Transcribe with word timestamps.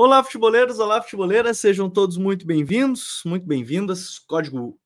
Olá, 0.00 0.22
futeboleiros, 0.22 0.78
olá, 0.78 1.02
futeboleiras, 1.02 1.58
sejam 1.58 1.90
todos 1.90 2.16
muito 2.16 2.46
bem-vindos, 2.46 3.20
muito 3.26 3.44
bem-vindas. 3.44 4.20
Código. 4.20 4.78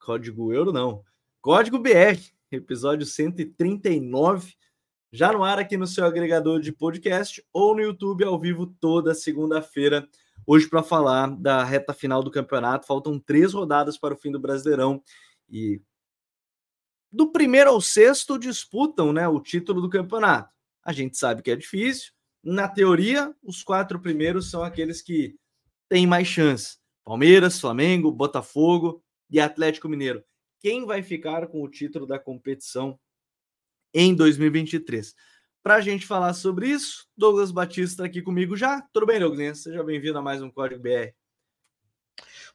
Código 0.00 0.54
Euro, 0.54 0.72
não. 0.72 1.04
Código 1.42 1.78
BR, 1.78 2.18
episódio 2.50 3.04
139, 3.04 4.54
já 5.12 5.30
no 5.32 5.44
ar 5.44 5.58
aqui 5.58 5.76
no 5.76 5.86
seu 5.86 6.06
agregador 6.06 6.62
de 6.62 6.72
podcast 6.72 7.44
ou 7.52 7.74
no 7.74 7.82
YouTube 7.82 8.24
ao 8.24 8.40
vivo 8.40 8.66
toda 8.80 9.12
segunda-feira. 9.12 10.08
Hoje, 10.46 10.66
para 10.66 10.82
falar 10.82 11.26
da 11.36 11.62
reta 11.62 11.92
final 11.92 12.22
do 12.22 12.30
campeonato, 12.30 12.86
faltam 12.86 13.20
três 13.20 13.52
rodadas 13.52 13.98
para 13.98 14.14
o 14.14 14.16
fim 14.16 14.32
do 14.32 14.40
Brasileirão 14.40 15.02
e 15.46 15.82
do 17.12 17.30
primeiro 17.30 17.68
ao 17.68 17.82
sexto 17.82 18.38
disputam 18.38 19.12
né, 19.12 19.28
o 19.28 19.40
título 19.40 19.82
do 19.82 19.90
campeonato. 19.90 20.50
A 20.82 20.94
gente 20.94 21.18
sabe 21.18 21.42
que 21.42 21.50
é 21.50 21.56
difícil 21.56 22.16
na 22.42 22.68
teoria, 22.68 23.34
os 23.42 23.62
quatro 23.62 24.00
primeiros 24.00 24.50
são 24.50 24.62
aqueles 24.62 25.02
que 25.02 25.36
têm 25.88 26.06
mais 26.06 26.28
chance: 26.28 26.78
Palmeiras, 27.04 27.60
Flamengo, 27.60 28.12
Botafogo 28.12 29.02
e 29.30 29.40
Atlético 29.40 29.88
Mineiro. 29.88 30.24
Quem 30.60 30.86
vai 30.86 31.02
ficar 31.02 31.46
com 31.48 31.62
o 31.62 31.70
título 31.70 32.06
da 32.06 32.18
competição 32.18 32.98
em 33.92 34.14
2023? 34.14 35.14
Para 35.62 35.76
a 35.76 35.80
gente 35.80 36.06
falar 36.06 36.32
sobre 36.34 36.68
isso, 36.68 37.06
Douglas 37.16 37.50
Batista 37.50 38.04
aqui 38.04 38.22
comigo 38.22 38.56
já. 38.56 38.80
Tudo 38.92 39.06
bem, 39.06 39.20
Douglas? 39.20 39.58
Seja 39.58 39.82
bem-vindo 39.82 40.18
a 40.18 40.22
mais 40.22 40.40
um 40.40 40.50
Código 40.50 40.80
BR. 40.80 41.12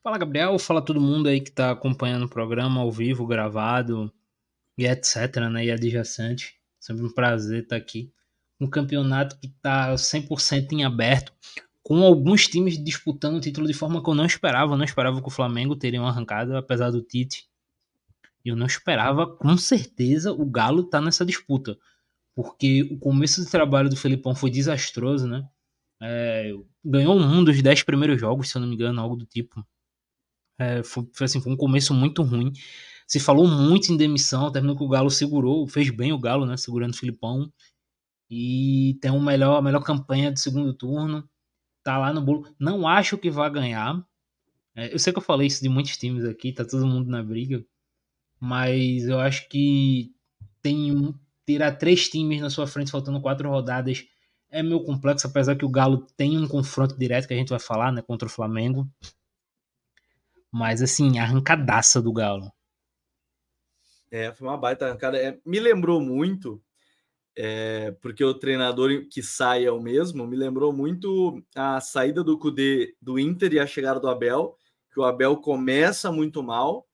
Fala, 0.02 0.18
Gabriel. 0.18 0.58
Fala 0.60 0.84
todo 0.84 1.00
mundo 1.00 1.30
aí 1.30 1.40
que 1.40 1.50
está 1.50 1.72
acompanhando 1.72 2.26
o 2.26 2.30
programa 2.30 2.82
ao 2.82 2.92
vivo, 2.92 3.28
gravado 3.28 4.12
e 4.78 4.86
etc, 4.86 5.36
né? 5.52 5.66
E 5.66 5.72
adjacente. 5.72 6.60
Sempre 6.80 7.06
um 7.06 7.14
prazer 7.14 7.64
estar 7.64 7.76
aqui 7.76 8.12
um 8.60 8.68
campeonato 8.68 9.38
que 9.40 9.48
está 9.48 9.94
100% 9.94 10.72
em 10.74 10.84
aberto, 10.84 11.34
com 11.84 12.02
alguns 12.04 12.48
times 12.48 12.82
disputando 12.82 13.36
o 13.36 13.42
título 13.42 13.68
de 13.68 13.74
forma 13.74 14.02
que 14.02 14.10
eu 14.10 14.16
não 14.16 14.26
esperava. 14.26 14.74
Eu 14.74 14.78
não 14.78 14.86
esperava 14.86 15.22
que 15.22 15.28
o 15.28 15.32
Flamengo 15.32 15.76
teria 15.76 16.00
uma 16.00 16.10
arrancada, 16.10 16.58
apesar 16.58 16.90
do 16.92 17.02
Tite. 17.02 17.50
Eu 18.44 18.56
não 18.56 18.66
esperava, 18.66 19.28
com 19.28 19.58
certeza, 19.58 20.32
o 20.32 20.46
Galo 20.46 20.82
estar 20.82 21.00
tá 21.00 21.06
nessa 21.06 21.26
disputa. 21.26 21.78
Porque 22.36 22.84
o 22.84 22.98
começo 22.98 23.44
de 23.44 23.52
trabalho 23.52 23.90
do 23.90 23.96
Felipão 23.96 24.34
foi 24.34 24.50
desastroso, 24.50 25.28
né? 25.28 25.48
É, 26.02 26.52
ganhou 26.84 27.18
um 27.18 27.44
dos 27.44 27.62
dez 27.62 27.84
primeiros 27.84 28.20
jogos, 28.20 28.50
se 28.50 28.58
eu 28.58 28.62
não 28.62 28.68
me 28.68 28.76
engano, 28.76 29.00
algo 29.00 29.16
do 29.16 29.26
tipo. 29.26 29.66
É, 30.58 30.84
foi, 30.84 31.08
foi, 31.14 31.26
assim, 31.26 31.42
foi 31.42 31.52
um 31.52 31.58
começo 31.58 31.94
muito 31.94 32.24
ruim. 32.24 32.52
Se 33.08 33.20
falou 33.20 33.48
muito 33.48 33.92
em 33.92 33.98
demissão, 33.98 34.52
terminou 34.52 34.78
que 34.78 34.84
o 34.84 34.88
Galo 34.88 35.10
segurou, 35.12 35.68
fez 35.68 35.90
bem 35.90 36.12
o 36.14 36.20
Galo, 36.20 36.46
né? 36.46 36.58
Segurando 36.58 36.94
o 36.94 36.98
Filipão 36.98 37.52
e 38.30 38.98
tem 39.02 39.12
um 39.12 39.24
melhor, 39.24 39.58
a 39.58 39.62
melhor 39.62 39.84
campanha 39.84 40.32
do 40.32 40.40
segundo 40.40 40.74
turno. 40.74 41.28
Tá 41.84 41.98
lá 41.98 42.14
no 42.14 42.22
bolo. 42.22 42.48
Não 42.60 42.88
acho 42.88 43.18
que 43.18 43.30
vai 43.30 43.50
ganhar. 43.52 44.04
É, 44.76 44.94
eu 44.94 45.00
sei 45.00 45.14
que 45.14 45.20
eu 45.20 45.24
falei 45.24 45.48
isso 45.48 45.62
de 45.62 45.70
muitos 45.70 45.98
times 45.98 46.26
aqui, 46.26 46.54
tá 46.54 46.66
todo 46.66 46.88
mundo 46.88 47.10
na 47.10 47.22
briga. 47.24 47.64
Mas 48.40 49.06
eu 49.06 49.20
acho 49.20 49.48
que 49.50 50.14
tem 50.62 50.92
um, 50.96 51.14
tirar 51.46 51.74
três 51.74 52.10
times 52.10 52.42
na 52.42 52.50
sua 52.50 52.68
frente 52.68 52.92
faltando 52.92 53.22
quatro 53.22 53.50
rodadas 53.50 54.06
é 54.54 54.62
meio 54.62 54.84
complexo, 54.84 55.26
apesar 55.26 55.56
que 55.56 55.66
o 55.66 55.70
Galo 55.70 56.06
tem 56.16 56.38
um 56.38 56.48
confronto 56.48 56.96
direto 56.96 57.28
que 57.28 57.34
a 57.34 57.38
gente 57.38 57.50
vai 57.50 57.60
falar, 57.60 57.92
né, 57.92 58.04
contra 58.04 58.28
o 58.28 58.32
Flamengo. 58.32 58.88
Mas 60.52 60.80
assim, 60.84 61.18
arrancadaça 61.18 62.00
do 62.00 62.14
Galo. 62.14 62.54
É, 64.12 64.32
foi 64.32 64.48
uma 64.48 64.56
baita 64.56 64.86
arrancada. 64.86 65.18
É, 65.18 65.42
me 65.44 65.60
lembrou 65.60 66.00
muito 66.00 66.64
é, 67.36 67.92
porque 68.02 68.24
o 68.24 68.34
treinador 68.34 69.08
que 69.10 69.24
sai 69.24 69.66
é 69.66 69.72
o 69.72 69.82
mesmo, 69.82 70.28
me 70.28 70.36
lembrou 70.36 70.72
muito 70.72 71.44
a 71.56 71.82
saída 71.82 72.24
do 72.24 72.38
Cudê 72.38 72.96
do 73.02 73.18
Inter 73.18 73.54
e 73.54 73.60
a 73.60 73.68
chegada 73.68 74.00
do 74.00 74.08
Abel, 74.08 74.58
que 74.92 75.00
o 75.00 75.04
Abel 75.04 75.38
começa 75.38 76.12
muito 76.12 76.44
mal, 76.44 76.88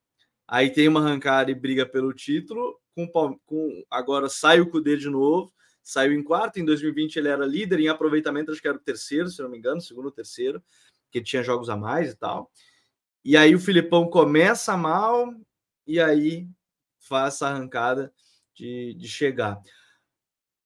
aí 0.47 0.69
tem 0.69 0.87
uma 0.87 1.01
arrancada 1.01 1.51
e 1.51 1.55
briga 1.55 1.85
pelo 1.85 2.13
título, 2.13 2.79
com, 2.95 3.37
com 3.45 3.83
agora 3.89 4.29
sai 4.29 4.61
o 4.61 4.69
Cudê 4.69 4.95
de 4.95 5.09
novo, 5.09 5.53
saiu 5.83 6.13
em 6.13 6.23
quarto, 6.23 6.59
em 6.59 6.65
2020 6.65 7.17
ele 7.17 7.27
era 7.27 7.45
líder 7.45 7.79
em 7.79 7.87
aproveitamento, 7.87 8.51
acho 8.51 8.61
que 8.61 8.67
era 8.67 8.77
o 8.77 8.81
terceiro, 8.81 9.29
se 9.29 9.41
não 9.41 9.49
me 9.49 9.57
engano, 9.57 9.81
segundo 9.81 10.05
ou 10.05 10.11
terceiro, 10.11 10.63
que 11.11 11.21
tinha 11.21 11.43
jogos 11.43 11.69
a 11.69 11.75
mais 11.75 12.11
e 12.11 12.15
tal. 12.15 12.51
E 13.25 13.35
aí 13.35 13.53
o 13.53 13.59
Filipão 13.59 14.09
começa 14.09 14.77
mal 14.77 15.33
e 15.85 15.99
aí 15.99 16.47
faz 16.99 17.35
essa 17.35 17.47
arrancada 17.47 18.13
de, 18.53 18.93
de 18.93 19.07
chegar. 19.07 19.59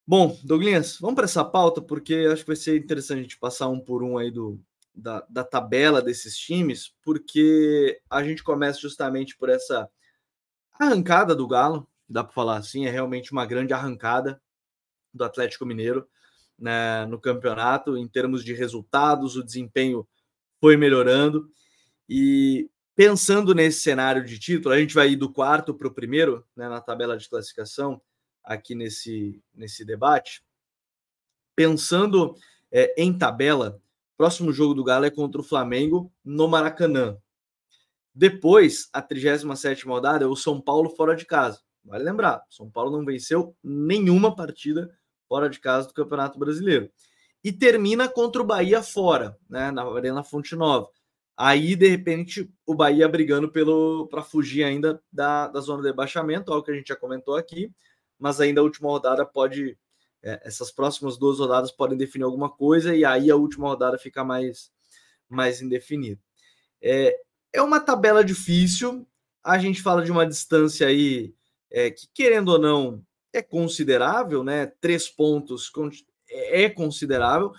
Bom, 0.05 0.37
Douglas, 0.43 0.97
vamos 0.99 1.15
para 1.15 1.23
essa 1.23 1.45
pauta, 1.45 1.81
porque 1.81 2.27
acho 2.31 2.43
que 2.43 2.47
vai 2.47 2.55
ser 2.57 2.77
interessante 2.77 3.19
a 3.19 3.21
gente 3.21 3.39
passar 3.39 3.69
um 3.69 3.79
por 3.79 4.03
um 4.03 4.17
aí 4.17 4.29
do, 4.29 4.59
da, 4.93 5.25
da 5.29 5.45
tabela 5.45 6.01
desses 6.01 6.37
times, 6.37 6.93
porque 7.01 8.01
a 8.09 8.21
gente 8.21 8.43
começa 8.43 8.81
justamente 8.81 9.37
por 9.37 9.47
essa 9.47 9.89
arrancada 10.77 11.33
do 11.33 11.47
Galo, 11.47 11.87
dá 12.07 12.21
para 12.21 12.33
falar 12.33 12.57
assim, 12.57 12.85
é 12.85 12.89
realmente 12.91 13.31
uma 13.31 13.45
grande 13.45 13.73
arrancada 13.73 14.41
do 15.13 15.23
Atlético 15.23 15.65
Mineiro 15.65 16.05
né, 16.59 17.05
no 17.05 17.19
campeonato, 17.19 17.97
em 17.97 18.07
termos 18.07 18.43
de 18.43 18.53
resultados, 18.53 19.37
o 19.37 19.43
desempenho 19.43 20.05
foi 20.59 20.75
melhorando. 20.75 21.49
E 22.09 22.69
pensando 22.93 23.55
nesse 23.55 23.79
cenário 23.79 24.23
de 24.25 24.37
título, 24.37 24.75
a 24.75 24.79
gente 24.79 24.93
vai 24.93 25.11
ir 25.11 25.15
do 25.15 25.31
quarto 25.31 25.73
para 25.73 25.87
o 25.87 25.93
primeiro 25.93 26.45
né, 26.55 26.67
na 26.67 26.81
tabela 26.81 27.17
de 27.17 27.29
classificação 27.29 28.01
aqui 28.43 28.75
nesse, 28.75 29.41
nesse 29.53 29.85
debate. 29.85 30.43
Pensando 31.55 32.35
é, 32.71 32.93
em 33.01 33.17
tabela, 33.17 33.79
próximo 34.17 34.51
jogo 34.51 34.73
do 34.73 34.83
Galo 34.83 35.05
é 35.05 35.11
contra 35.11 35.39
o 35.39 35.43
Flamengo 35.43 36.11
no 36.23 36.47
Maracanã. 36.47 37.17
Depois, 38.13 38.89
a 38.91 39.01
37 39.01 39.85
rodada 39.85 40.25
é 40.25 40.27
o 40.27 40.35
São 40.35 40.59
Paulo 40.61 40.89
fora 40.89 41.15
de 41.15 41.25
casa. 41.25 41.59
Vale 41.83 42.03
lembrar, 42.03 42.43
São 42.49 42.69
Paulo 42.69 42.91
não 42.91 43.05
venceu 43.05 43.55
nenhuma 43.63 44.35
partida 44.35 44.95
fora 45.27 45.49
de 45.49 45.59
casa 45.59 45.87
do 45.87 45.93
Campeonato 45.93 46.37
Brasileiro. 46.37 46.89
E 47.43 47.51
termina 47.51 48.07
contra 48.07 48.41
o 48.41 48.45
Bahia 48.45 48.81
fora, 48.81 49.37
né, 49.49 49.71
na 49.71 49.83
Arena 49.83 50.23
Fonte 50.23 50.55
Nova. 50.55 50.87
Aí, 51.35 51.75
de 51.75 51.89
repente, 51.89 52.49
o 52.65 52.75
Bahia 52.75 53.09
brigando 53.09 53.51
para 54.09 54.21
fugir 54.21 54.63
ainda 54.63 55.01
da, 55.11 55.47
da 55.47 55.59
zona 55.59 55.81
de 55.81 55.87
rebaixamento, 55.87 56.53
algo 56.53 56.63
que 56.63 56.71
a 56.71 56.75
gente 56.75 56.87
já 56.87 56.95
comentou 56.95 57.35
aqui 57.35 57.71
mas 58.19 58.39
ainda 58.39 58.61
a 58.61 58.63
última 58.63 58.89
rodada 58.89 59.25
pode. 59.25 59.77
É, 60.21 60.41
essas 60.45 60.71
próximas 60.71 61.17
duas 61.17 61.39
rodadas 61.39 61.71
podem 61.71 61.97
definir 61.97 62.23
alguma 62.23 62.49
coisa, 62.49 62.95
e 62.95 63.03
aí 63.03 63.29
a 63.29 63.35
última 63.35 63.67
rodada 63.67 63.97
fica 63.97 64.23
mais, 64.23 64.71
mais 65.27 65.61
indefinida. 65.61 66.21
É, 66.81 67.19
é 67.51 67.61
uma 67.61 67.79
tabela 67.79 68.23
difícil, 68.23 69.05
a 69.43 69.57
gente 69.57 69.81
fala 69.81 70.03
de 70.03 70.11
uma 70.11 70.25
distância 70.25 70.87
aí 70.87 71.35
é, 71.69 71.91
que, 71.91 72.07
querendo 72.13 72.49
ou 72.49 72.59
não, 72.59 73.05
é 73.33 73.41
considerável, 73.41 74.43
né? 74.43 74.67
Três 74.79 75.09
pontos 75.09 75.71
é, 76.29 76.63
é 76.63 76.69
considerável, 76.69 77.51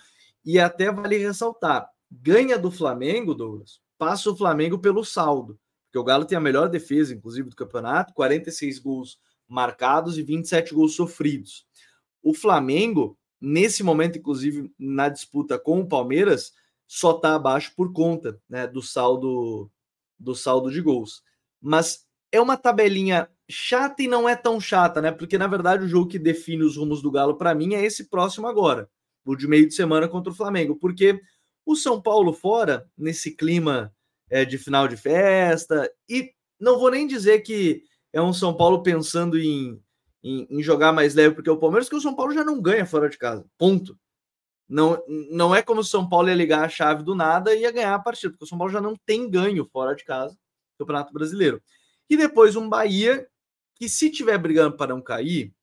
e 0.43 0.59
até 0.59 0.91
vale 0.91 1.17
ressaltar: 1.17 1.87
ganha 2.09 2.57
do 2.57 2.71
Flamengo, 2.71 3.35
Douglas, 3.35 3.79
passa 3.97 4.31
o 4.31 4.35
Flamengo 4.35 4.79
pelo 4.79 5.03
saldo, 5.03 5.59
porque 5.85 5.99
o 5.99 6.03
Galo 6.03 6.25
tem 6.25 6.37
a 6.37 6.41
melhor 6.41 6.69
defesa, 6.69 7.13
inclusive, 7.13 7.49
do 7.49 7.55
campeonato, 7.55 8.13
46 8.13 8.79
gols 8.79 9.19
marcados 9.47 10.17
e 10.17 10.23
27 10.23 10.73
gols 10.73 10.95
sofridos. 10.95 11.65
O 12.21 12.33
Flamengo, 12.33 13.17
nesse 13.39 13.83
momento, 13.83 14.17
inclusive 14.17 14.71
na 14.77 15.09
disputa 15.09 15.59
com 15.59 15.81
o 15.81 15.87
Palmeiras, 15.87 16.53
só 16.87 17.11
está 17.11 17.35
abaixo 17.35 17.73
por 17.75 17.93
conta 17.93 18.39
né, 18.49 18.67
do 18.67 18.81
saldo 18.81 19.71
do 20.17 20.33
saldo 20.33 20.71
de 20.71 20.81
gols. 20.81 21.21
Mas 21.61 22.05
é 22.31 22.39
uma 22.39 22.57
tabelinha 22.57 23.29
chata 23.49 24.01
e 24.01 24.07
não 24.07 24.27
é 24.27 24.35
tão 24.35 24.59
chata, 24.59 25.01
né? 25.01 25.11
Porque 25.11 25.37
na 25.37 25.47
verdade 25.47 25.83
o 25.83 25.87
jogo 25.87 26.09
que 26.09 26.19
define 26.19 26.63
os 26.63 26.77
rumos 26.77 27.01
do 27.01 27.11
Galo 27.11 27.37
para 27.37 27.53
mim 27.53 27.73
é 27.73 27.85
esse 27.85 28.09
próximo 28.09 28.47
agora, 28.47 28.89
o 29.25 29.35
de 29.35 29.47
meio 29.47 29.67
de 29.67 29.73
semana 29.73 30.07
contra 30.07 30.31
o 30.31 30.35
Flamengo, 30.35 30.75
porque 30.75 31.19
o 31.65 31.75
São 31.75 32.01
Paulo 32.01 32.33
fora 32.33 32.89
nesse 32.97 33.35
clima 33.35 33.93
é, 34.29 34.45
de 34.45 34.57
final 34.57 34.87
de 34.87 34.97
festa 34.97 35.89
e 36.09 36.31
não 36.59 36.79
vou 36.79 36.89
nem 36.89 37.05
dizer 37.05 37.41
que 37.41 37.83
é 38.15 38.21
um 38.21 38.31
São 38.31 38.55
Paulo 38.55 38.81
pensando 38.81 39.37
em, 39.37 39.77
em, 40.23 40.47
em, 40.49 40.63
jogar 40.63 40.93
mais 40.93 41.13
leve, 41.13 41.35
porque 41.35 41.49
o 41.49 41.57
Palmeiras, 41.57 41.89
que 41.89 41.97
o 41.97 42.01
São 42.01 42.15
Paulo 42.15 42.33
já 42.33 42.45
não 42.45 42.61
ganha 42.61 42.85
fora 42.85 43.09
de 43.09 43.17
casa. 43.17 43.45
Ponto. 43.57 43.99
Não, 44.69 45.03
não 45.29 45.53
é 45.53 45.61
como 45.61 45.81
o 45.81 45.83
São 45.83 46.07
Paulo 46.07 46.29
ia 46.29 46.33
ligar 46.33 46.63
a 46.63 46.69
chave 46.69 47.03
do 47.03 47.13
nada 47.13 47.53
e 47.53 47.63
ia 47.63 47.71
ganhar 47.73 47.93
a 47.93 47.99
partida, 47.99 48.31
porque 48.31 48.45
o 48.45 48.47
São 48.47 48.57
Paulo 48.57 48.71
já 48.71 48.79
não 48.79 48.95
tem 49.05 49.29
ganho 49.29 49.65
fora 49.65 49.93
de 49.93 50.05
casa 50.05 50.31
no 50.33 50.85
Campeonato 50.85 51.11
Brasileiro. 51.11 51.61
E 52.09 52.15
depois 52.15 52.55
um 52.55 52.69
Bahia 52.69 53.27
que, 53.75 53.89
se 53.89 54.09
tiver 54.09 54.37
brigando 54.37 54.77
para 54.77 54.93
não 54.95 55.01
cair 55.01 55.53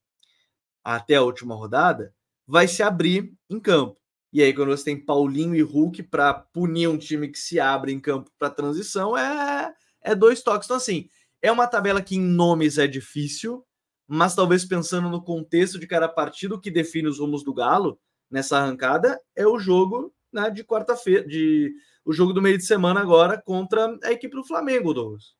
até 0.84 1.14
a 1.14 1.22
última 1.22 1.54
rodada, 1.54 2.14
vai 2.46 2.68
se 2.68 2.82
abrir 2.82 3.32
em 3.48 3.58
campo. 3.58 3.98
E 4.30 4.42
aí, 4.42 4.52
quando 4.52 4.76
você 4.76 4.84
tem 4.84 5.02
Paulinho 5.02 5.54
e 5.54 5.62
Hulk 5.62 6.02
para 6.02 6.34
punir 6.34 6.86
um 6.86 6.98
time 6.98 7.28
que 7.28 7.38
se 7.38 7.58
abre 7.58 7.92
em 7.92 8.00
campo 8.00 8.30
para 8.38 8.50
transição, 8.50 9.16
é, 9.16 9.74
é 10.02 10.14
dois 10.14 10.42
toques. 10.42 10.66
Então, 10.66 10.76
assim, 10.76 11.08
é 11.42 11.50
uma 11.50 11.66
tabela 11.66 12.00
que 12.00 12.16
em 12.16 12.22
nomes 12.22 12.78
é 12.78 12.86
difícil, 12.86 13.66
mas 14.06 14.34
talvez 14.34 14.64
pensando 14.64 15.10
no 15.10 15.22
contexto 15.22 15.78
de 15.78 15.86
cada 15.86 16.08
partido, 16.08 16.60
que 16.60 16.70
define 16.70 17.08
os 17.08 17.18
rumos 17.18 17.42
do 17.42 17.52
Galo 17.52 17.98
nessa 18.30 18.58
arrancada 18.58 19.20
é 19.36 19.46
o 19.46 19.58
jogo 19.58 20.14
né, 20.32 20.48
de 20.48 20.64
quarta-feira, 20.64 21.26
de 21.26 21.72
o 22.04 22.12
jogo 22.12 22.32
do 22.32 22.42
meio 22.42 22.56
de 22.56 22.64
semana 22.64 23.00
agora 23.00 23.40
contra 23.40 23.98
a 24.02 24.12
equipe 24.12 24.34
do 24.34 24.44
Flamengo, 24.44 24.94
Douglas. 24.94 25.34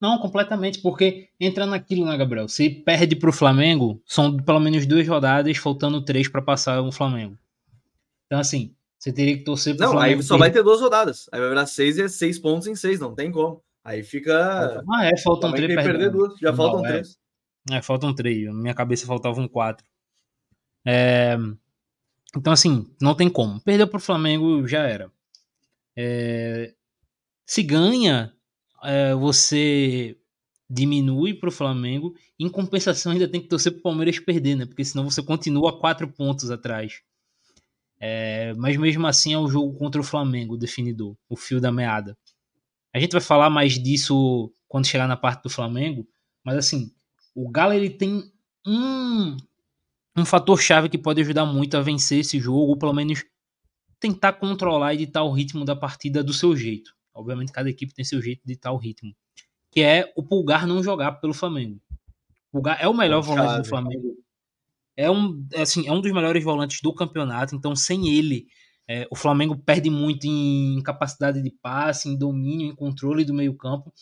Não, 0.00 0.18
completamente, 0.18 0.80
porque 0.80 1.28
entrando 1.40 1.70
naquilo, 1.70 2.06
né, 2.06 2.16
Gabriel? 2.16 2.48
Se 2.48 2.70
perde 2.70 3.16
para 3.16 3.30
o 3.30 3.32
Flamengo, 3.32 4.00
são 4.06 4.36
pelo 4.36 4.60
menos 4.60 4.86
duas 4.86 5.06
rodadas, 5.08 5.56
faltando 5.56 6.04
três 6.04 6.28
para 6.28 6.42
passar 6.42 6.80
o 6.80 6.92
Flamengo. 6.92 7.36
Então, 8.26 8.38
assim, 8.38 8.76
você 8.98 9.12
teria 9.12 9.36
que 9.36 9.44
torcer 9.44 9.76
para 9.76 9.86
Não, 9.86 9.92
Flamengo 9.94 10.20
aí 10.20 10.22
só 10.22 10.34
ter... 10.34 10.40
vai 10.40 10.50
ter 10.52 10.62
duas 10.62 10.80
rodadas. 10.80 11.28
Aí 11.32 11.40
vai 11.40 11.48
virar 11.48 11.66
seis 11.66 11.98
e 11.98 12.08
seis 12.08 12.38
pontos 12.38 12.68
em 12.68 12.76
seis, 12.76 13.00
não 13.00 13.14
tem 13.14 13.32
como. 13.32 13.62
Aí 13.88 14.04
fica. 14.04 14.84
Ah, 14.92 15.06
é, 15.06 15.16
faltam 15.16 15.50
três. 15.50 15.74
Perder 15.74 16.10
duas, 16.10 16.38
já 16.38 16.50
não, 16.50 16.56
faltam 16.56 16.84
é. 16.84 16.88
três. 16.90 17.18
É, 17.70 17.80
faltam 17.80 18.14
três. 18.14 18.44
Na 18.44 18.52
minha 18.52 18.74
cabeça 18.74 19.06
faltavam 19.06 19.48
quatro. 19.48 19.86
É... 20.86 21.38
Então, 22.36 22.52
assim, 22.52 22.86
não 23.00 23.14
tem 23.14 23.30
como. 23.30 23.58
Perdeu 23.62 23.88
para 23.88 23.96
o 23.96 24.00
Flamengo, 24.00 24.68
já 24.68 24.82
era. 24.82 25.10
É... 25.96 26.74
Se 27.46 27.62
ganha, 27.62 28.30
é, 28.84 29.14
você 29.14 30.18
diminui 30.68 31.32
para 31.32 31.48
o 31.48 31.52
Flamengo. 31.52 32.14
Em 32.38 32.50
compensação, 32.50 33.12
ainda 33.12 33.26
tem 33.26 33.40
que 33.40 33.48
torcer 33.48 33.72
para 33.72 33.78
o 33.80 33.82
Palmeiras 33.84 34.18
perder, 34.18 34.54
né? 34.54 34.66
Porque 34.66 34.84
senão 34.84 35.08
você 35.08 35.22
continua 35.22 35.80
quatro 35.80 36.06
pontos 36.06 36.50
atrás. 36.50 37.00
É, 37.98 38.52
mas 38.52 38.76
mesmo 38.76 39.06
assim 39.06 39.32
é 39.32 39.38
o 39.38 39.48
jogo 39.48 39.78
contra 39.78 39.98
o 39.98 40.04
Flamengo 40.04 40.54
o 40.54 40.58
definidor, 40.58 41.16
o 41.26 41.36
fio 41.36 41.58
da 41.58 41.72
meada. 41.72 42.14
A 42.94 42.98
gente 42.98 43.12
vai 43.12 43.20
falar 43.20 43.50
mais 43.50 43.78
disso 43.78 44.52
quando 44.66 44.86
chegar 44.86 45.06
na 45.06 45.16
parte 45.16 45.42
do 45.42 45.50
Flamengo, 45.50 46.06
mas 46.44 46.56
assim, 46.56 46.92
o 47.34 47.50
Galo 47.50 47.72
ele 47.72 47.90
tem 47.90 48.30
um, 48.66 49.36
um 50.16 50.24
fator 50.24 50.60
chave 50.60 50.88
que 50.88 50.98
pode 50.98 51.20
ajudar 51.20 51.46
muito 51.46 51.76
a 51.76 51.80
vencer 51.80 52.20
esse 52.20 52.38
jogo, 52.40 52.70
ou 52.70 52.76
pelo 52.76 52.92
menos 52.92 53.24
tentar 54.00 54.34
controlar 54.34 54.94
e 54.94 54.98
ditar 54.98 55.22
o 55.22 55.32
ritmo 55.32 55.64
da 55.64 55.74
partida 55.74 56.22
do 56.22 56.32
seu 56.32 56.56
jeito. 56.56 56.94
Obviamente, 57.14 57.52
cada 57.52 57.68
equipe 57.68 57.92
tem 57.92 58.04
seu 58.04 58.22
jeito 58.22 58.42
de 58.44 58.56
tal 58.56 58.76
ritmo. 58.76 59.14
Que 59.70 59.80
é 59.82 60.12
o 60.16 60.22
Pulgar 60.22 60.66
não 60.66 60.82
jogar 60.82 61.12
pelo 61.12 61.34
Flamengo. 61.34 61.80
O 62.48 62.58
Pulgar 62.58 62.78
é 62.80 62.88
o 62.88 62.94
melhor 62.94 63.20
volante 63.22 63.62
do 63.62 63.68
Flamengo. 63.68 64.16
É 64.96 65.10
um, 65.10 65.46
é 65.52 65.62
assim, 65.62 65.86
é 65.86 65.92
um 65.92 66.00
dos 66.00 66.12
melhores 66.12 66.42
volantes 66.42 66.80
do 66.80 66.94
campeonato. 66.94 67.54
Então, 67.54 67.74
sem 67.74 68.08
ele, 68.08 68.46
é, 68.88 69.06
o 69.10 69.16
Flamengo 69.16 69.54
perde 69.54 69.90
muito 69.90 70.26
em 70.26 70.80
capacidade 70.82 71.42
de 71.42 71.50
passe, 71.50 72.08
em 72.08 72.16
domínio, 72.16 72.68
em 72.68 72.74
controle 72.74 73.24
do 73.24 73.34
meio-campo. 73.34 73.92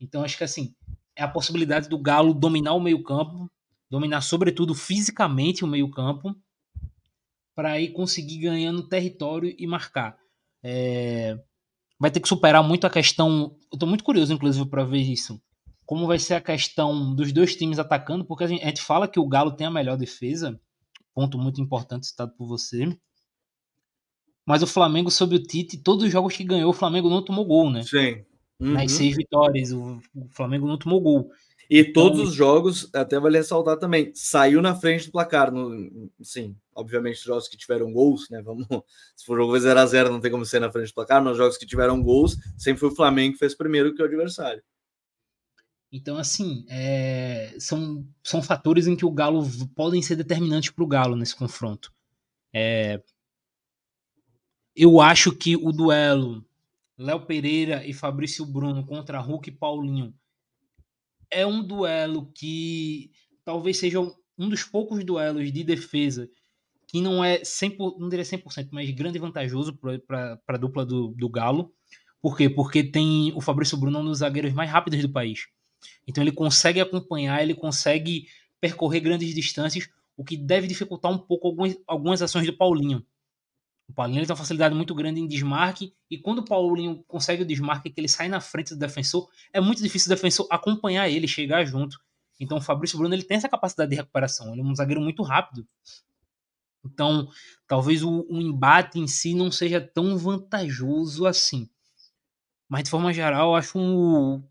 Então, 0.00 0.24
acho 0.24 0.36
que 0.36 0.42
assim, 0.42 0.74
é 1.14 1.22
a 1.22 1.28
possibilidade 1.28 1.88
do 1.88 1.96
Galo 1.96 2.34
dominar 2.34 2.74
o 2.74 2.80
meio-campo, 2.80 3.48
dominar 3.88 4.20
sobretudo 4.20 4.74
fisicamente 4.74 5.64
o 5.64 5.68
meio-campo, 5.68 6.34
para 7.54 7.72
aí 7.72 7.90
conseguir 7.90 8.38
ganhando 8.38 8.88
território 8.88 9.54
e 9.56 9.66
marcar. 9.66 10.16
É, 10.62 11.38
vai 12.00 12.10
ter 12.10 12.18
que 12.18 12.28
superar 12.28 12.64
muito 12.64 12.84
a 12.84 12.90
questão. 12.90 13.56
Eu 13.72 13.78
tô 13.78 13.86
muito 13.86 14.02
curioso, 14.02 14.32
inclusive, 14.32 14.68
para 14.68 14.84
ver 14.84 15.02
isso. 15.02 15.40
Como 15.86 16.06
vai 16.06 16.18
ser 16.18 16.34
a 16.34 16.40
questão 16.40 17.14
dos 17.14 17.32
dois 17.32 17.54
times 17.54 17.78
atacando, 17.78 18.24
porque 18.24 18.44
a 18.44 18.48
gente 18.48 18.80
fala 18.80 19.06
que 19.06 19.20
o 19.20 19.28
Galo 19.28 19.54
tem 19.54 19.66
a 19.66 19.70
melhor 19.70 19.96
defesa, 19.96 20.58
ponto 21.14 21.38
muito 21.38 21.60
importante 21.60 22.06
citado 22.06 22.34
por 22.36 22.48
você. 22.48 22.88
Mas 24.44 24.62
o 24.62 24.66
Flamengo, 24.66 25.10
sob 25.10 25.36
o 25.36 25.42
Tite, 25.42 25.78
todos 25.78 26.04
os 26.04 26.10
jogos 26.10 26.36
que 26.36 26.44
ganhou, 26.44 26.70
o 26.70 26.74
Flamengo 26.74 27.08
não 27.08 27.24
tomou 27.24 27.44
gol, 27.44 27.70
né? 27.70 27.82
Sim. 27.82 28.24
Uhum. 28.58 28.72
Nas 28.72 28.92
seis 28.92 29.16
vitórias, 29.16 29.72
o, 29.72 30.00
Flamengo 30.30 30.66
não 30.66 30.78
tomou 30.78 31.00
gol. 31.00 31.30
E 31.70 31.84
todos 31.84 32.18
então, 32.18 32.28
os 32.28 32.34
jogos, 32.34 32.90
até 32.94 33.18
vale 33.18 33.38
ressaltar 33.38 33.78
também, 33.78 34.12
saiu 34.14 34.60
na 34.60 34.74
frente 34.74 35.06
do 35.06 35.12
placar. 35.12 35.50
No, 35.50 36.10
sim, 36.20 36.54
obviamente, 36.74 37.16
os 37.16 37.22
jogos 37.22 37.48
que 37.48 37.56
tiveram 37.56 37.92
gols, 37.92 38.28
né? 38.28 38.42
Vamos, 38.42 38.66
se 39.16 39.24
for 39.24 39.38
jogo 39.38 39.54
0x0, 39.54 40.10
não 40.10 40.20
tem 40.20 40.30
como 40.30 40.44
ser 40.44 40.60
na 40.60 40.70
frente 40.70 40.88
do 40.88 40.94
placar. 40.94 41.22
Nos 41.22 41.36
jogos 41.36 41.56
que 41.56 41.66
tiveram 41.66 42.02
gols, 42.02 42.36
sempre 42.58 42.80
foi 42.80 42.90
o 42.90 42.94
Flamengo 42.94 43.32
que 43.32 43.38
fez 43.38 43.54
primeiro 43.54 43.94
que 43.94 44.02
o 44.02 44.04
adversário. 44.04 44.62
Então, 45.90 46.16
assim, 46.16 46.64
é, 46.68 47.54
são, 47.58 48.06
são 48.22 48.42
fatores 48.42 48.86
em 48.86 48.96
que 48.96 49.04
o 49.04 49.10
Galo 49.10 49.46
podem 49.74 50.00
ser 50.00 50.16
determinantes 50.16 50.70
para 50.70 50.84
o 50.84 50.86
Galo 50.86 51.16
nesse 51.16 51.36
confronto. 51.36 51.92
É, 52.52 53.00
eu 54.74 55.00
acho 55.00 55.32
que 55.32 55.56
o 55.56 55.72
duelo 55.72 56.44
Léo 56.96 57.20
Pereira 57.26 57.86
e 57.86 57.92
Fabrício 57.92 58.44
Bruno 58.46 58.84
contra 58.86 59.20
Hulk 59.20 59.48
e 59.48 59.52
Paulinho 59.52 60.14
é 61.30 61.46
um 61.46 61.62
duelo 61.62 62.30
que 62.34 63.10
talvez 63.44 63.78
seja 63.78 64.00
um 64.00 64.48
dos 64.48 64.64
poucos 64.64 65.04
duelos 65.04 65.52
de 65.52 65.64
defesa 65.64 66.28
que 66.86 67.00
não 67.00 67.24
é 67.24 67.40
100%, 67.40 67.98
não 67.98 68.08
diria 68.08 68.24
100%, 68.24 68.68
mas 68.70 68.90
grande 68.90 69.16
e 69.16 69.20
vantajoso 69.20 69.74
para 70.06 70.38
a 70.46 70.56
dupla 70.58 70.84
do, 70.84 71.08
do 71.08 71.28
Galo. 71.28 71.72
Por 72.20 72.36
quê? 72.36 72.50
Porque 72.50 72.84
tem 72.84 73.32
o 73.34 73.40
Fabrício 73.40 73.78
Bruno 73.78 74.00
um 74.00 74.04
dos 74.04 74.18
zagueiros 74.18 74.52
mais 74.52 74.70
rápidos 74.70 75.00
do 75.00 75.10
país. 75.10 75.46
Então 76.06 76.22
ele 76.22 76.32
consegue 76.32 76.80
acompanhar, 76.80 77.42
ele 77.42 77.54
consegue 77.54 78.26
percorrer 78.60 79.00
grandes 79.00 79.34
distâncias, 79.34 79.88
o 80.16 80.22
que 80.22 80.36
deve 80.36 80.66
dificultar 80.66 81.10
um 81.10 81.18
pouco 81.18 81.48
algumas, 81.48 81.76
algumas 81.86 82.22
ações 82.22 82.46
do 82.46 82.56
Paulinho. 82.56 83.04
O 83.92 83.94
Paulinho 83.94 84.22
tem 84.22 84.30
uma 84.30 84.36
facilidade 84.36 84.74
muito 84.74 84.94
grande 84.94 85.20
em 85.20 85.28
desmarque, 85.28 85.92
e 86.10 86.16
quando 86.16 86.38
o 86.38 86.44
Paulinho 86.46 87.04
consegue 87.06 87.42
o 87.42 87.46
desmarque, 87.46 87.90
que 87.90 88.00
ele 88.00 88.08
sai 88.08 88.26
na 88.26 88.40
frente 88.40 88.70
do 88.70 88.78
defensor, 88.78 89.28
é 89.52 89.60
muito 89.60 89.82
difícil 89.82 90.10
o 90.10 90.14
defensor 90.14 90.46
acompanhar 90.50 91.10
ele, 91.10 91.28
chegar 91.28 91.62
junto. 91.66 92.00
Então 92.40 92.56
o 92.56 92.60
Fabrício 92.60 92.96
Bruno 92.96 93.14
ele 93.14 93.22
tem 93.22 93.36
essa 93.36 93.50
capacidade 93.50 93.90
de 93.90 93.96
recuperação, 93.96 94.50
ele 94.50 94.62
é 94.62 94.64
um 94.64 94.74
zagueiro 94.74 95.02
muito 95.02 95.22
rápido. 95.22 95.68
Então, 96.82 97.28
talvez 97.68 98.02
o, 98.02 98.26
o 98.30 98.40
embate 98.40 98.98
em 98.98 99.06
si 99.06 99.34
não 99.34 99.52
seja 99.52 99.78
tão 99.78 100.16
vantajoso 100.16 101.26
assim. 101.26 101.68
Mas 102.70 102.84
de 102.84 102.90
forma 102.90 103.12
geral, 103.12 103.50
eu 103.50 103.56
acho 103.56 103.78
um, 103.78 104.42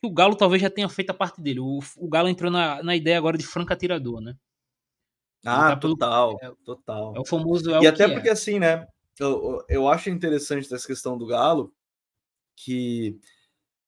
que 0.00 0.06
o 0.08 0.12
Galo 0.12 0.34
talvez 0.34 0.60
já 0.60 0.68
tenha 0.68 0.88
feito 0.88 1.10
a 1.10 1.14
parte 1.14 1.40
dele. 1.40 1.60
O, 1.60 1.78
o 1.96 2.08
Galo 2.08 2.28
entrou 2.28 2.50
na, 2.50 2.82
na 2.82 2.96
ideia 2.96 3.16
agora 3.16 3.38
de 3.38 3.46
franca 3.46 3.72
atirador, 3.72 4.20
né? 4.20 4.36
Ah, 5.44 5.76
total, 5.76 6.38
pelo... 6.38 6.56
total. 6.64 7.14
É 7.16 7.20
o 7.20 7.24
famoso. 7.24 7.70
É 7.70 7.82
e 7.82 7.86
o 7.86 7.88
até 7.88 8.08
porque, 8.08 8.28
é. 8.28 8.32
assim, 8.32 8.58
né? 8.58 8.86
Eu, 9.18 9.64
eu 9.68 9.88
acho 9.88 10.10
interessante 10.10 10.68
dessa 10.68 10.86
questão 10.86 11.16
do 11.16 11.26
Galo 11.26 11.72
que 12.56 13.18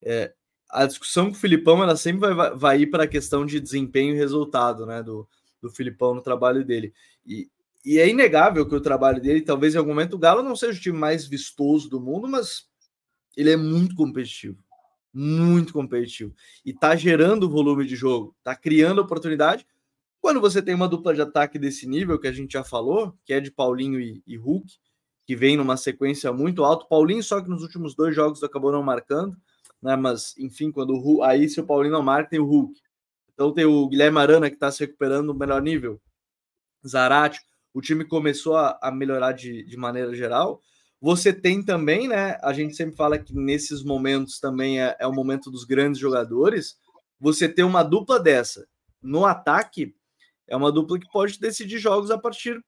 é, 0.03 0.33
a 0.71 0.87
discussão 0.87 1.27
com 1.27 1.33
o 1.33 1.41
Filipão 1.41 1.83
ela 1.83 1.97
sempre 1.97 2.35
vai, 2.35 2.55
vai 2.55 2.81
ir 2.81 2.87
para 2.89 3.05
a 3.05 3.09
questão 3.09 3.47
de 3.47 3.61
desempenho 3.61 4.15
e 4.15 4.19
resultado, 4.19 4.87
né? 4.87 5.03
Do, 5.03 5.29
do 5.61 5.71
Filipão 5.71 6.15
no 6.15 6.23
trabalho 6.23 6.65
dele. 6.65 6.93
E, 7.25 7.49
e 7.85 7.99
é 7.99 8.09
inegável 8.09 8.69
que 8.69 8.75
o 8.75 8.81
trabalho 8.81 9.21
dele, 9.21 9.43
talvez 9.43 9.75
em 9.75 9.79
algum 9.79 9.91
momento, 9.91 10.15
o 10.15 10.19
Galo 10.19 10.43
não 10.43 10.57
seja 10.57 10.79
o 10.79 10.83
time 10.83 10.99
mais 10.99 11.27
vistoso 11.27 11.89
do 11.89 12.01
mundo, 12.01 12.29
mas 12.29 12.69
ele 13.37 13.51
é 13.51 13.57
muito 13.57 13.95
competitivo. 13.95 14.59
Muito 15.13 15.73
competitivo. 15.73 16.35
E 16.65 16.75
tá 16.75 16.95
gerando 16.95 17.49
volume 17.49 17.87
de 17.87 17.97
jogo, 17.97 18.37
tá 18.43 18.55
criando 18.55 19.01
oportunidade 19.01 19.67
quando 20.27 20.41
você 20.41 20.61
tem 20.61 20.75
uma 20.75 20.89
dupla 20.89 21.15
de 21.15 21.21
ataque 21.21 21.57
desse 21.57 21.87
nível, 21.87 22.19
que 22.19 22.27
a 22.27 22.33
gente 22.33 22.55
já 22.55 22.65
falou, 22.65 23.17
que 23.25 23.33
é 23.33 23.39
de 23.39 23.49
Paulinho 23.49 24.01
e, 24.01 24.25
e 24.27 24.37
Hulk, 24.37 24.67
que 25.25 25.37
vem 25.37 25.57
numa 25.57 25.77
sequência 25.77 26.33
muito 26.33 26.65
alta, 26.65 26.85
Paulinho 26.85 27.23
só 27.23 27.41
que 27.41 27.49
nos 27.49 27.63
últimos 27.63 27.95
dois 27.95 28.13
jogos 28.13 28.43
acabou 28.43 28.73
não 28.73 28.83
marcando, 28.83 29.37
né? 29.81 29.95
Mas, 29.95 30.37
enfim, 30.37 30.73
quando 30.73 30.95
o 30.95 30.99
Hulk, 30.99 31.23
aí 31.23 31.49
se 31.49 31.61
o 31.61 31.65
Paulinho 31.65 31.93
não 31.93 32.03
marca, 32.03 32.31
tem 32.31 32.41
o 32.41 32.45
Hulk. 32.45 32.75
Então 33.33 33.55
tem 33.55 33.67
o 33.67 33.87
Guilherme 33.87 34.19
Arana 34.19 34.51
que 34.51 34.57
está 34.57 34.69
se 34.69 34.81
recuperando 34.81 35.29
no 35.29 35.35
melhor 35.39 35.63
nível. 35.63 36.03
Zarate, 36.85 37.39
o 37.73 37.81
time 37.81 38.05
começou 38.05 38.57
a, 38.57 38.77
a 38.83 38.91
melhorar 38.91 39.31
de, 39.31 39.63
de 39.63 39.77
maneira 39.77 40.13
geral. 40.13 40.61
Você 41.01 41.33
tem 41.33 41.65
também, 41.65 42.09
né? 42.09 42.37
A 42.43 42.53
gente 42.53 42.75
sempre 42.75 42.97
fala 42.97 43.17
que 43.17 43.33
nesses 43.33 43.85
momentos 43.85 44.41
também 44.41 44.83
é, 44.83 44.97
é 44.99 45.07
o 45.07 45.13
momento 45.13 45.53
dos 45.53 45.63
grandes 45.63 46.01
jogadores. 46.01 46.77
Você 47.21 47.49
ter 47.49 47.63
uma 47.63 47.85
dupla 47.85 48.19
dessa 48.19 48.67
no 49.01 49.25
ataque 49.25 49.95
é 50.49 50.57
uma 50.57 50.71
dupla 50.71 50.99
que 50.99 51.11
pode 51.11 51.39
decidir 51.39 51.79
jogos 51.79 52.11
a 52.11 52.19
partir. 52.19 52.63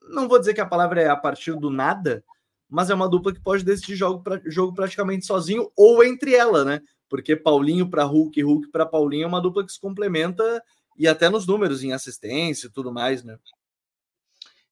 Não 0.00 0.28
vou 0.28 0.38
dizer 0.38 0.54
que 0.54 0.60
a 0.60 0.66
palavra 0.66 1.00
é 1.00 1.08
a 1.08 1.16
partir 1.16 1.54
do 1.58 1.70
nada, 1.70 2.24
mas 2.68 2.90
é 2.90 2.94
uma 2.94 3.08
dupla 3.08 3.32
que 3.32 3.40
pode 3.40 3.64
decidir 3.64 3.96
jogo, 3.96 4.22
pra, 4.22 4.40
jogo 4.46 4.74
praticamente 4.74 5.26
sozinho 5.26 5.70
ou 5.76 6.02
entre 6.02 6.34
ela, 6.34 6.64
né? 6.64 6.80
Porque 7.08 7.36
Paulinho 7.36 7.88
para 7.88 8.04
Hulk 8.04 8.38
e 8.38 8.42
Hulk 8.42 8.68
para 8.68 8.86
Paulinho 8.86 9.24
é 9.24 9.26
uma 9.26 9.40
dupla 9.40 9.64
que 9.64 9.72
se 9.72 9.80
complementa 9.80 10.62
e 10.96 11.06
até 11.06 11.28
nos 11.28 11.46
números, 11.46 11.82
em 11.82 11.92
assistência 11.92 12.66
e 12.66 12.70
tudo 12.70 12.92
mais, 12.92 13.22
né? 13.22 13.38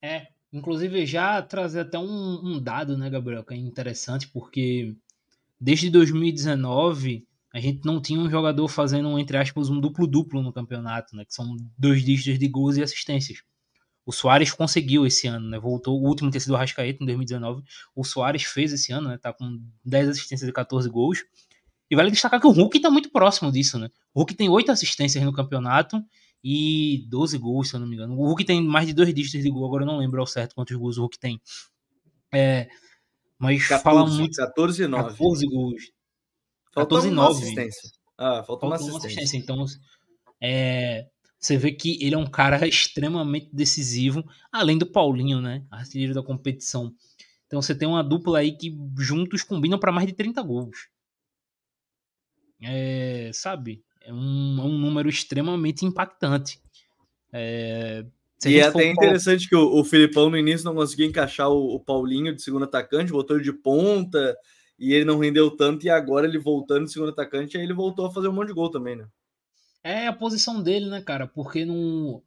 É, 0.02 0.28
inclusive 0.52 1.04
já 1.04 1.40
trazer 1.42 1.80
até 1.80 1.98
um, 1.98 2.40
um 2.42 2.58
dado, 2.60 2.96
né, 2.96 3.10
Gabriel, 3.10 3.44
que 3.44 3.54
é 3.54 3.56
interessante, 3.56 4.28
porque 4.28 4.94
desde 5.60 5.90
2019 5.90 7.26
a 7.52 7.60
gente 7.60 7.84
não 7.84 8.00
tinha 8.00 8.20
um 8.20 8.30
jogador 8.30 8.68
fazendo, 8.68 9.18
entre 9.18 9.36
aspas, 9.36 9.68
um 9.68 9.80
duplo-duplo 9.80 10.42
no 10.42 10.52
campeonato, 10.52 11.16
né? 11.16 11.24
Que 11.24 11.34
são 11.34 11.56
dois 11.76 12.04
dígitos 12.04 12.38
de 12.38 12.48
gols 12.48 12.76
e 12.76 12.82
assistências. 12.82 13.42
O 14.06 14.12
Soares 14.12 14.52
conseguiu 14.52 15.04
esse 15.04 15.26
ano, 15.26 15.48
né? 15.48 15.58
Voltou, 15.58 16.00
o 16.00 16.06
último 16.06 16.30
ter 16.30 16.40
sido 16.40 16.52
o 16.52 16.56
Arrascaeta 16.56 17.02
em 17.02 17.06
2019. 17.06 17.62
O 17.94 18.04
Soares 18.04 18.44
fez 18.44 18.72
esse 18.72 18.92
ano, 18.92 19.08
né? 19.08 19.18
Tá 19.18 19.32
com 19.32 19.60
10 19.84 20.10
assistências 20.10 20.48
e 20.48 20.52
14 20.52 20.88
gols. 20.88 21.24
E 21.90 21.96
vale 21.96 22.10
destacar 22.10 22.40
que 22.40 22.46
o 22.46 22.50
Hulk 22.50 22.80
tá 22.80 22.90
muito 22.90 23.10
próximo 23.10 23.50
disso, 23.50 23.78
né? 23.78 23.90
O 24.14 24.20
Hulk 24.20 24.34
tem 24.34 24.48
8 24.48 24.70
assistências 24.70 25.22
no 25.24 25.32
campeonato 25.32 26.02
e 26.42 27.04
12 27.08 27.36
gols, 27.36 27.68
se 27.68 27.74
eu 27.74 27.80
não 27.80 27.86
me 27.86 27.96
engano. 27.96 28.14
O 28.14 28.26
Hulk 28.26 28.44
tem 28.44 28.62
mais 28.62 28.86
de 28.86 28.94
dois 28.94 29.12
dígitos 29.12 29.42
de 29.42 29.50
gol, 29.50 29.66
agora 29.66 29.82
eu 29.82 29.86
não 29.86 29.98
lembro 29.98 30.20
ao 30.20 30.26
certo 30.26 30.54
quantos 30.54 30.76
gols 30.76 30.98
o 30.98 31.02
Hulk 31.02 31.18
tem. 31.18 31.40
É, 32.32 32.68
mas 33.38 33.66
14, 33.66 33.82
fala 33.82 34.06
muito. 34.06 34.36
14 34.36 34.82
e 34.82 34.86
9. 34.86 35.08
14 35.10 35.46
gols. 35.46 35.82
Faltou 36.72 36.98
14 36.98 37.08
e 37.08 37.10
9. 37.10 37.42
Assistência. 37.42 37.90
Ah, 38.16 38.44
faltou 38.44 38.68
uma 38.68 38.76
assistência. 38.76 39.08
assistência. 39.08 39.36
Então, 39.38 39.64
é, 40.42 41.06
você 41.38 41.56
vê 41.56 41.72
que 41.72 41.98
ele 42.04 42.14
é 42.14 42.18
um 42.18 42.26
cara 42.26 42.66
extremamente 42.68 43.48
decisivo, 43.52 44.22
além 44.52 44.76
do 44.76 44.86
Paulinho, 44.86 45.40
né? 45.40 45.64
Artilheiro 45.70 46.14
da 46.14 46.22
competição. 46.22 46.94
Então 47.46 47.60
você 47.60 47.74
tem 47.74 47.88
uma 47.88 48.04
dupla 48.04 48.38
aí 48.38 48.56
que 48.56 48.76
juntos 48.98 49.42
combinam 49.42 49.78
para 49.78 49.90
mais 49.90 50.06
de 50.06 50.12
30 50.12 50.40
gols. 50.42 50.88
É, 52.62 53.30
sabe? 53.32 53.82
É 54.02 54.12
um, 54.12 54.58
é 54.60 54.64
um 54.64 54.78
número 54.78 55.08
extremamente 55.08 55.84
impactante. 55.84 56.60
É, 57.32 58.04
e 58.46 58.58
é 58.58 58.62
até 58.62 58.88
interessante 58.88 59.48
que 59.48 59.56
o, 59.56 59.80
o 59.80 59.84
Filipão 59.84 60.30
no 60.30 60.36
início 60.36 60.64
não 60.64 60.74
conseguia 60.74 61.06
encaixar 61.06 61.48
o, 61.50 61.74
o, 61.74 61.80
Paulinho 61.80 62.34
de 62.34 62.42
segundo 62.42 62.64
atacante, 62.64 63.12
voltou 63.12 63.38
de 63.40 63.52
ponta 63.52 64.36
e 64.80 64.94
ele 64.94 65.04
não 65.04 65.18
rendeu 65.18 65.50
tanto, 65.50 65.84
e 65.84 65.90
agora 65.90 66.26
ele 66.26 66.38
voltando 66.38 66.86
de 66.86 66.92
segundo 66.92 67.10
atacante, 67.10 67.58
aí 67.58 67.62
ele 67.62 67.74
voltou 67.74 68.06
a 68.06 68.10
fazer 68.10 68.28
um 68.28 68.32
monte 68.32 68.48
de 68.48 68.54
gol 68.54 68.70
também, 68.70 68.96
né? 68.96 69.06
É 69.84 70.06
a 70.06 70.12
posição 70.12 70.62
dele, 70.62 70.86
né, 70.86 71.02
cara? 71.02 71.26
Porque 71.26 71.66
não. 71.66 72.22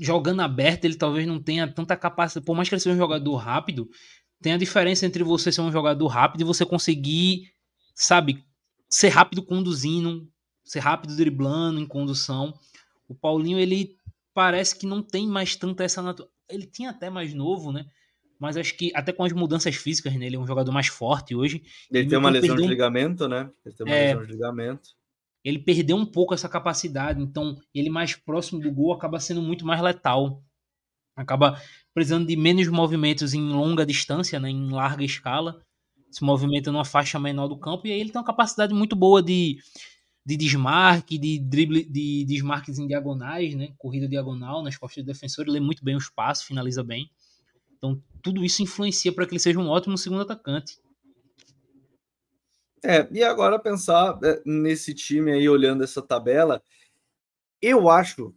Jogando 0.00 0.40
aberto, 0.40 0.86
ele 0.86 0.96
talvez 0.96 1.26
não 1.26 1.42
tenha 1.42 1.70
tanta 1.70 1.94
capacidade. 1.94 2.44
Por 2.44 2.56
mais 2.56 2.68
que 2.68 2.74
ele 2.74 2.80
seja 2.80 2.94
um 2.94 2.98
jogador 2.98 3.36
rápido, 3.36 3.88
tem 4.40 4.54
a 4.54 4.58
diferença 4.58 5.04
entre 5.04 5.22
você 5.22 5.52
ser 5.52 5.60
um 5.60 5.72
jogador 5.72 6.06
rápido 6.06 6.40
e 6.40 6.44
você 6.44 6.64
conseguir, 6.64 7.52
sabe, 7.94 8.42
ser 8.88 9.08
rápido 9.08 9.42
conduzindo, 9.42 10.26
ser 10.64 10.80
rápido 10.80 11.14
driblando 11.16 11.80
em 11.80 11.86
condução. 11.86 12.54
O 13.06 13.14
Paulinho, 13.14 13.58
ele 13.58 13.96
parece 14.32 14.78
que 14.78 14.86
não 14.86 15.02
tem 15.02 15.26
mais 15.26 15.54
tanta 15.54 15.84
essa 15.84 16.02
natureza. 16.02 16.32
Ele 16.48 16.66
tinha 16.66 16.90
até 16.90 17.10
mais 17.10 17.34
novo, 17.34 17.72
né? 17.72 17.86
Mas 18.38 18.56
acho 18.56 18.76
que 18.76 18.92
até 18.94 19.12
com 19.12 19.24
as 19.24 19.32
mudanças 19.32 19.74
físicas, 19.74 20.14
né? 20.14 20.26
Ele 20.26 20.36
é 20.36 20.38
um 20.38 20.46
jogador 20.46 20.72
mais 20.72 20.88
forte 20.88 21.34
hoje. 21.34 21.62
Ele 21.90 22.08
tem 22.08 22.18
uma 22.18 22.30
lesão 22.30 22.56
de 22.56 22.66
ligamento, 22.66 23.28
né? 23.28 23.50
Ele 23.64 23.74
tem 23.74 23.86
uma 23.86 23.94
é... 23.94 24.06
lesão 24.08 24.26
de 24.26 24.32
ligamento. 24.32 24.90
Ele 25.44 25.58
perdeu 25.58 25.96
um 25.96 26.04
pouco 26.04 26.34
essa 26.34 26.48
capacidade, 26.48 27.22
então 27.22 27.56
ele 27.72 27.88
mais 27.88 28.16
próximo 28.16 28.60
do 28.60 28.70
gol 28.70 28.92
acaba 28.92 29.20
sendo 29.20 29.40
muito 29.40 29.64
mais 29.64 29.80
letal. 29.80 30.42
Acaba 31.14 31.60
precisando 31.94 32.26
de 32.26 32.36
menos 32.36 32.68
movimentos 32.68 33.32
em 33.32 33.40
longa 33.40 33.86
distância, 33.86 34.38
né? 34.40 34.50
Em 34.50 34.70
larga 34.70 35.04
escala. 35.04 35.62
Se 36.10 36.22
movimenta 36.24 36.72
numa 36.72 36.84
faixa 36.84 37.18
menor 37.18 37.48
do 37.48 37.58
campo 37.58 37.86
e 37.86 37.92
aí 37.92 38.00
ele 38.00 38.10
tem 38.10 38.20
uma 38.20 38.26
capacidade 38.26 38.74
muito 38.74 38.96
boa 38.96 39.22
de 39.22 39.58
de 40.26 40.36
desmarque, 40.36 41.16
de 41.16 41.38
drible, 41.38 41.84
de 41.84 42.24
desmarques 42.24 42.80
em 42.80 42.88
diagonais, 42.88 43.54
né? 43.54 43.72
Corrida 43.78 44.08
diagonal 44.08 44.60
nas 44.60 44.76
costas 44.76 45.04
do 45.04 45.06
defensor, 45.06 45.44
ele 45.44 45.52
lê 45.52 45.60
muito 45.60 45.84
bem 45.84 45.94
o 45.94 45.98
espaço, 45.98 46.44
finaliza 46.44 46.82
bem. 46.82 47.08
Então, 47.86 48.02
tudo 48.22 48.44
isso 48.44 48.62
influencia 48.62 49.12
para 49.12 49.26
que 49.26 49.32
ele 49.32 49.40
seja 49.40 49.58
um 49.58 49.68
ótimo 49.68 49.96
segundo 49.96 50.22
atacante. 50.22 50.78
É, 52.84 53.08
e 53.10 53.22
agora 53.22 53.58
pensar 53.58 54.18
é, 54.22 54.42
nesse 54.44 54.94
time 54.94 55.32
aí, 55.32 55.48
olhando 55.48 55.82
essa 55.82 56.02
tabela, 56.02 56.62
eu 57.60 57.88
acho, 57.88 58.34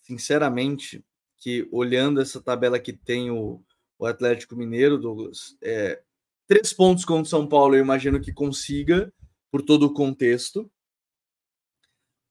sinceramente, 0.00 1.04
que 1.38 1.68
olhando 1.70 2.20
essa 2.20 2.42
tabela 2.42 2.78
que 2.78 2.92
tem 2.92 3.30
o, 3.30 3.62
o 3.98 4.06
Atlético 4.06 4.56
Mineiro, 4.56 4.98
Douglas, 4.98 5.56
é, 5.62 6.02
três 6.46 6.72
pontos 6.72 7.04
contra 7.04 7.22
o 7.22 7.26
São 7.26 7.46
Paulo, 7.46 7.74
eu 7.74 7.80
imagino 7.80 8.20
que 8.20 8.32
consiga, 8.32 9.12
por 9.50 9.62
todo 9.62 9.86
o 9.86 9.94
contexto. 9.94 10.70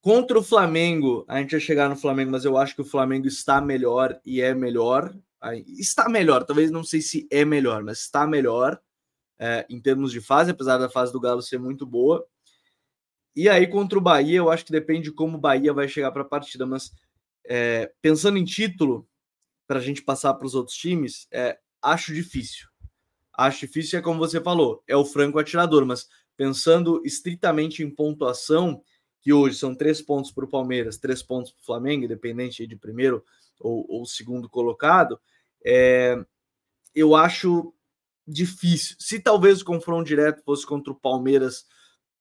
Contra 0.01 0.37
o 0.37 0.43
Flamengo, 0.43 1.23
a 1.27 1.39
gente 1.39 1.51
vai 1.51 1.61
chegar 1.61 1.89
no 1.89 1.95
Flamengo, 1.95 2.31
mas 2.31 2.43
eu 2.43 2.57
acho 2.57 2.75
que 2.75 2.81
o 2.81 2.85
Flamengo 2.85 3.25
está 3.25 3.61
melhor 3.61 4.19
e 4.25 4.41
é 4.41 4.53
melhor. 4.53 5.15
Está 5.77 6.07
melhor, 6.07 6.43
talvez 6.43 6.71
não 6.71 6.83
sei 6.83 7.01
se 7.01 7.27
é 7.29 7.43
melhor, 7.43 7.83
mas 7.83 7.99
está 7.99 8.25
melhor 8.25 8.79
é, 9.37 9.65
em 9.69 9.81
termos 9.81 10.11
de 10.11 10.21
fase, 10.21 10.51
apesar 10.51 10.77
da 10.77 10.89
fase 10.89 11.11
do 11.11 11.19
Galo 11.19 11.41
ser 11.41 11.59
muito 11.59 11.85
boa. 11.85 12.25
E 13.35 13.49
aí, 13.49 13.67
contra 13.67 13.97
o 13.97 14.01
Bahia, 14.01 14.37
eu 14.37 14.49
acho 14.49 14.63
que 14.65 14.71
depende 14.71 15.09
de 15.09 15.11
como 15.11 15.37
o 15.37 15.41
Bahia 15.41 15.73
vai 15.73 15.87
chegar 15.87 16.11
para 16.11 16.21
a 16.21 16.25
partida, 16.25 16.65
mas 16.65 16.91
é, 17.45 17.91
pensando 18.01 18.37
em 18.37 18.45
título, 18.45 19.07
para 19.67 19.79
a 19.79 19.81
gente 19.81 20.01
passar 20.01 20.33
para 20.35 20.45
os 20.45 20.55
outros 20.55 20.77
times, 20.77 21.27
é, 21.31 21.57
acho 21.81 22.13
difícil. 22.13 22.67
Acho 23.35 23.61
difícil, 23.61 23.97
é 23.97 24.01
como 24.01 24.19
você 24.19 24.39
falou, 24.39 24.83
é 24.87 24.95
o 24.95 25.03
franco 25.05 25.39
atirador, 25.39 25.85
mas 25.85 26.07
pensando 26.37 27.01
estritamente 27.03 27.83
em 27.83 27.89
pontuação, 27.89 28.83
que 29.21 29.33
hoje 29.33 29.57
são 29.57 29.73
três 29.73 30.01
pontos 30.01 30.31
para 30.31 30.45
o 30.45 30.49
Palmeiras, 30.49 30.97
três 30.97 31.23
pontos 31.23 31.51
para 31.51 31.61
o 31.61 31.65
Flamengo, 31.65 32.05
independente 32.05 32.67
de 32.67 32.75
primeiro 32.75 33.23
ou, 33.59 33.85
ou 33.89 34.05
segundo 34.05 34.49
colocado, 34.49 35.19
é, 35.65 36.23
eu 36.93 37.15
acho 37.15 37.73
difícil. 38.27 38.95
Se 38.99 39.19
talvez 39.19 39.61
o 39.61 39.65
confronto 39.65 40.05
direto 40.05 40.43
fosse 40.43 40.65
contra 40.65 40.91
o 40.91 40.95
Palmeiras, 40.95 41.65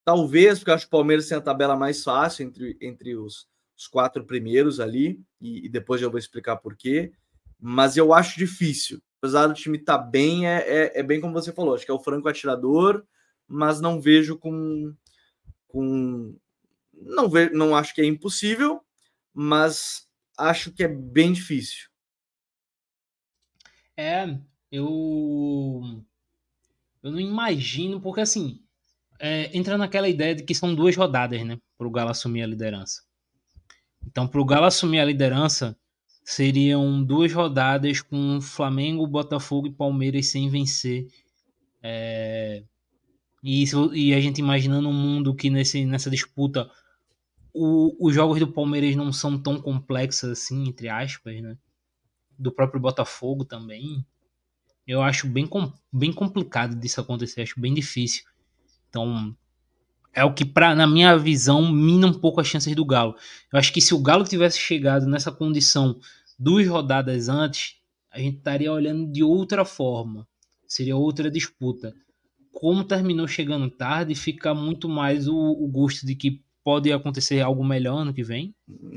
talvez, 0.04 0.58
porque 0.58 0.70
eu 0.70 0.74
acho 0.74 0.84
que 0.84 0.94
o 0.94 0.98
Palmeiras 0.98 1.28
tem 1.28 1.38
a 1.38 1.42
tabela 1.42 1.76
mais 1.76 2.02
fácil 2.02 2.46
entre, 2.46 2.76
entre 2.80 3.16
os, 3.16 3.46
os 3.76 3.86
quatro 3.86 4.24
primeiros 4.24 4.80
ali, 4.80 5.20
e, 5.40 5.66
e, 5.66 5.68
depois 5.68 6.02
eu 6.02 6.10
vou 6.10 6.18
explicar 6.18 6.56
por 6.56 6.76
quê, 6.76 7.12
mas 7.60 7.96
eu 7.96 8.12
acho 8.12 8.38
difícil. 8.38 9.00
Apesar 9.18 9.46
do 9.46 9.54
time 9.54 9.78
estar 9.78 9.98
tá 9.98 10.04
bem, 10.04 10.48
é, 10.48 10.58
é, 10.66 11.00
é, 11.00 11.02
bem 11.02 11.20
como 11.20 11.32
você 11.32 11.52
falou, 11.52 11.74
acho 11.74 11.84
que 11.84 11.90
é 11.90 11.94
o 11.94 12.02
franco 12.02 12.28
atirador, 12.28 13.04
mas 13.46 13.80
não 13.80 14.00
vejo 14.00 14.36
com, 14.36 14.94
com 15.68 16.36
não, 16.92 17.28
ve, 17.28 17.50
não 17.50 17.76
acho 17.76 17.94
que 17.94 18.00
é 18.00 18.04
impossível, 18.04 18.80
mas 19.32 20.08
acho 20.36 20.72
que 20.72 20.82
é 20.82 20.88
bem 20.88 21.32
difícil. 21.32 21.91
É, 23.96 24.38
eu. 24.70 25.82
Eu 27.02 27.10
não 27.10 27.20
imagino, 27.20 28.00
porque 28.00 28.20
assim. 28.20 28.60
É, 29.18 29.56
entra 29.56 29.78
naquela 29.78 30.08
ideia 30.08 30.34
de 30.34 30.42
que 30.42 30.54
são 30.54 30.74
duas 30.74 30.96
rodadas, 30.96 31.44
né? 31.44 31.56
Para 31.78 31.86
o 31.86 31.90
Galo 31.90 32.10
assumir 32.10 32.42
a 32.42 32.46
liderança. 32.46 33.02
Então, 34.04 34.26
para 34.26 34.40
o 34.40 34.44
Galo 34.44 34.66
assumir 34.66 34.98
a 34.98 35.04
liderança, 35.04 35.76
seriam 36.24 37.02
duas 37.04 37.32
rodadas 37.32 38.00
com 38.00 38.40
Flamengo, 38.40 39.06
Botafogo 39.06 39.68
e 39.68 39.72
Palmeiras 39.72 40.26
sem 40.26 40.48
vencer. 40.48 41.06
É, 41.82 42.64
e, 43.42 43.64
e, 43.92 44.14
a 44.14 44.20
gente 44.20 44.38
imaginando 44.38 44.88
um 44.88 44.92
mundo 44.92 45.34
que 45.34 45.50
nesse, 45.50 45.84
nessa 45.84 46.08
disputa 46.08 46.70
o, 47.52 47.96
os 48.06 48.14
jogos 48.14 48.38
do 48.38 48.52
Palmeiras 48.52 48.94
não 48.94 49.12
são 49.12 49.40
tão 49.40 49.60
complexos 49.60 50.30
assim, 50.30 50.68
entre 50.68 50.88
aspas, 50.88 51.42
né? 51.42 51.56
Do 52.42 52.50
próprio 52.50 52.80
Botafogo 52.80 53.44
também. 53.44 54.04
Eu 54.86 55.00
acho 55.00 55.28
bem, 55.28 55.48
bem 55.92 56.12
complicado 56.12 56.74
disso 56.74 57.00
acontecer, 57.00 57.42
acho 57.42 57.60
bem 57.60 57.72
difícil. 57.72 58.24
Então, 58.88 59.34
é 60.12 60.24
o 60.24 60.34
que, 60.34 60.44
pra, 60.44 60.74
na 60.74 60.86
minha 60.86 61.16
visão, 61.16 61.70
mina 61.70 62.06
um 62.06 62.12
pouco 62.12 62.40
as 62.40 62.46
chances 62.46 62.74
do 62.74 62.84
Galo. 62.84 63.14
Eu 63.52 63.58
acho 63.58 63.72
que 63.72 63.80
se 63.80 63.94
o 63.94 64.02
Galo 64.02 64.24
tivesse 64.24 64.58
chegado 64.58 65.06
nessa 65.06 65.30
condição 65.30 65.98
duas 66.38 66.66
rodadas 66.66 67.28
antes, 67.28 67.76
a 68.10 68.18
gente 68.18 68.38
estaria 68.38 68.72
olhando 68.72 69.10
de 69.10 69.22
outra 69.22 69.64
forma. 69.64 70.26
Seria 70.66 70.96
outra 70.96 71.30
disputa. 71.30 71.94
Como 72.52 72.84
terminou 72.84 73.26
chegando 73.26 73.70
tarde, 73.70 74.14
fica 74.14 74.52
muito 74.52 74.88
mais 74.88 75.26
o, 75.28 75.36
o 75.36 75.66
gosto 75.68 76.04
de 76.04 76.14
que 76.14 76.42
pode 76.62 76.92
acontecer 76.92 77.40
algo 77.40 77.64
melhor 77.64 77.98
ano 77.98 78.14
que 78.14 78.22
vem. 78.22 78.54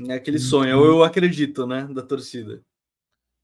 É 0.08 0.14
aquele 0.14 0.38
sonho, 0.38 0.84
eu, 0.84 1.02
acredito, 1.02 1.66
né, 1.66 1.88
da 1.92 2.02
torcida. 2.02 2.62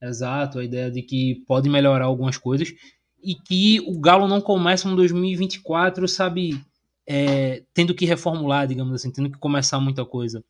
Exato, 0.03 0.59
a 0.59 0.65
ideia 0.65 0.91
de 0.91 1.01
que 1.01 1.45
pode 1.47 1.71
melhorar 1.71 2.07
algumas 2.07 2.37
coisas 2.37 2.75
e 3.23 3.37
que 3.37 3.81
o 3.87 4.01
Galo 4.01 4.27
não 4.27 4.41
começa 4.41 4.89
um 4.89 4.97
2024, 4.97 6.09
sabe, 6.09 6.61
é, 7.07 7.63
tendo 7.73 7.95
que 7.95 8.05
reformular, 8.05 8.67
digamos 8.67 8.93
assim, 8.95 9.13
tendo 9.13 9.31
que 9.31 9.39
começar 9.39 9.79
muita 9.79 10.05
coisa. 10.05 10.45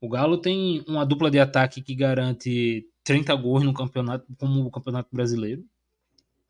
O 0.00 0.08
Galo 0.08 0.36
tem 0.36 0.84
uma 0.86 1.06
dupla 1.06 1.30
de 1.30 1.38
ataque 1.38 1.80
que 1.80 1.94
garante 1.94 2.86
30 3.02 3.34
gols 3.36 3.64
no 3.64 3.72
campeonato, 3.72 4.26
como 4.36 4.66
o 4.66 4.70
Campeonato 4.70 5.08
Brasileiro, 5.10 5.64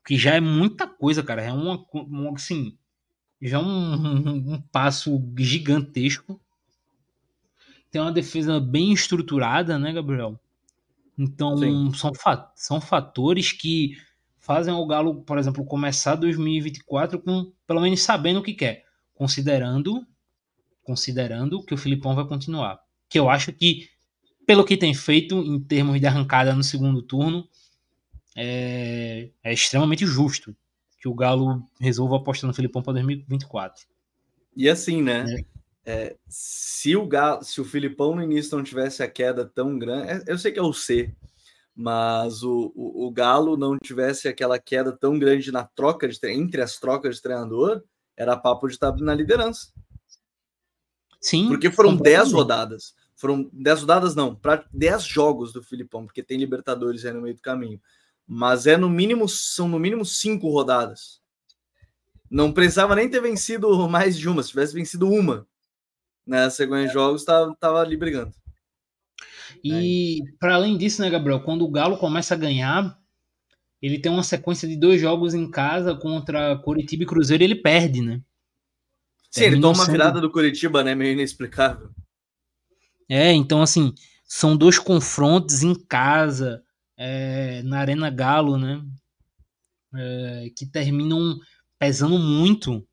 que 0.05 0.17
já 0.17 0.35
é 0.35 0.41
muita 0.41 0.85
coisa, 0.87 1.23
cara. 1.23 1.41
É 1.41 1.53
uma, 1.53 1.85
uma 1.93 2.33
assim, 2.33 2.77
já 3.41 3.61
um, 3.61 3.65
um, 3.65 4.53
um 4.55 4.61
passo 4.61 5.23
gigantesco 5.37 6.39
tem 7.89 8.01
uma 8.01 8.11
defesa 8.11 8.59
bem 8.59 8.91
estruturada, 8.91 9.79
né, 9.79 9.93
Gabriel? 9.93 10.37
Então, 11.17 11.57
são, 11.93 12.11
são 12.55 12.81
fatores 12.81 13.51
que 13.51 13.97
fazem 14.37 14.73
o 14.73 14.85
Galo, 14.85 15.23
por 15.23 15.37
exemplo, 15.37 15.65
começar 15.65 16.15
2024 16.15 17.19
com 17.19 17.51
pelo 17.65 17.81
menos 17.81 18.01
sabendo 18.01 18.39
o 18.39 18.43
que 18.43 18.53
quer, 18.53 18.83
considerando 19.13 20.05
considerando 20.85 21.63
que 21.63 21.73
o 21.73 21.77
Filipão 21.77 22.15
vai 22.15 22.25
continuar. 22.25 22.79
Que 23.09 23.19
eu 23.19 23.27
acho 23.29 23.51
que, 23.51 23.89
pelo 24.45 24.63
que 24.63 24.77
tem 24.77 24.93
feito 24.93 25.35
em 25.35 25.59
termos 25.59 25.99
de 25.99 26.05
arrancada 26.05 26.53
no 26.53 26.63
segundo 26.63 27.01
turno, 27.01 27.49
é, 28.35 29.29
é 29.43 29.51
extremamente 29.51 30.05
justo 30.05 30.55
que 30.99 31.07
o 31.07 31.13
Galo 31.15 31.63
resolva 31.79 32.17
apostar 32.17 32.47
no 32.47 32.53
Filipão 32.53 32.83
para 32.83 32.93
2024. 32.93 33.85
E 34.55 34.69
assim, 34.69 35.01
né? 35.01 35.25
É 35.27 35.43
é, 35.85 36.17
se 36.27 36.95
o 36.95 37.05
Galo, 37.05 37.43
se 37.43 37.61
o 37.61 37.65
Filipão 37.65 38.15
no 38.15 38.23
início 38.23 38.57
não 38.57 38.63
tivesse 38.63 39.03
a 39.03 39.07
queda 39.07 39.45
tão 39.45 39.77
grande, 39.77 40.09
é, 40.09 40.23
eu 40.27 40.37
sei 40.37 40.51
que 40.51 40.57
é 40.57 40.63
o 40.63 40.73
C, 40.73 41.13
mas 41.75 42.41
o, 42.41 42.71
o, 42.75 43.05
o, 43.05 43.11
Galo 43.11 43.55
não 43.55 43.77
tivesse 43.77 44.27
aquela 44.27 44.57
queda 44.57 44.91
tão 44.91 45.19
grande 45.19 45.51
na 45.51 45.63
troca 45.63 46.07
de 46.07 46.17
entre 46.31 46.61
as 46.61 46.79
trocas 46.79 47.17
de 47.17 47.21
treinador, 47.21 47.83
era 48.17 48.35
papo 48.35 48.67
de 48.67 48.73
estar 48.73 48.95
na 48.97 49.13
liderança. 49.13 49.71
Sim. 51.21 51.49
Porque 51.49 51.69
foram 51.69 51.95
10 51.95 52.31
rodadas. 52.31 52.95
Foram 53.15 53.49
10 53.51 53.81
rodadas, 53.81 54.15
não, 54.15 54.33
para 54.33 54.65
10 54.71 55.03
jogos 55.03 55.51
do 55.51 55.61
Filipão, 55.61 56.05
porque 56.05 56.23
tem 56.23 56.37
Libertadores 56.37 57.05
aí 57.05 57.13
no 57.13 57.21
meio 57.21 57.35
do 57.35 57.41
caminho. 57.41 57.81
Mas 58.27 58.65
é 58.67 58.77
no 58.77 58.89
mínimo, 58.89 59.27
são 59.27 59.67
no 59.67 59.79
mínimo 59.79 60.05
cinco 60.05 60.49
rodadas. 60.49 61.21
Não 62.29 62.51
precisava 62.51 62.95
nem 62.95 63.09
ter 63.09 63.21
vencido 63.21 63.87
mais 63.89 64.17
de 64.17 64.29
uma. 64.29 64.41
Se 64.41 64.49
tivesse 64.49 64.73
vencido 64.73 65.09
uma 65.09 65.45
na 66.25 66.49
sequência 66.49 66.87
de 66.87 66.93
jogos, 66.93 67.23
tava, 67.23 67.55
tava 67.59 67.81
ali 67.81 67.95
brigando. 67.95 68.33
E 69.63 70.23
para 70.39 70.55
além 70.55 70.77
disso, 70.77 71.01
né, 71.01 71.09
Gabriel, 71.09 71.41
quando 71.41 71.63
o 71.63 71.71
Galo 71.71 71.97
começa 71.97 72.33
a 72.33 72.37
ganhar, 72.37 72.99
ele 73.81 73.99
tem 73.99 74.11
uma 74.11 74.23
sequência 74.23 74.67
de 74.67 74.75
dois 74.75 74.99
jogos 74.99 75.33
em 75.33 75.49
casa 75.49 75.95
contra 75.95 76.57
Curitiba 76.57 77.03
e 77.03 77.05
Cruzeiro 77.05 77.43
e 77.43 77.45
ele 77.45 77.55
perde, 77.55 78.01
né? 78.01 78.21
Sim, 79.29 79.41
Termina 79.41 79.55
ele 79.55 79.61
toma 79.61 79.83
uma 79.83 79.91
virada 79.91 80.21
do 80.21 80.31
Curitiba, 80.31 80.83
né? 80.83 80.95
Meio 80.95 81.13
inexplicável. 81.13 81.89
É, 83.07 83.31
então 83.33 83.61
assim, 83.61 83.93
são 84.23 84.57
dois 84.57 84.79
confrontos 84.79 85.61
em 85.61 85.75
casa, 85.75 86.63
é, 86.97 87.61
na 87.63 87.79
Arena 87.79 88.09
Galo, 88.09 88.57
né? 88.57 88.83
É, 89.93 90.49
que 90.55 90.65
terminam 90.65 91.39
pesando 91.77 92.17
muito 92.17 92.85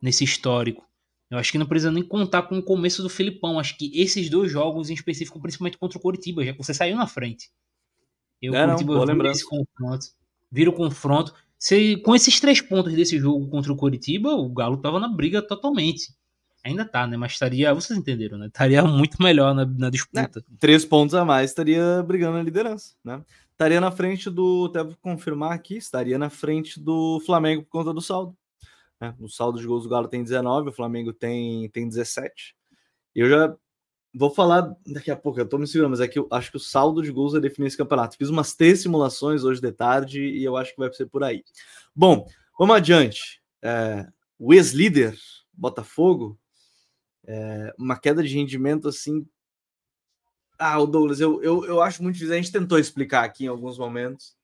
nesse 0.00 0.24
histórico. 0.24 0.89
Eu 1.30 1.38
acho 1.38 1.52
que 1.52 1.58
não 1.58 1.66
precisa 1.66 1.92
nem 1.92 2.02
contar 2.02 2.42
com 2.42 2.58
o 2.58 2.62
começo 2.62 3.02
do 3.02 3.08
Filipão. 3.08 3.58
Acho 3.58 3.78
que 3.78 3.90
esses 3.94 4.28
dois 4.28 4.50
jogos 4.50 4.90
em 4.90 4.94
específico, 4.94 5.40
principalmente 5.40 5.78
contra 5.78 5.96
o 5.96 6.00
Coritiba, 6.00 6.44
já 6.44 6.52
que 6.52 6.58
você 6.58 6.74
saiu 6.74 6.96
na 6.96 7.06
frente. 7.06 7.50
Eu, 8.42 8.54
é, 8.54 8.66
Curitiba, 8.66 9.06
não, 9.06 9.14
vira 9.14 9.30
esse 9.30 9.48
confronto. 9.48 10.06
Vira 10.50 10.70
o 10.70 10.72
confronto. 10.72 11.32
Se, 11.56 11.98
com 11.98 12.16
esses 12.16 12.40
três 12.40 12.60
pontos 12.60 12.92
desse 12.94 13.18
jogo 13.18 13.48
contra 13.48 13.72
o 13.72 13.76
Coritiba, 13.76 14.30
o 14.30 14.48
Galo 14.48 14.78
tava 14.78 14.98
na 14.98 15.08
briga 15.08 15.40
totalmente. 15.40 16.14
Ainda 16.64 16.84
tá, 16.84 17.06
né? 17.06 17.16
Mas 17.16 17.32
estaria, 17.32 17.72
vocês 17.72 17.98
entenderam, 17.98 18.36
né? 18.36 18.46
Estaria 18.46 18.82
muito 18.84 19.22
melhor 19.22 19.54
na, 19.54 19.64
na 19.64 19.88
disputa. 19.88 20.40
É, 20.40 20.56
três 20.58 20.84
pontos 20.84 21.14
a 21.14 21.24
mais, 21.24 21.50
estaria 21.50 22.02
brigando 22.02 22.38
na 22.38 22.42
liderança, 22.42 22.94
né? 23.04 23.22
Estaria 23.52 23.80
na 23.80 23.90
frente 23.90 24.30
do, 24.30 24.66
até 24.70 24.82
vou 24.82 24.96
confirmar 25.02 25.52
aqui, 25.52 25.76
estaria 25.76 26.18
na 26.18 26.30
frente 26.30 26.80
do 26.80 27.20
Flamengo 27.26 27.62
por 27.62 27.70
conta 27.70 27.92
do 27.92 28.00
saldo. 28.00 28.34
Né? 29.00 29.14
O 29.18 29.28
saldo 29.28 29.58
de 29.58 29.66
gols 29.66 29.84
do 29.84 29.88
Galo 29.88 30.08
tem 30.08 30.22
19, 30.22 30.68
o 30.68 30.72
Flamengo 30.72 31.12
tem, 31.12 31.68
tem 31.70 31.88
17. 31.88 32.54
Eu 33.14 33.28
já 33.28 33.56
vou 34.14 34.30
falar 34.30 34.74
daqui 34.86 35.10
a 35.10 35.16
pouco, 35.16 35.40
eu 35.40 35.48
tô 35.48 35.56
me 35.56 35.66
segurando, 35.66 35.92
mas 35.92 36.00
é 36.00 36.08
que 36.08 36.18
eu 36.18 36.28
acho 36.30 36.50
que 36.50 36.56
o 36.56 36.60
saldo 36.60 37.02
de 37.02 37.10
gols 37.10 37.32
vai 37.32 37.40
definir 37.40 37.68
esse 37.68 37.76
campeonato. 37.76 38.16
Fiz 38.16 38.28
umas 38.28 38.54
três 38.54 38.82
simulações 38.82 39.44
hoje 39.44 39.60
de 39.60 39.72
tarde 39.72 40.22
e 40.22 40.44
eu 40.44 40.56
acho 40.56 40.72
que 40.72 40.80
vai 40.80 40.92
ser 40.92 41.06
por 41.06 41.24
aí. 41.24 41.44
Bom, 41.94 42.26
vamos 42.58 42.76
adiante. 42.76 43.40
É, 43.62 44.06
o 44.38 44.52
ex-líder, 44.52 45.16
Botafogo, 45.52 46.38
é, 47.26 47.74
uma 47.78 47.98
queda 47.98 48.22
de 48.22 48.34
rendimento 48.34 48.88
assim. 48.88 49.26
Ah, 50.58 50.78
o 50.78 50.86
Douglas, 50.86 51.20
eu, 51.20 51.42
eu, 51.42 51.64
eu 51.64 51.80
acho 51.80 52.02
muito 52.02 52.14
difícil. 52.14 52.34
A 52.34 52.36
gente 52.36 52.52
tentou 52.52 52.78
explicar 52.78 53.24
aqui 53.24 53.44
em 53.44 53.48
alguns 53.48 53.78
momentos, 53.78 54.36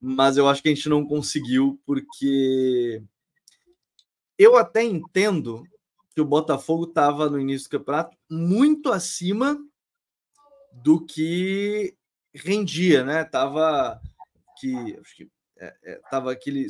mas 0.00 0.36
eu 0.36 0.48
acho 0.48 0.62
que 0.62 0.68
a 0.68 0.74
gente 0.74 0.88
não 0.88 1.06
conseguiu, 1.06 1.80
porque 1.84 3.02
eu 4.40 4.56
até 4.56 4.82
entendo 4.82 5.62
que 6.14 6.20
o 6.20 6.24
Botafogo 6.24 6.84
estava 6.84 7.28
no 7.28 7.38
início 7.38 7.68
do 7.68 7.78
campeonato 7.78 8.16
muito 8.30 8.90
acima 8.90 9.58
do 10.72 11.04
que 11.04 11.94
rendia, 12.34 13.04
né? 13.04 13.22
Tava 13.22 14.00
que 14.58 14.98
acho 14.98 15.14
que 15.14 15.30
é, 15.58 15.76
é, 15.84 16.00
tava 16.10 16.32
aquele 16.32 16.66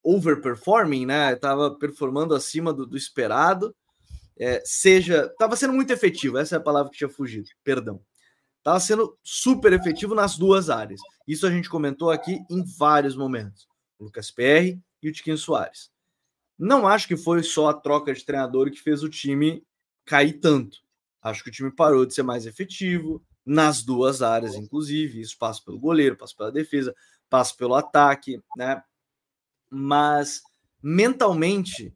overperforming, 0.00 1.06
né? 1.06 1.34
Tava 1.34 1.76
performando 1.76 2.36
acima 2.36 2.72
do, 2.72 2.86
do 2.86 2.96
esperado. 2.96 3.74
É, 4.38 4.62
seja, 4.64 5.28
tava 5.40 5.56
sendo 5.56 5.72
muito 5.72 5.92
efetivo. 5.92 6.38
Essa 6.38 6.54
é 6.54 6.58
a 6.58 6.62
palavra 6.62 6.92
que 6.92 6.98
tinha 6.98 7.10
fugido. 7.10 7.48
Perdão. 7.64 8.00
Tava 8.62 8.78
sendo 8.78 9.18
super 9.24 9.72
efetivo 9.72 10.14
nas 10.14 10.38
duas 10.38 10.70
áreas. 10.70 11.00
Isso 11.26 11.48
a 11.48 11.50
gente 11.50 11.68
comentou 11.68 12.12
aqui 12.12 12.38
em 12.48 12.64
vários 12.78 13.16
momentos. 13.16 13.66
O 13.98 14.04
Lucas 14.04 14.30
PR 14.30 14.78
e 15.02 15.08
o 15.08 15.12
Tiquinho 15.12 15.36
Soares. 15.36 15.90
Não 16.58 16.86
acho 16.86 17.06
que 17.06 17.16
foi 17.16 17.42
só 17.42 17.68
a 17.68 17.74
troca 17.74 18.14
de 18.14 18.24
treinador 18.24 18.70
que 18.70 18.80
fez 18.80 19.02
o 19.02 19.10
time 19.10 19.62
cair 20.04 20.34
tanto. 20.34 20.78
Acho 21.22 21.42
que 21.42 21.50
o 21.50 21.52
time 21.52 21.70
parou 21.70 22.06
de 22.06 22.14
ser 22.14 22.22
mais 22.22 22.46
efetivo 22.46 23.22
nas 23.44 23.82
duas 23.82 24.22
áreas, 24.22 24.54
inclusive. 24.54 25.20
Isso 25.20 25.36
passa 25.38 25.60
pelo 25.64 25.78
goleiro, 25.78 26.16
passa 26.16 26.34
pela 26.36 26.52
defesa, 26.52 26.94
passa 27.28 27.54
pelo 27.56 27.74
ataque, 27.74 28.40
né? 28.56 28.82
Mas 29.70 30.42
mentalmente, 30.82 31.94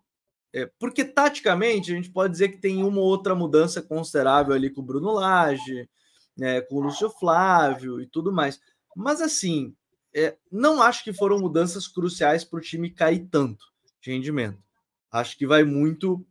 é, 0.53 0.67
porque 0.79 1.05
taticamente 1.05 1.93
a 1.93 1.95
gente 1.95 2.11
pode 2.11 2.33
dizer 2.33 2.49
que 2.49 2.59
tem 2.59 2.83
uma 2.83 3.01
outra 3.01 3.35
mudança 3.35 3.81
considerável 3.81 4.53
ali 4.53 4.69
com 4.69 4.81
o 4.81 4.85
Bruno 4.85 5.13
Lage, 5.13 5.89
né, 6.37 6.61
com 6.63 6.77
o 6.77 6.81
Lúcio 6.81 7.09
Flávio 7.09 8.01
e 8.01 8.07
tudo 8.07 8.33
mais. 8.33 8.61
Mas 8.97 9.21
assim, 9.21 9.75
é, 10.13 10.37
não 10.51 10.83
acho 10.83 11.05
que 11.05 11.13
foram 11.13 11.39
mudanças 11.39 11.87
cruciais 11.87 12.45
para 12.45 12.59
o 12.59 12.63
time 12.63 12.91
cair 12.91 13.29
tanto 13.31 13.71
de 14.01 14.11
rendimento. 14.11 14.59
Acho 15.11 15.37
que 15.37 15.47
vai 15.47 15.65
muito 15.65 16.25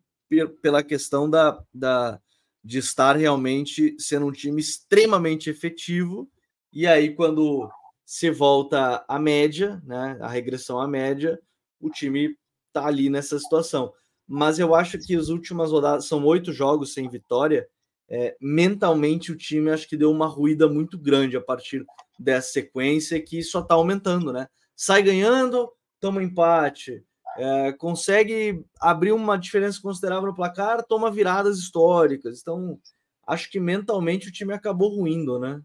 pela 0.62 0.84
questão 0.84 1.30
da, 1.30 1.64
da, 1.74 2.20
de 2.64 2.78
estar 2.78 3.16
realmente 3.16 3.96
sendo 4.00 4.28
um 4.28 4.32
time 4.32 4.62
extremamente 4.62 5.50
efetivo. 5.50 6.30
E 6.72 6.86
aí, 6.86 7.16
quando 7.16 7.70
se 8.06 8.30
volta 8.30 9.04
à 9.08 9.20
média, 9.20 9.82
né, 9.86 10.18
a 10.22 10.28
regressão 10.28 10.80
à 10.80 10.88
média, 10.88 11.40
o 11.80 11.90
time 11.90 12.36
tá 12.72 12.86
ali 12.86 13.10
nessa 13.10 13.40
situação. 13.40 13.94
Mas 14.28 14.60
eu 14.60 14.76
acho 14.76 15.00
que 15.00 15.16
as 15.16 15.30
últimas 15.30 15.72
rodadas 15.72 16.06
são 16.06 16.24
oito 16.26 16.54
jogos 16.54 16.94
sem 16.94 17.10
vitória. 17.10 17.68
É, 18.08 18.36
mentalmente, 18.40 19.32
o 19.32 19.38
time 19.38 19.72
acho 19.72 19.88
que 19.88 19.98
deu 19.98 20.12
uma 20.12 20.28
ruída 20.28 20.68
muito 20.68 20.98
grande 20.98 21.38
a 21.38 21.42
partir 21.42 21.86
dessa 22.18 22.52
sequência 22.52 23.22
que 23.22 23.42
só 23.44 23.62
está 23.62 23.76
aumentando, 23.76 24.32
né? 24.34 24.48
Sai 24.76 25.02
ganhando, 25.04 25.72
toma 26.00 26.24
empate, 26.24 27.04
é, 27.38 27.72
consegue 27.74 28.64
abrir 28.80 29.12
uma 29.12 29.38
diferença 29.38 29.82
considerável 29.82 30.28
no 30.28 30.36
placar, 30.36 30.84
toma 30.84 31.12
viradas 31.12 31.60
históricas. 31.60 32.40
Então, 32.42 32.80
acho 33.26 33.50
que 33.50 33.60
mentalmente 33.60 34.28
o 34.28 34.32
time 34.32 34.54
acabou 34.54 34.96
ruindo, 34.96 35.40
né? 35.40 35.62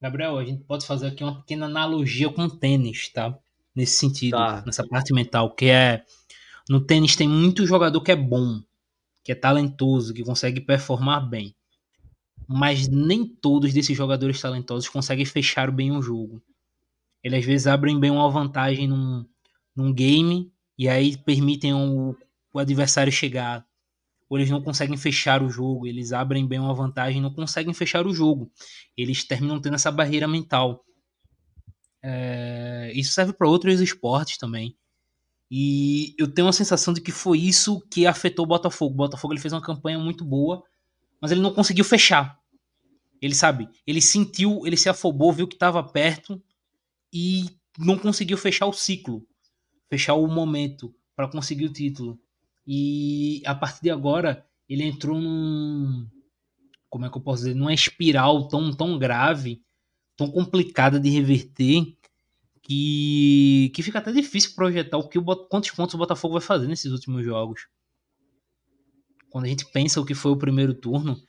Gabriel, 0.00 0.38
a 0.38 0.44
gente 0.44 0.62
pode 0.64 0.86
fazer 0.86 1.08
aqui 1.08 1.24
uma 1.24 1.40
pequena 1.40 1.66
analogia 1.66 2.30
com 2.30 2.42
o 2.42 2.58
tênis, 2.58 3.10
tá? 3.10 3.36
Nesse 3.74 3.96
sentido, 3.96 4.36
tá. 4.36 4.62
nessa 4.64 4.86
parte 4.86 5.12
mental, 5.12 5.54
que 5.54 5.66
é 5.66 6.04
no 6.68 6.80
tênis 6.80 7.16
tem 7.16 7.28
muito 7.28 7.66
jogador 7.66 8.00
que 8.02 8.12
é 8.12 8.16
bom, 8.16 8.60
que 9.22 9.32
é 9.32 9.34
talentoso, 9.34 10.14
que 10.14 10.22
consegue 10.22 10.60
performar 10.60 11.28
bem. 11.28 11.54
Mas 12.46 12.86
nem 12.86 13.26
todos 13.26 13.72
desses 13.72 13.96
jogadores 13.96 14.40
talentosos 14.40 14.88
conseguem 14.88 15.24
fechar 15.24 15.70
bem 15.70 15.90
um 15.90 16.02
jogo. 16.02 16.42
Eles 17.22 17.40
às 17.40 17.44
vezes 17.44 17.66
abrem 17.66 17.98
bem 17.98 18.10
uma 18.10 18.30
vantagem 18.30 18.86
num, 18.86 19.24
num 19.74 19.92
game 19.92 20.52
e 20.78 20.88
aí 20.88 21.16
permitem 21.16 21.74
o, 21.74 22.16
o 22.52 22.58
adversário 22.58 23.12
chegar. 23.12 23.66
Ou 24.28 24.38
eles 24.38 24.50
não 24.50 24.62
conseguem 24.62 24.96
fechar 24.96 25.42
o 25.42 25.50
jogo, 25.50 25.86
eles 25.86 26.12
abrem 26.12 26.46
bem 26.46 26.58
uma 26.58 26.74
vantagem 26.74 27.20
não 27.20 27.32
conseguem 27.32 27.74
fechar 27.74 28.06
o 28.06 28.14
jogo. 28.14 28.50
Eles 28.96 29.24
terminam 29.24 29.60
tendo 29.60 29.74
essa 29.74 29.90
barreira 29.90 30.26
mental. 30.26 30.84
É, 32.02 32.90
isso 32.94 33.12
serve 33.12 33.32
para 33.32 33.48
outros 33.48 33.80
esportes 33.80 34.38
também. 34.38 34.76
E 35.50 36.14
eu 36.18 36.26
tenho 36.32 36.48
a 36.48 36.52
sensação 36.52 36.92
de 36.92 37.00
que 37.00 37.12
foi 37.12 37.38
isso 37.38 37.80
que 37.90 38.06
afetou 38.06 38.44
o 38.44 38.48
Botafogo. 38.48 38.94
O 38.94 38.96
Botafogo 38.96 39.34
ele 39.34 39.40
fez 39.40 39.52
uma 39.52 39.62
campanha 39.62 39.98
muito 39.98 40.24
boa, 40.24 40.64
mas 41.20 41.30
ele 41.30 41.40
não 41.40 41.52
conseguiu 41.52 41.84
fechar. 41.84 42.38
Ele 43.20 43.34
sabe, 43.34 43.68
ele 43.86 44.00
sentiu, 44.00 44.66
ele 44.66 44.76
se 44.76 44.88
afobou, 44.88 45.32
viu 45.32 45.46
que 45.46 45.54
estava 45.54 45.82
perto 45.82 46.42
e 47.12 47.44
não 47.78 47.96
conseguiu 47.98 48.36
fechar 48.36 48.66
o 48.66 48.72
ciclo 48.72 49.24
fechar 49.94 50.14
o 50.14 50.26
momento 50.26 50.92
para 51.14 51.28
conseguir 51.28 51.66
o 51.66 51.72
título. 51.72 52.18
E 52.66 53.42
a 53.46 53.54
partir 53.54 53.82
de 53.82 53.90
agora, 53.90 54.44
ele 54.68 54.82
entrou 54.82 55.20
num. 55.20 56.08
Como 56.90 57.06
é 57.06 57.10
que 57.10 57.16
eu 57.16 57.22
posso 57.22 57.44
dizer? 57.44 57.54
Numa 57.54 57.72
espiral 57.72 58.48
tão, 58.48 58.72
tão 58.72 58.98
grave, 58.98 59.62
tão 60.16 60.30
complicada 60.30 60.98
de 60.98 61.08
reverter, 61.10 61.96
que, 62.62 63.70
que 63.74 63.82
fica 63.82 63.98
até 63.98 64.10
difícil 64.10 64.54
projetar 64.54 64.98
o 64.98 65.08
que 65.08 65.18
o, 65.18 65.24
quantos 65.24 65.70
pontos 65.70 65.94
o 65.94 65.98
Botafogo 65.98 66.34
vai 66.34 66.42
fazer 66.42 66.66
nesses 66.66 66.90
últimos 66.90 67.24
jogos. 67.24 67.68
Quando 69.30 69.44
a 69.44 69.48
gente 69.48 69.66
pensa 69.66 70.00
o 70.00 70.04
que 70.04 70.14
foi 70.14 70.32
o 70.32 70.36
primeiro 70.36 70.74
turno, 70.74 71.20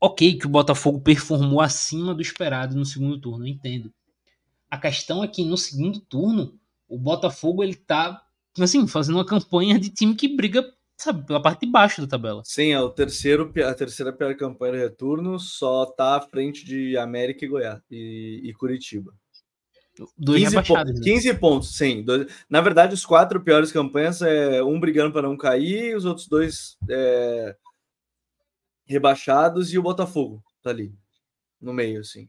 ok 0.00 0.38
que 0.38 0.46
o 0.46 0.50
Botafogo 0.50 1.00
performou 1.00 1.60
acima 1.60 2.14
do 2.14 2.22
esperado 2.22 2.76
no 2.76 2.84
segundo 2.84 3.18
turno, 3.20 3.46
entendo. 3.46 3.92
A 4.70 4.76
questão 4.76 5.22
é 5.22 5.28
que 5.28 5.44
no 5.44 5.56
segundo 5.56 6.00
turno 6.00 6.58
o 6.88 6.98
Botafogo 6.98 7.62
ele 7.62 7.74
tá 7.74 8.22
assim, 8.58 8.86
fazendo 8.86 9.16
uma 9.16 9.26
campanha 9.26 9.78
de 9.78 9.90
time 9.90 10.14
que 10.14 10.28
briga 10.34 10.64
sabe, 10.96 11.26
pela 11.26 11.40
parte 11.42 11.66
de 11.66 11.70
baixo 11.70 12.00
da 12.00 12.06
tabela. 12.06 12.42
Sim, 12.44 12.72
é 12.72 12.80
o 12.80 12.88
terceiro, 12.88 13.52
a 13.66 13.74
terceira 13.74 14.12
pior 14.12 14.34
campanha 14.36 14.72
de 14.72 14.78
retorno, 14.78 15.38
só 15.38 15.84
tá 15.84 16.16
à 16.16 16.20
frente 16.22 16.64
de 16.64 16.96
América 16.96 17.44
e 17.44 17.48
Goiás 17.48 17.80
e, 17.90 18.40
e 18.44 18.52
Curitiba. 18.54 19.12
Dois 20.16 20.42
15, 20.42 20.50
rebaixados. 20.50 20.92
po 20.92 20.98
né? 20.98 21.04
15 21.04 21.34
pontos, 21.34 21.76
sim. 21.76 22.02
Dois- 22.02 22.26
Na 22.50 22.60
verdade, 22.60 22.94
os 22.94 23.04
quatro 23.04 23.40
piores 23.42 23.72
campanhas 23.72 24.20
é 24.22 24.62
um 24.62 24.78
brigando 24.78 25.12
para 25.12 25.22
não 25.28 25.36
cair, 25.36 25.96
os 25.96 26.04
outros 26.04 26.28
dois 26.28 26.76
é, 26.88 27.56
rebaixados 28.84 29.72
e 29.72 29.78
o 29.78 29.82
Botafogo 29.82 30.42
tá 30.62 30.70
ali 30.70 30.94
no 31.60 31.72
meio, 31.72 32.00
assim. 32.00 32.28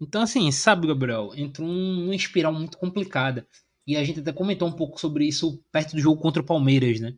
Então, 0.00 0.22
assim, 0.22 0.50
sabe, 0.50 0.86
Gabriel, 0.86 1.32
entrou 1.36 1.68
um- 1.68 1.96
numa 2.04 2.14
espiral 2.14 2.52
muito 2.52 2.78
complicada. 2.78 3.46
E 3.86 3.96
a 3.96 4.04
gente 4.04 4.20
até 4.20 4.32
comentou 4.32 4.68
um 4.68 4.72
pouco 4.72 5.00
sobre 5.00 5.26
isso 5.26 5.62
perto 5.72 5.92
do 5.94 6.00
jogo 6.00 6.20
contra 6.20 6.42
o 6.42 6.46
Palmeiras, 6.46 7.00
né? 7.00 7.14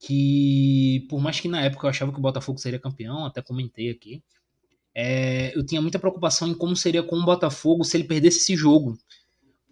Que, 0.00 1.06
por 1.10 1.20
mais 1.20 1.40
que 1.40 1.48
na 1.48 1.62
época 1.62 1.86
eu 1.86 1.90
achava 1.90 2.12
que 2.12 2.18
o 2.18 2.22
Botafogo 2.22 2.58
seria 2.58 2.78
campeão, 2.80 3.26
até 3.26 3.42
comentei 3.42 3.90
aqui, 3.90 4.22
é, 4.94 5.56
eu 5.56 5.64
tinha 5.66 5.82
muita 5.82 5.98
preocupação 5.98 6.48
em 6.48 6.54
como 6.54 6.76
seria 6.76 7.02
com 7.02 7.16
o 7.16 7.24
Botafogo 7.24 7.84
se 7.84 7.96
ele 7.96 8.04
perdesse 8.04 8.38
esse 8.38 8.56
jogo. 8.56 8.98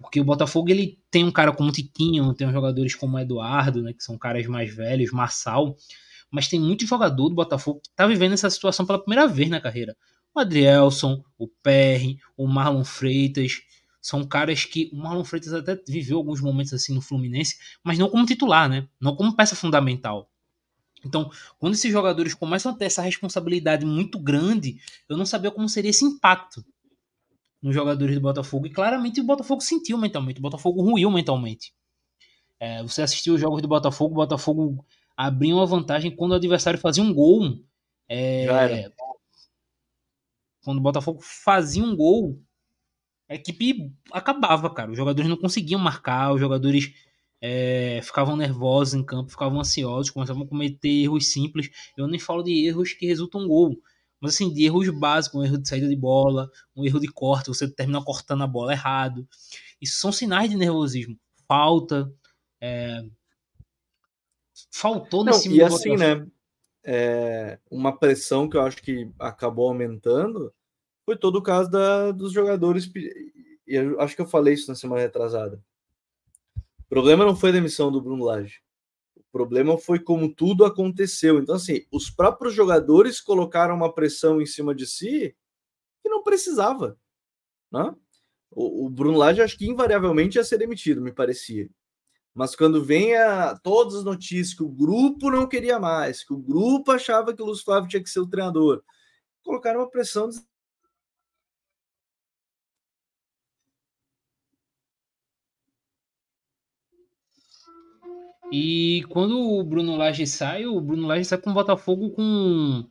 Porque 0.00 0.20
o 0.20 0.24
Botafogo 0.24 0.70
ele 0.70 0.98
tem 1.10 1.24
um 1.24 1.32
cara 1.32 1.52
como 1.52 1.70
o 1.70 1.72
Tiquinho, 1.72 2.34
tem 2.34 2.50
jogadores 2.52 2.94
como 2.94 3.16
o 3.16 3.20
Eduardo, 3.20 3.82
né, 3.82 3.92
que 3.92 4.02
são 4.04 4.18
caras 4.18 4.46
mais 4.46 4.74
velhos, 4.74 5.12
Marçal, 5.12 5.76
mas 6.30 6.48
tem 6.48 6.60
muito 6.60 6.86
jogador 6.86 7.28
do 7.28 7.34
Botafogo 7.34 7.80
que 7.82 7.90
tá 7.96 8.06
vivendo 8.06 8.34
essa 8.34 8.50
situação 8.50 8.86
pela 8.86 8.98
primeira 9.00 9.26
vez 9.28 9.50
na 9.50 9.60
carreira. 9.60 9.96
O 10.34 10.40
Adrielson, 10.40 11.22
o 11.38 11.46
Perry, 11.46 12.18
o 12.36 12.46
Marlon 12.46 12.84
Freitas, 12.84 13.62
são 14.00 14.24
caras 14.24 14.64
que 14.64 14.90
o 14.92 14.96
Marlon 14.96 15.24
Freitas 15.24 15.52
até 15.52 15.80
viveu 15.88 16.18
alguns 16.18 16.40
momentos 16.40 16.72
assim 16.72 16.92
no 16.92 17.00
Fluminense, 17.00 17.58
mas 17.82 17.98
não 17.98 18.10
como 18.10 18.26
titular, 18.26 18.68
né? 18.68 18.88
Não 19.00 19.14
como 19.16 19.34
peça 19.34 19.56
fundamental. 19.56 20.30
Então, 21.04 21.30
quando 21.58 21.74
esses 21.74 21.92
jogadores 21.92 22.34
começam 22.34 22.72
a 22.72 22.74
ter 22.74 22.86
essa 22.86 23.02
responsabilidade 23.02 23.84
muito 23.84 24.18
grande, 24.18 24.78
eu 25.08 25.16
não 25.16 25.26
sabia 25.26 25.50
como 25.50 25.68
seria 25.68 25.90
esse 25.90 26.04
impacto 26.04 26.64
nos 27.62 27.74
jogadores 27.74 28.14
do 28.14 28.20
Botafogo. 28.20 28.66
E 28.66 28.70
claramente 28.70 29.20
o 29.20 29.24
Botafogo 29.24 29.60
sentiu 29.60 29.96
mentalmente, 29.96 30.38
o 30.38 30.42
Botafogo 30.42 30.82
ruiu 30.82 31.10
mentalmente. 31.10 31.72
É, 32.60 32.82
você 32.82 33.02
assistiu 33.02 33.34
os 33.34 33.40
jogos 33.40 33.62
do 33.62 33.68
Botafogo, 33.68 34.12
o 34.12 34.16
Botafogo 34.16 34.84
abria 35.16 35.54
uma 35.54 35.66
vantagem 35.66 36.14
quando 36.14 36.32
o 36.32 36.36
adversário 36.36 36.78
fazia 36.78 37.02
um 37.02 37.12
gol. 37.12 37.58
É. 38.08 38.90
quando 40.64 40.78
o 40.78 40.82
Botafogo 40.82 41.20
fazia 41.22 41.84
um 41.84 41.94
gol, 41.94 42.40
a 43.28 43.34
equipe 43.34 43.92
acabava, 44.12 44.72
cara. 44.72 44.90
Os 44.90 44.96
jogadores 44.96 45.28
não 45.28 45.36
conseguiam 45.36 45.80
marcar, 45.80 46.32
os 46.32 46.40
jogadores 46.40 46.92
é, 47.40 48.00
ficavam 48.02 48.36
nervosos 48.36 48.94
em 48.94 49.04
campo, 49.04 49.30
ficavam 49.30 49.60
ansiosos, 49.60 50.10
começavam 50.10 50.42
a 50.44 50.48
cometer 50.48 50.88
erros 50.88 51.30
simples. 51.30 51.70
Eu 51.96 52.06
nem 52.06 52.18
falo 52.18 52.42
de 52.42 52.66
erros 52.66 52.92
que 52.92 53.06
resultam 53.06 53.42
em 53.42 53.48
gol, 53.48 53.78
mas 54.20 54.34
assim, 54.34 54.52
de 54.52 54.64
erros 54.64 54.88
básicos, 54.88 55.40
um 55.40 55.44
erro 55.44 55.58
de 55.58 55.68
saída 55.68 55.88
de 55.88 55.96
bola, 55.96 56.50
um 56.74 56.84
erro 56.84 56.98
de 56.98 57.08
corte, 57.08 57.48
você 57.48 57.68
termina 57.68 58.02
cortando 58.02 58.42
a 58.42 58.46
bola 58.46 58.72
errado. 58.72 59.28
Isso 59.80 59.98
são 59.98 60.10
sinais 60.10 60.50
de 60.50 60.56
nervosismo. 60.56 61.18
Falta. 61.46 62.10
é, 62.60 63.04
Faltou 64.70 65.24
Não, 65.24 65.32
nesse 65.32 65.48
e 65.48 65.58
do 65.58 65.64
assim, 65.64 65.96
né? 65.96 66.26
É, 66.84 67.58
uma 67.70 67.96
pressão 67.98 68.48
que 68.48 68.56
eu 68.56 68.62
acho 68.62 68.82
que 68.82 69.10
acabou 69.18 69.68
aumentando 69.68 70.52
foi 71.04 71.16
todo 71.16 71.36
o 71.36 71.42
caso 71.42 71.70
da, 71.70 72.12
dos 72.12 72.32
jogadores. 72.32 72.90
E 72.94 73.74
eu 73.74 74.00
acho 74.00 74.14
que 74.14 74.22
eu 74.22 74.26
falei 74.26 74.54
isso 74.54 74.68
na 74.68 74.74
semana 74.74 75.00
retrasada. 75.00 75.62
O 76.56 76.88
problema 76.88 77.24
não 77.24 77.34
foi 77.34 77.50
a 77.50 77.54
demissão 77.54 77.90
do 77.90 78.00
Bruno 78.00 78.24
Lage. 78.24 78.60
O 79.16 79.22
problema 79.32 79.76
foi 79.78 79.98
como 79.98 80.32
tudo 80.32 80.64
aconteceu. 80.64 81.38
Então, 81.38 81.56
assim, 81.56 81.84
os 81.90 82.10
próprios 82.10 82.54
jogadores 82.54 83.20
colocaram 83.20 83.74
uma 83.74 83.92
pressão 83.92 84.40
em 84.40 84.46
cima 84.46 84.74
de 84.74 84.86
si 84.86 85.34
que 86.02 86.08
não 86.08 86.22
precisava. 86.22 86.98
Né? 87.72 87.94
O, 88.50 88.86
o 88.86 88.90
Bruno 88.90 89.18
Lage, 89.18 89.42
acho 89.42 89.58
que 89.58 89.66
invariavelmente 89.66 90.38
ia 90.38 90.44
ser 90.44 90.58
demitido, 90.58 91.00
me 91.00 91.12
parecia. 91.12 91.68
Mas 92.34 92.56
quando 92.56 92.84
vem 92.84 93.14
a, 93.16 93.56
todas 93.56 93.94
as 93.94 94.04
notícias 94.04 94.52
que 94.54 94.62
o 94.64 94.68
grupo 94.68 95.30
não 95.30 95.46
queria 95.48 95.78
mais, 95.78 96.24
que 96.24 96.34
o 96.34 96.38
grupo 96.38 96.90
achava 96.90 97.32
que 97.32 97.40
o 97.40 97.46
Luiz 97.46 97.62
Flávio 97.62 97.88
tinha 97.88 98.02
que 98.02 98.10
ser 98.10 98.18
o 98.20 98.26
treinador, 98.28 98.82
colocaram 99.44 99.80
uma 99.80 99.90
pressão. 99.90 100.28
des- 100.28 100.44
E 108.52 109.04
quando 109.08 109.38
o 109.38 109.62
Bruno 109.64 109.96
Lage 109.96 110.26
sai, 110.26 110.66
o 110.66 110.80
Bruno 110.80 111.06
Lage 111.06 111.24
sai 111.24 111.38
com 111.38 111.50
o 111.50 111.54
Botafogo 111.54 112.10
com 112.10 112.88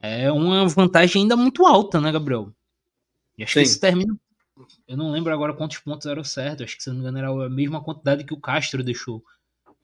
é, 0.00 0.30
uma 0.30 0.68
vantagem 0.68 1.22
ainda 1.22 1.36
muito 1.36 1.64
alta, 1.66 2.00
né, 2.00 2.12
Gabriel? 2.12 2.52
E 3.38 3.42
acho 3.42 3.54
que 3.54 3.60
Sim. 3.60 3.70
isso 3.70 3.80
termina. 3.80 4.16
Eu 4.86 4.96
não 4.96 5.10
lembro 5.10 5.32
agora 5.32 5.54
quantos 5.54 5.78
pontos 5.78 6.06
eram 6.06 6.22
certos. 6.22 6.64
Acho 6.64 6.76
que, 6.76 6.82
se 6.82 6.88
não 6.88 6.96
me 6.96 7.00
engano, 7.02 7.18
era 7.18 7.46
a 7.46 7.50
mesma 7.50 7.82
quantidade 7.82 8.24
que 8.24 8.34
o 8.34 8.40
Castro 8.40 8.82
deixou 8.82 9.24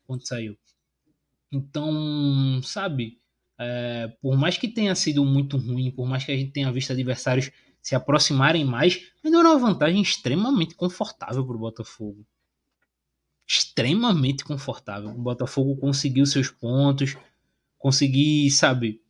quando 0.07 0.27
saiu. 0.27 0.59
Então, 1.53 2.61
sabe, 2.63 3.21
é, 3.59 4.09
por 4.21 4.37
mais 4.37 4.57
que 4.57 4.69
tenha 4.69 4.95
sido 4.95 5.25
muito 5.25 5.57
ruim, 5.57 5.91
por 5.91 6.07
mais 6.07 6.25
que 6.25 6.33
a 6.33 6.37
gente 6.37 6.53
tenha 6.53 6.71
visto 6.71 6.93
adversários 6.93 7.51
se 7.83 7.95
aproximarem 7.95 8.65
mais, 8.65 9.11
ainda 9.25 9.39
era 9.39 9.49
uma 9.49 9.59
vantagem 9.59 10.03
extremamente 10.03 10.75
confortável 10.75 11.45
para 11.45 11.57
o 11.57 11.61
Botafogo. 11.61 12.27
Extremamente 13.47 14.45
confortável. 14.45 15.11
O 15.11 15.23
Botafogo 15.23 15.77
conseguiu 15.77 16.27
seus 16.27 16.51
pontos, 16.51 17.17
conseguir, 17.79 18.51
sabe, 18.51 19.01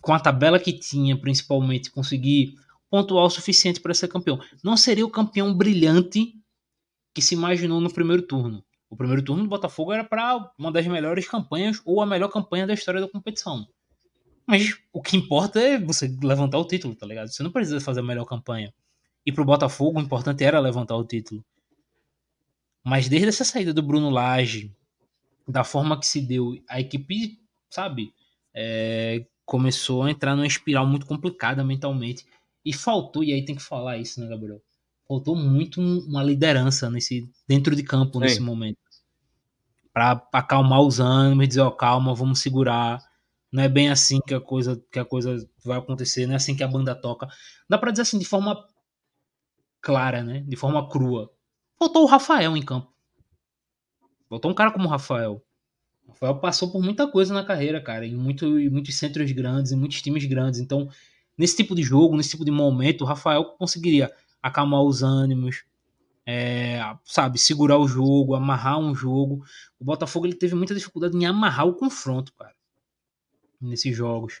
com 0.00 0.12
a 0.12 0.20
tabela 0.20 0.60
que 0.60 0.72
tinha, 0.72 1.16
principalmente, 1.18 1.90
conseguir 1.90 2.54
pontuar 2.96 3.26
o 3.26 3.30
suficiente 3.30 3.78
para 3.78 3.92
ser 3.92 4.08
campeão. 4.08 4.40
Não 4.64 4.74
seria 4.74 5.04
o 5.04 5.10
campeão 5.10 5.54
brilhante 5.54 6.32
que 7.14 7.20
se 7.20 7.34
imaginou 7.34 7.78
no 7.78 7.92
primeiro 7.92 8.22
turno. 8.22 8.64
O 8.88 8.96
primeiro 8.96 9.22
turno 9.22 9.42
do 9.42 9.50
Botafogo 9.50 9.92
era 9.92 10.02
para 10.02 10.50
uma 10.58 10.72
das 10.72 10.86
melhores 10.86 11.28
campanhas 11.28 11.78
ou 11.84 12.00
a 12.00 12.06
melhor 12.06 12.28
campanha 12.28 12.66
da 12.66 12.72
história 12.72 13.02
da 13.02 13.08
competição. 13.08 13.68
Mas 14.46 14.78
o 14.94 15.02
que 15.02 15.14
importa 15.14 15.60
é 15.60 15.78
você 15.78 16.08
levantar 16.22 16.56
o 16.56 16.66
título, 16.66 16.96
tá 16.96 17.04
ligado? 17.04 17.28
Você 17.28 17.42
não 17.42 17.50
precisa 17.50 17.82
fazer 17.82 18.00
a 18.00 18.02
melhor 18.02 18.24
campanha. 18.24 18.72
E 19.26 19.30
pro 19.30 19.44
Botafogo 19.44 19.98
o 19.98 20.02
importante 20.02 20.42
era 20.42 20.58
levantar 20.58 20.96
o 20.96 21.04
título. 21.04 21.44
Mas 22.82 23.10
desde 23.10 23.28
essa 23.28 23.44
saída 23.44 23.74
do 23.74 23.82
Bruno 23.82 24.08
Lage, 24.08 24.74
da 25.46 25.64
forma 25.64 26.00
que 26.00 26.06
se 26.06 26.22
deu, 26.22 26.54
a 26.66 26.80
equipe, 26.80 27.38
sabe, 27.68 28.14
é, 28.54 29.26
começou 29.44 30.04
a 30.04 30.10
entrar 30.10 30.34
numa 30.34 30.46
espiral 30.46 30.86
muito 30.86 31.04
complicada 31.04 31.62
mentalmente. 31.62 32.24
E 32.66 32.72
faltou, 32.72 33.22
e 33.22 33.32
aí 33.32 33.44
tem 33.44 33.54
que 33.54 33.62
falar 33.62 33.96
isso, 33.96 34.20
né, 34.20 34.26
Gabriel? 34.26 34.60
Faltou 35.06 35.36
muito 35.36 35.80
um- 35.80 36.00
uma 36.00 36.20
liderança 36.24 36.90
nesse 36.90 37.30
dentro 37.46 37.76
de 37.76 37.84
campo 37.84 38.18
nesse 38.18 38.38
Sim. 38.38 38.42
momento. 38.42 38.76
Pra 39.92 40.20
acalmar 40.32 40.80
os 40.82 40.98
ânimos 40.98 41.44
e 41.44 41.48
dizer, 41.48 41.60
ó, 41.60 41.70
calma, 41.70 42.12
vamos 42.12 42.40
segurar. 42.40 43.00
Não 43.52 43.62
é 43.62 43.68
bem 43.68 43.88
assim 43.88 44.20
que 44.26 44.34
a 44.34 44.40
coisa 44.40 44.82
que 44.90 44.98
a 44.98 45.04
coisa 45.04 45.48
vai 45.64 45.78
acontecer, 45.78 46.26
não 46.26 46.32
é 46.32 46.36
assim 46.36 46.56
que 46.56 46.64
a 46.64 46.68
banda 46.68 46.92
toca. 46.92 47.28
Dá 47.70 47.78
pra 47.78 47.92
dizer 47.92 48.02
assim 48.02 48.18
de 48.18 48.24
forma 48.24 48.66
clara, 49.80 50.24
né? 50.24 50.40
De 50.40 50.56
forma 50.56 50.88
crua. 50.88 51.32
Faltou 51.78 52.02
o 52.02 52.06
Rafael 52.06 52.56
em 52.56 52.62
campo. 52.64 52.92
Faltou 54.28 54.50
um 54.50 54.54
cara 54.54 54.72
como 54.72 54.86
o 54.86 54.90
Rafael. 54.90 55.40
O 56.04 56.08
Rafael 56.10 56.40
passou 56.40 56.70
por 56.72 56.82
muita 56.82 57.06
coisa 57.06 57.32
na 57.32 57.44
carreira, 57.44 57.80
cara, 57.80 58.04
em, 58.04 58.14
muito, 58.16 58.58
em 58.58 58.68
muitos 58.68 58.96
centros 58.96 59.30
grandes, 59.30 59.70
em 59.70 59.76
muitos 59.76 60.02
times 60.02 60.24
grandes. 60.24 60.58
Então, 60.58 60.88
nesse 61.36 61.56
tipo 61.56 61.74
de 61.74 61.82
jogo, 61.82 62.16
nesse 62.16 62.30
tipo 62.30 62.44
de 62.44 62.50
momento, 62.50 63.02
o 63.02 63.06
Rafael 63.06 63.44
conseguiria 63.58 64.12
acalmar 64.42 64.82
os 64.82 65.02
ânimos, 65.02 65.64
é, 66.24 66.80
sabe, 67.04 67.38
segurar 67.38 67.78
o 67.78 67.86
jogo, 67.88 68.34
amarrar 68.34 68.78
um 68.78 68.94
jogo. 68.94 69.44
O 69.78 69.84
Botafogo 69.84 70.26
ele 70.26 70.34
teve 70.34 70.54
muita 70.54 70.74
dificuldade 70.74 71.16
em 71.16 71.26
amarrar 71.26 71.66
o 71.66 71.74
confronto, 71.74 72.32
cara, 72.34 72.54
nesses 73.60 73.96
jogos. 73.96 74.40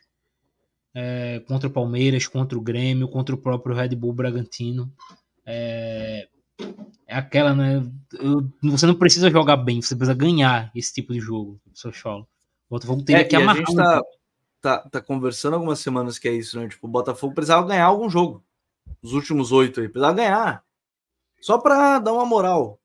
É, 0.94 1.40
contra 1.46 1.68
o 1.68 1.72
Palmeiras, 1.72 2.26
contra 2.26 2.56
o 2.56 2.60
Grêmio, 2.62 3.06
contra 3.08 3.34
o 3.34 3.38
próprio 3.38 3.74
Red 3.76 3.90
Bull 3.90 4.14
Bragantino. 4.14 4.90
É, 5.44 6.26
é 7.06 7.14
aquela, 7.14 7.54
né? 7.54 7.86
eu- 8.14 8.50
você 8.62 8.86
não 8.86 8.94
precisa 8.94 9.30
jogar 9.30 9.58
bem, 9.58 9.82
você 9.82 9.94
precisa 9.94 10.14
ganhar 10.14 10.70
esse 10.74 10.94
tipo 10.94 11.12
de 11.12 11.20
jogo, 11.20 11.60
seu 11.74 11.92
Cholo. 11.92 12.22
O 12.68 12.74
Botafogo 12.74 13.02
teria 13.02 13.20
É, 13.20 13.24
que 13.24 13.36
amarrar. 13.36 13.56
gente 13.58 13.78
um 13.78 14.00
tá, 14.66 14.78
tá 14.88 15.00
conversando 15.00 15.54
algumas 15.54 15.78
semanas 15.78 16.18
que 16.18 16.28
é 16.28 16.32
isso, 16.32 16.58
né? 16.58 16.68
Tipo, 16.68 16.88
o 16.88 16.90
Botafogo 16.90 17.32
precisava 17.32 17.64
ganhar 17.64 17.84
algum 17.84 18.10
jogo. 18.10 18.44
Os 19.00 19.12
últimos 19.12 19.52
oito 19.52 19.80
aí, 19.80 19.88
precisava 19.88 20.16
ganhar. 20.16 20.64
Só 21.40 21.56
para 21.56 22.00
dar 22.00 22.12
uma 22.12 22.26
moral. 22.26 22.80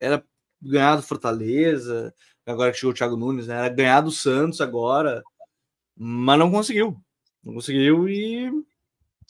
Era 0.00 0.24
ganhar 0.60 0.96
do 0.96 1.02
Fortaleza, 1.02 2.14
agora 2.46 2.72
que 2.72 2.78
chegou 2.78 2.92
o 2.92 2.94
Thiago 2.94 3.16
Nunes, 3.16 3.46
né? 3.46 3.56
Era 3.56 3.68
ganhar 3.68 4.00
do 4.00 4.10
Santos 4.10 4.62
agora, 4.62 5.22
mas 5.94 6.38
não 6.38 6.50
conseguiu. 6.50 6.98
Não 7.44 7.54
conseguiu 7.54 8.08
e, 8.08 8.50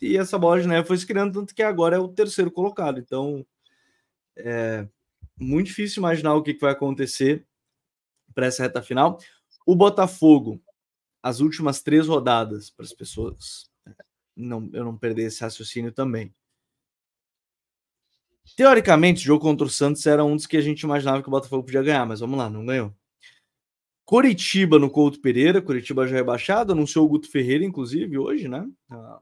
e 0.01 0.17
essa 0.17 0.39
bola 0.39 0.61
de 0.61 0.69
neve 0.69 0.87
foi 0.87 0.99
se 0.99 1.07
criando, 1.07 1.33
tanto 1.41 1.53
que 1.53 1.63
agora 1.65 1.97
é 1.97 1.99
o 1.99 2.07
terceiro 2.07 2.51
colocado. 2.53 3.01
Então, 3.01 3.45
é 4.37 4.87
muito 5.37 5.67
difícil 5.67 6.01
imaginar 6.01 6.35
o 6.35 6.43
que, 6.45 6.55
que 6.55 6.61
vai 6.61 6.73
acontecer 6.73 7.45
para 8.33 8.47
essa 8.47 8.63
reta 8.63 8.81
final. 8.83 9.19
O 9.67 9.75
Botafogo, 9.75 10.63
as 11.23 11.41
últimas 11.41 11.83
três 11.83 12.07
rodadas, 12.07 12.71
para 12.71 12.85
as 12.85 12.93
pessoas 12.93 13.71
não, 14.37 14.71
eu 14.73 14.85
não 14.85 14.97
perder 14.97 15.25
esse 15.25 15.41
raciocínio 15.43 15.93
também. 15.93 16.33
Teoricamente, 18.57 19.23
o 19.23 19.25
jogo 19.27 19.43
contra 19.43 19.67
o 19.67 19.71
Santos 19.71 20.07
era 20.07 20.25
um 20.25 20.35
dos 20.35 20.47
que 20.47 20.57
a 20.57 20.61
gente 20.61 20.83
imaginava 20.83 21.23
que 21.23 21.29
o 21.29 21.31
Botafogo 21.31 21.65
podia 21.65 21.83
ganhar, 21.83 22.07
mas 22.07 22.21
vamos 22.21 22.39
lá, 22.39 22.49
não 22.49 22.65
ganhou. 22.65 22.95
Curitiba 24.05 24.79
no 24.79 24.89
Couto 24.89 25.21
Pereira, 25.21 25.61
Curitiba 25.61 26.07
já 26.07 26.17
rebaixado, 26.17 26.73
anunciou 26.73 27.05
o 27.05 27.09
Guto 27.09 27.31
Ferreira, 27.31 27.65
inclusive, 27.65 28.17
hoje, 28.17 28.49
né? 28.49 28.67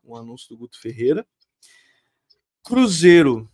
O 0.05 0.13
um 0.15 0.17
anúncio 0.17 0.49
do 0.49 0.57
Guto 0.57 0.81
Ferreira. 0.81 1.27
Cruzeiro 2.63 3.51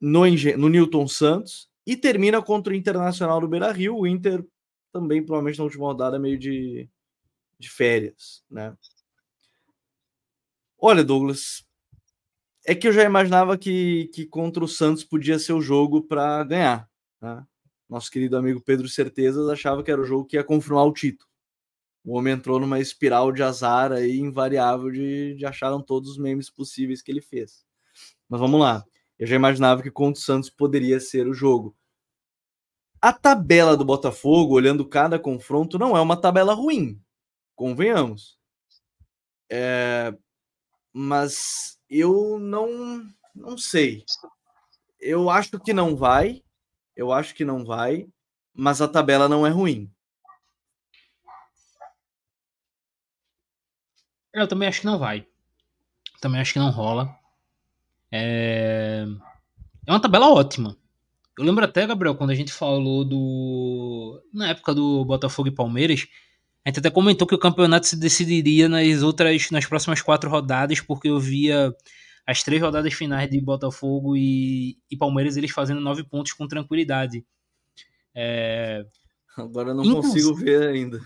no, 0.00 0.20
no 0.56 0.68
Newton 0.68 1.06
Santos 1.06 1.68
e 1.86 1.96
termina 1.96 2.40
contra 2.40 2.72
o 2.72 2.76
Internacional 2.76 3.40
do 3.40 3.48
Beira 3.48 3.70
Rio. 3.72 3.96
O 3.96 4.06
Inter 4.06 4.42
também, 4.90 5.22
provavelmente, 5.22 5.58
na 5.58 5.64
última 5.64 5.84
rodada, 5.84 6.18
meio 6.18 6.38
de, 6.38 6.88
de 7.58 7.68
férias, 7.68 8.44
né? 8.50 8.76
Olha, 10.78 11.02
Douglas, 11.02 11.66
é 12.64 12.74
que 12.74 12.86
eu 12.86 12.92
já 12.92 13.02
imaginava 13.02 13.58
que, 13.58 14.08
que 14.14 14.24
contra 14.26 14.62
o 14.62 14.68
Santos 14.68 15.02
podia 15.02 15.38
ser 15.38 15.52
o 15.54 15.60
jogo 15.60 16.02
para 16.02 16.44
ganhar. 16.44 16.88
Né? 17.20 17.44
Nosso 17.88 18.10
querido 18.10 18.36
amigo 18.36 18.60
Pedro 18.60 18.88
Certezas 18.88 19.48
achava 19.48 19.82
que 19.82 19.90
era 19.90 20.00
o 20.00 20.04
jogo 20.04 20.26
que 20.26 20.36
ia 20.36 20.44
confirmar 20.44 20.84
o 20.84 20.92
título. 20.92 21.28
O 22.04 22.16
homem 22.16 22.34
entrou 22.34 22.60
numa 22.60 22.78
espiral 22.78 23.32
de 23.32 23.42
azar 23.42 23.90
aí 23.90 24.18
invariável 24.18 24.90
de, 24.90 25.34
de 25.34 25.44
acharam 25.44 25.82
todos 25.82 26.10
os 26.10 26.18
memes 26.18 26.48
possíveis 26.48 27.02
que 27.02 27.10
ele 27.10 27.20
fez. 27.20 27.64
Mas 28.28 28.38
vamos 28.38 28.60
lá. 28.60 28.84
Eu 29.18 29.26
já 29.26 29.34
imaginava 29.34 29.82
que 29.82 29.90
contra 29.90 30.20
o 30.20 30.22
Santos 30.22 30.48
poderia 30.48 31.00
ser 31.00 31.26
o 31.26 31.34
jogo. 31.34 31.76
A 33.00 33.12
tabela 33.12 33.76
do 33.76 33.84
Botafogo, 33.84 34.54
olhando 34.54 34.86
cada 34.86 35.18
confronto, 35.18 35.78
não 35.78 35.96
é 35.96 36.00
uma 36.00 36.20
tabela 36.20 36.54
ruim. 36.54 37.00
Convenhamos. 37.58 38.38
É, 39.50 40.16
mas 40.92 41.76
eu 41.90 42.38
não 42.38 43.04
não 43.34 43.58
sei. 43.58 44.04
Eu 45.00 45.28
acho 45.28 45.58
que 45.58 45.72
não 45.72 45.96
vai. 45.96 46.40
Eu 46.94 47.12
acho 47.12 47.34
que 47.34 47.44
não 47.44 47.64
vai, 47.64 48.06
mas 48.54 48.80
a 48.80 48.86
tabela 48.86 49.28
não 49.28 49.44
é 49.44 49.50
ruim. 49.50 49.92
Eu 54.32 54.46
também 54.46 54.68
acho 54.68 54.82
que 54.82 54.86
não 54.86 54.98
vai. 55.00 55.26
Também 56.20 56.40
acho 56.40 56.52
que 56.52 56.60
não 56.60 56.70
rola. 56.70 57.12
É, 58.12 59.04
é 59.84 59.90
uma 59.90 60.00
tabela 60.00 60.32
ótima. 60.32 60.76
Eu 61.36 61.44
lembro 61.44 61.64
até, 61.64 61.84
Gabriel, 61.88 62.14
quando 62.14 62.30
a 62.30 62.36
gente 62.36 62.52
falou 62.52 63.04
do. 63.04 64.22
Na 64.32 64.50
época 64.50 64.72
do 64.72 65.04
Botafogo 65.04 65.48
e 65.48 65.54
Palmeiras, 65.54 66.06
a 66.68 66.70
gente 66.70 66.80
até 66.80 66.90
comentou 66.90 67.26
que 67.26 67.34
o 67.34 67.38
campeonato 67.38 67.86
se 67.86 67.96
decidiria 67.96 68.68
nas 68.68 69.02
outras, 69.02 69.50
nas 69.50 69.64
próximas 69.64 70.02
quatro 70.02 70.28
rodadas, 70.28 70.82
porque 70.82 71.08
eu 71.08 71.18
via 71.18 71.74
as 72.26 72.42
três 72.42 72.60
rodadas 72.60 72.92
finais 72.92 73.30
de 73.30 73.40
Botafogo 73.40 74.14
e, 74.14 74.76
e 74.90 74.94
Palmeiras 74.94 75.38
eles 75.38 75.50
fazendo 75.50 75.80
nove 75.80 76.04
pontos 76.04 76.34
com 76.34 76.46
tranquilidade. 76.46 77.24
É... 78.14 78.84
Agora 79.34 79.70
eu 79.70 79.76
não 79.76 79.94
consigo 79.94 80.34
ver 80.34 80.68
ainda. 80.68 81.00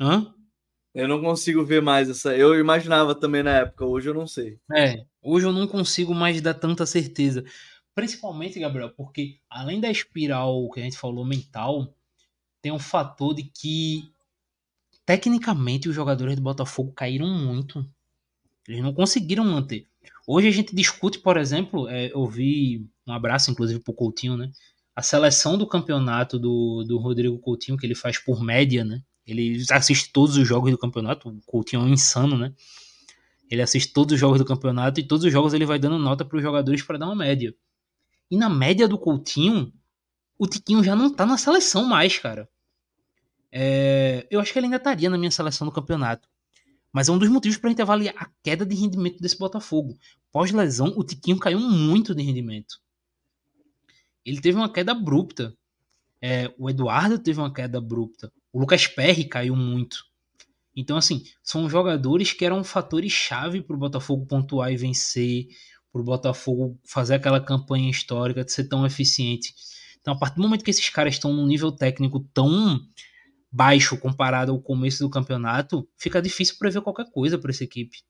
Hã? 0.00 0.34
Eu 0.92 1.06
não 1.06 1.20
consigo 1.20 1.64
ver 1.64 1.80
mais 1.80 2.10
essa. 2.10 2.36
Eu 2.36 2.58
imaginava 2.58 3.14
também 3.14 3.44
na 3.44 3.58
época, 3.58 3.86
hoje 3.86 4.08
eu 4.08 4.14
não 4.14 4.26
sei. 4.26 4.58
É, 4.74 5.04
hoje 5.22 5.46
eu 5.46 5.52
não 5.52 5.68
consigo 5.68 6.12
mais 6.12 6.40
dar 6.40 6.54
tanta 6.54 6.84
certeza. 6.84 7.44
Principalmente, 7.94 8.58
Gabriel, 8.58 8.90
porque 8.90 9.38
além 9.48 9.80
da 9.80 9.88
espiral 9.88 10.68
que 10.70 10.80
a 10.80 10.82
gente 10.82 10.98
falou 10.98 11.24
mental, 11.24 11.94
tem 12.60 12.72
um 12.72 12.78
fator 12.80 13.32
de 13.32 13.44
que 13.44 14.10
tecnicamente 15.06 15.88
os 15.88 15.94
jogadores 15.94 16.34
do 16.34 16.42
Botafogo 16.42 16.92
caíram 16.92 17.28
muito. 17.28 17.88
Eles 18.68 18.82
não 18.82 18.92
conseguiram 18.92 19.44
manter. 19.44 19.86
Hoje 20.26 20.48
a 20.48 20.50
gente 20.50 20.74
discute, 20.74 21.20
por 21.20 21.36
exemplo, 21.36 21.88
é, 21.88 22.12
eu 22.12 22.26
vi 22.26 22.84
um 23.06 23.12
abraço, 23.12 23.50
inclusive, 23.50 23.80
pro 23.80 23.94
Coutinho, 23.94 24.36
né? 24.36 24.50
A 24.94 25.02
seleção 25.02 25.56
do 25.56 25.66
campeonato 25.66 26.38
do, 26.38 26.82
do 26.82 26.98
Rodrigo 26.98 27.38
Coutinho, 27.38 27.78
que 27.78 27.86
ele 27.86 27.94
faz 27.94 28.18
por 28.18 28.42
média, 28.42 28.84
né? 28.84 29.02
Ele 29.24 29.62
assiste 29.70 30.10
todos 30.12 30.36
os 30.36 30.46
jogos 30.46 30.70
do 30.72 30.78
campeonato. 30.78 31.28
O 31.28 31.40
Coutinho 31.46 31.82
é 31.82 31.84
um 31.84 31.88
insano, 31.88 32.36
né? 32.36 32.52
Ele 33.48 33.62
assiste 33.62 33.92
todos 33.92 34.14
os 34.14 34.20
jogos 34.20 34.38
do 34.38 34.44
campeonato 34.44 34.98
e 34.98 35.06
todos 35.06 35.24
os 35.24 35.32
jogos 35.32 35.54
ele 35.54 35.64
vai 35.64 35.78
dando 35.78 35.98
nota 35.98 36.24
para 36.24 36.36
os 36.36 36.42
jogadores 36.42 36.82
para 36.82 36.98
dar 36.98 37.06
uma 37.06 37.14
média. 37.14 37.54
E 38.28 38.36
na 38.36 38.48
média 38.48 38.88
do 38.88 38.98
Coutinho, 38.98 39.72
o 40.36 40.46
Tiquinho 40.48 40.82
já 40.82 40.96
não 40.96 41.12
tá 41.12 41.24
na 41.24 41.38
seleção 41.38 41.84
mais, 41.84 42.18
cara. 42.18 42.48
É, 43.58 44.26
eu 44.30 44.38
acho 44.38 44.52
que 44.52 44.58
ele 44.58 44.66
ainda 44.66 44.76
estaria 44.76 45.08
na 45.08 45.16
minha 45.16 45.30
seleção 45.30 45.66
do 45.66 45.72
campeonato. 45.72 46.28
Mas 46.92 47.08
é 47.08 47.12
um 47.12 47.16
dos 47.16 47.30
motivos 47.30 47.56
para 47.56 47.68
a 47.68 47.70
gente 47.70 47.80
avaliar 47.80 48.14
a 48.18 48.28
queda 48.42 48.66
de 48.66 48.74
rendimento 48.74 49.18
desse 49.18 49.38
Botafogo. 49.38 49.96
Pós-lesão, 50.30 50.92
o 50.94 51.02
Tiquinho 51.02 51.38
caiu 51.38 51.58
muito 51.58 52.14
de 52.14 52.22
rendimento. 52.22 52.78
Ele 54.26 54.42
teve 54.42 54.58
uma 54.58 54.70
queda 54.70 54.92
abrupta. 54.92 55.56
É, 56.20 56.52
o 56.58 56.68
Eduardo 56.68 57.18
teve 57.18 57.40
uma 57.40 57.50
queda 57.50 57.78
abrupta. 57.78 58.30
O 58.52 58.60
Lucas 58.60 58.86
Perry 58.86 59.24
caiu 59.24 59.56
muito. 59.56 60.04
Então, 60.76 60.98
assim, 60.98 61.24
são 61.42 61.70
jogadores 61.70 62.34
que 62.34 62.44
eram 62.44 62.62
fatores-chave 62.62 63.62
para 63.62 63.74
o 63.74 63.78
Botafogo 63.78 64.26
pontuar 64.26 64.70
e 64.70 64.76
vencer, 64.76 65.46
para 65.90 66.02
o 66.02 66.04
Botafogo 66.04 66.78
fazer 66.84 67.14
aquela 67.14 67.40
campanha 67.40 67.90
histórica 67.90 68.44
de 68.44 68.52
ser 68.52 68.64
tão 68.64 68.84
eficiente. 68.84 69.54
Então, 69.98 70.12
a 70.12 70.18
partir 70.18 70.36
do 70.36 70.42
momento 70.42 70.62
que 70.62 70.70
esses 70.70 70.90
caras 70.90 71.14
estão 71.14 71.32
num 71.32 71.46
nível 71.46 71.72
técnico 71.72 72.20
tão 72.34 72.78
baixo 73.56 73.98
comparado 73.98 74.52
ao 74.52 74.60
começo 74.60 75.02
do 75.02 75.08
campeonato, 75.08 75.88
fica 75.96 76.20
difícil 76.20 76.56
prever 76.58 76.82
qualquer 76.82 77.10
coisa 77.10 77.38
para 77.38 77.50
essa 77.50 77.64
equipe. 77.64 78.04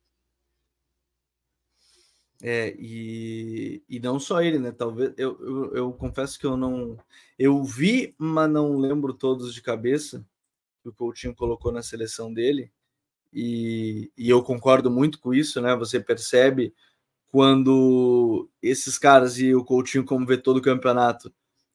É, 2.43 2.75
e, 2.79 3.83
e 3.89 4.01
não 4.01 4.19
só 4.19 4.43
ele, 4.43 4.59
né? 4.59 4.73
Talvez 4.73 5.15
eu, 5.17 5.39
eu, 5.41 5.75
eu, 5.75 5.93
confesso 5.93 6.39
que 6.39 6.45
eu 6.45 6.57
não. 6.57 6.99
Eu 7.39 7.63
vi, 7.65 8.15
mas 8.19 8.51
não 8.51 8.77
lembro 8.77 9.15
todos 9.15 9.55
de 9.55 9.63
cabeça 9.63 10.27
que 10.83 10.89
o 10.89 10.93
Coutinho 10.93 11.35
colocou 11.35 11.73
na 11.73 11.83
seleção 11.83 12.33
dele. 12.33 12.71
E, 13.33 14.11
e 14.17 14.29
eu 14.29 14.43
concordo 14.43 14.91
muito 14.91 15.19
com 15.21 15.33
isso, 15.33 15.61
né? 15.61 15.75
Você 15.77 16.01
percebe 16.01 16.75
quando 17.29 18.49
esses 18.63 18.99
caras 18.99 19.39
e 19.39 19.55
o 19.55 19.65
Coutinho, 19.65 20.05
como 20.05 20.27
vê 20.27 20.37
todo 20.37 20.59
o 20.59 20.63
campeonato, 20.63 21.33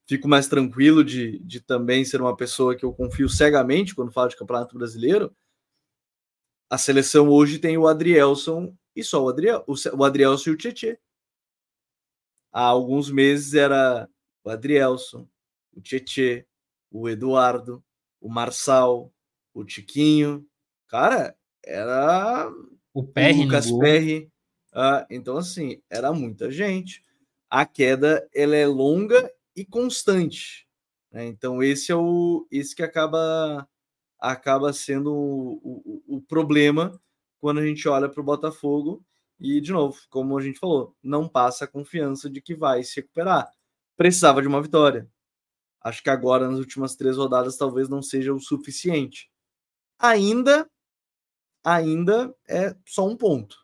fico 0.08 0.28
mais 0.28 0.48
tranquilo 0.48 1.04
de, 1.04 1.40
de 1.40 1.60
também 1.60 2.04
ser 2.04 2.22
uma 2.22 2.36
pessoa 2.36 2.76
que 2.76 2.84
eu 2.84 2.94
confio 2.94 3.30
cegamente 3.30 3.96
quando 3.96 4.12
falo 4.12 4.30
de 4.30 4.38
Campeonato 4.38 4.78
Brasileiro. 4.78 5.36
A 6.70 6.78
seleção 6.78 7.30
hoje 7.30 7.60
tem 7.60 7.78
o 7.78 7.88
Adrielson 7.88 8.76
e 8.96 9.04
só 9.04 9.24
o 9.24 9.30
Adriel, 9.30 9.64
o, 9.68 9.74
o 9.98 10.04
Adrielson 10.04 10.50
e 10.50 10.54
o 10.54 10.58
Tietê. 10.58 11.00
Há 12.52 12.64
alguns 12.64 13.10
meses 13.10 13.54
era 13.54 14.10
o 14.44 14.50
Adrielson, 14.50 15.28
o 15.74 15.82
Tietê, 15.82 16.46
o 16.92 17.08
Eduardo, 17.08 17.84
o 18.20 18.30
Marçal, 18.30 19.12
o 19.54 19.64
Tiquinho. 19.64 20.46
Cara, 20.88 21.36
era 21.64 22.52
o 22.94 23.04
Perry, 23.04 23.40
o 23.40 23.44
Lucas 23.44 23.72
Perry. 23.72 24.32
Ah, 24.74 25.06
então, 25.10 25.38
assim, 25.38 25.82
era 25.90 26.12
muita 26.12 26.52
gente. 26.52 27.04
A 27.50 27.66
queda 27.66 28.28
ela 28.34 28.56
é 28.56 28.66
longa 28.66 29.32
e 29.62 29.66
constante. 29.66 30.68
Né? 31.12 31.28
Então 31.28 31.62
esse 31.64 31.92
é 31.92 31.96
o 31.96 32.48
esse 32.52 32.76
que 32.76 32.84
acaba 32.84 33.68
acaba 34.20 34.72
sendo 34.74 35.14
o, 35.14 36.04
o, 36.08 36.18
o 36.18 36.22
problema 36.22 37.00
quando 37.40 37.60
a 37.60 37.66
gente 37.66 37.88
olha 37.88 38.10
para 38.10 38.22
o 38.22 38.24
Botafogo 38.24 39.04
e 39.40 39.60
de 39.60 39.72
novo, 39.72 40.00
como 40.10 40.38
a 40.38 40.42
gente 40.42 40.60
falou, 40.60 40.96
não 41.02 41.28
passa 41.28 41.66
a 41.66 41.68
confiança 41.68 42.30
de 42.30 42.42
que 42.42 42.54
vai 42.56 42.84
se 42.84 43.02
recuperar. 43.02 43.52
Precisava 43.98 44.42
de 44.42 44.48
uma 44.48 44.62
vitória. 44.62 45.10
Acho 45.82 46.04
que 46.04 46.12
agora 46.12 46.48
nas 46.48 46.60
últimas 46.60 46.96
três 46.96 47.18
rodadas 47.18 47.58
talvez 47.58 47.90
não 47.90 48.04
seja 48.04 48.34
o 48.34 48.40
suficiente. 48.40 49.32
Ainda, 50.00 50.70
ainda 51.64 52.36
é 52.48 52.76
só 52.88 53.08
um 53.08 53.18
ponto, 53.18 53.58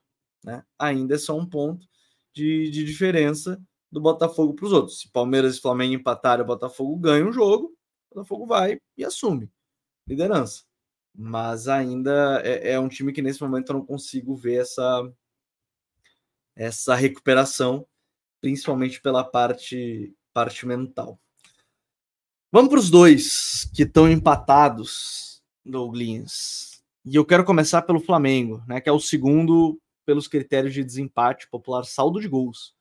né? 0.43 0.63
Ainda 0.79 1.15
é 1.15 1.17
só 1.19 1.37
um 1.37 1.45
ponto 1.47 1.87
de, 2.33 2.71
de 2.71 2.83
diferença 2.83 3.61
do 3.97 4.01
Botafogo 4.01 4.53
para 4.53 4.65
os 4.65 4.71
outros. 4.71 5.01
Se 5.01 5.09
Palmeiras 5.09 5.57
e 5.57 5.61
Flamengo 5.61 5.95
empatarem, 5.95 6.43
o 6.43 6.47
Botafogo 6.47 6.95
ganha 6.97 7.27
o 7.27 7.31
jogo, 7.31 7.75
o 8.11 8.15
Botafogo 8.15 8.45
vai 8.45 8.79
e 8.95 9.03
assume 9.03 9.51
liderança. 10.07 10.63
Mas 11.13 11.67
ainda 11.67 12.41
é, 12.45 12.73
é 12.73 12.79
um 12.79 12.87
time 12.87 13.11
que 13.11 13.21
nesse 13.21 13.41
momento 13.41 13.69
eu 13.69 13.77
não 13.77 13.85
consigo 13.85 14.35
ver 14.35 14.61
essa, 14.61 15.11
essa 16.55 16.93
recuperação, 16.93 17.87
principalmente 18.39 19.01
pela 19.01 19.23
parte, 19.23 20.15
parte 20.31 20.65
mental. 20.65 21.19
Vamos 22.51 22.69
para 22.69 22.79
os 22.79 22.89
dois 22.91 23.65
que 23.75 23.83
estão 23.83 24.09
empatados, 24.09 25.41
Douglas. 25.65 26.83
E 27.03 27.15
eu 27.15 27.25
quero 27.25 27.43
começar 27.43 27.81
pelo 27.81 27.99
Flamengo, 27.99 28.63
né, 28.67 28.79
que 28.79 28.89
é 28.89 28.91
o 28.91 28.99
segundo 28.99 29.81
pelos 30.05 30.27
critérios 30.27 30.73
de 30.73 30.83
desempate 30.83 31.49
popular 31.49 31.83
saldo 31.83 32.21
de 32.21 32.27
gols 32.27 32.76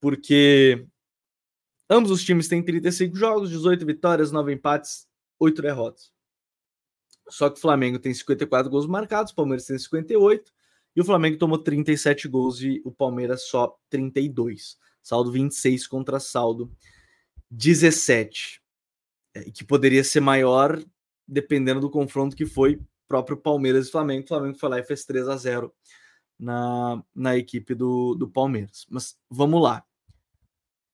porque 0.00 0.86
ambos 1.88 2.10
os 2.10 2.24
times 2.24 2.48
têm 2.48 2.62
35 2.62 3.16
jogos, 3.16 3.50
18 3.50 3.84
vitórias, 3.84 4.32
9 4.32 4.52
empates, 4.52 5.06
oito 5.38 5.62
derrotas. 5.62 6.12
Só 7.28 7.50
que 7.50 7.58
o 7.58 7.60
Flamengo 7.60 7.98
tem 7.98 8.12
54 8.12 8.70
gols 8.70 8.86
marcados, 8.86 9.32
o 9.32 9.34
Palmeiras 9.34 9.66
tem 9.66 9.78
58, 9.78 10.52
e 10.96 11.00
o 11.00 11.04
Flamengo 11.04 11.38
tomou 11.38 11.58
37 11.58 12.26
gols 12.26 12.60
e 12.60 12.80
o 12.84 12.90
Palmeiras 12.90 13.44
só 13.48 13.78
32. 13.90 14.78
Saldo 15.02 15.30
26 15.30 15.86
contra 15.86 16.18
saldo 16.18 16.72
17. 17.50 18.62
É, 19.34 19.44
que 19.50 19.64
poderia 19.64 20.02
ser 20.02 20.20
maior 20.20 20.82
dependendo 21.26 21.80
do 21.80 21.90
confronto 21.90 22.34
que 22.34 22.46
foi 22.46 22.80
próprio 23.06 23.36
Palmeiras 23.36 23.88
e 23.88 23.90
Flamengo. 23.90 24.24
O 24.24 24.28
Flamengo 24.28 24.58
foi 24.58 24.68
lá 24.68 24.78
e 24.78 24.84
fez 24.84 25.04
3 25.04 25.28
a 25.28 25.36
0 25.36 25.74
na, 26.38 27.02
na 27.14 27.36
equipe 27.36 27.74
do, 27.74 28.14
do 28.14 28.28
Palmeiras. 28.28 28.86
Mas 28.90 29.16
vamos 29.30 29.62
lá. 29.62 29.84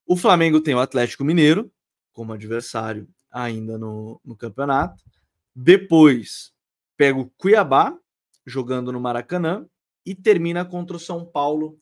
O 0.06 0.16
Flamengo 0.16 0.60
tem 0.60 0.74
o 0.74 0.80
Atlético 0.80 1.24
Mineiro 1.24 1.70
como 2.12 2.32
adversário 2.32 3.08
ainda 3.30 3.78
no, 3.78 4.20
no 4.24 4.36
campeonato. 4.36 5.02
Depois 5.54 6.52
pega 6.96 7.18
o 7.18 7.30
Cuiabá, 7.30 7.98
jogando 8.46 8.92
no 8.92 9.00
Maracanã, 9.00 9.66
e 10.06 10.14
termina 10.14 10.64
contra 10.64 10.96
o 10.96 11.00
São 11.00 11.24
Paulo 11.24 11.78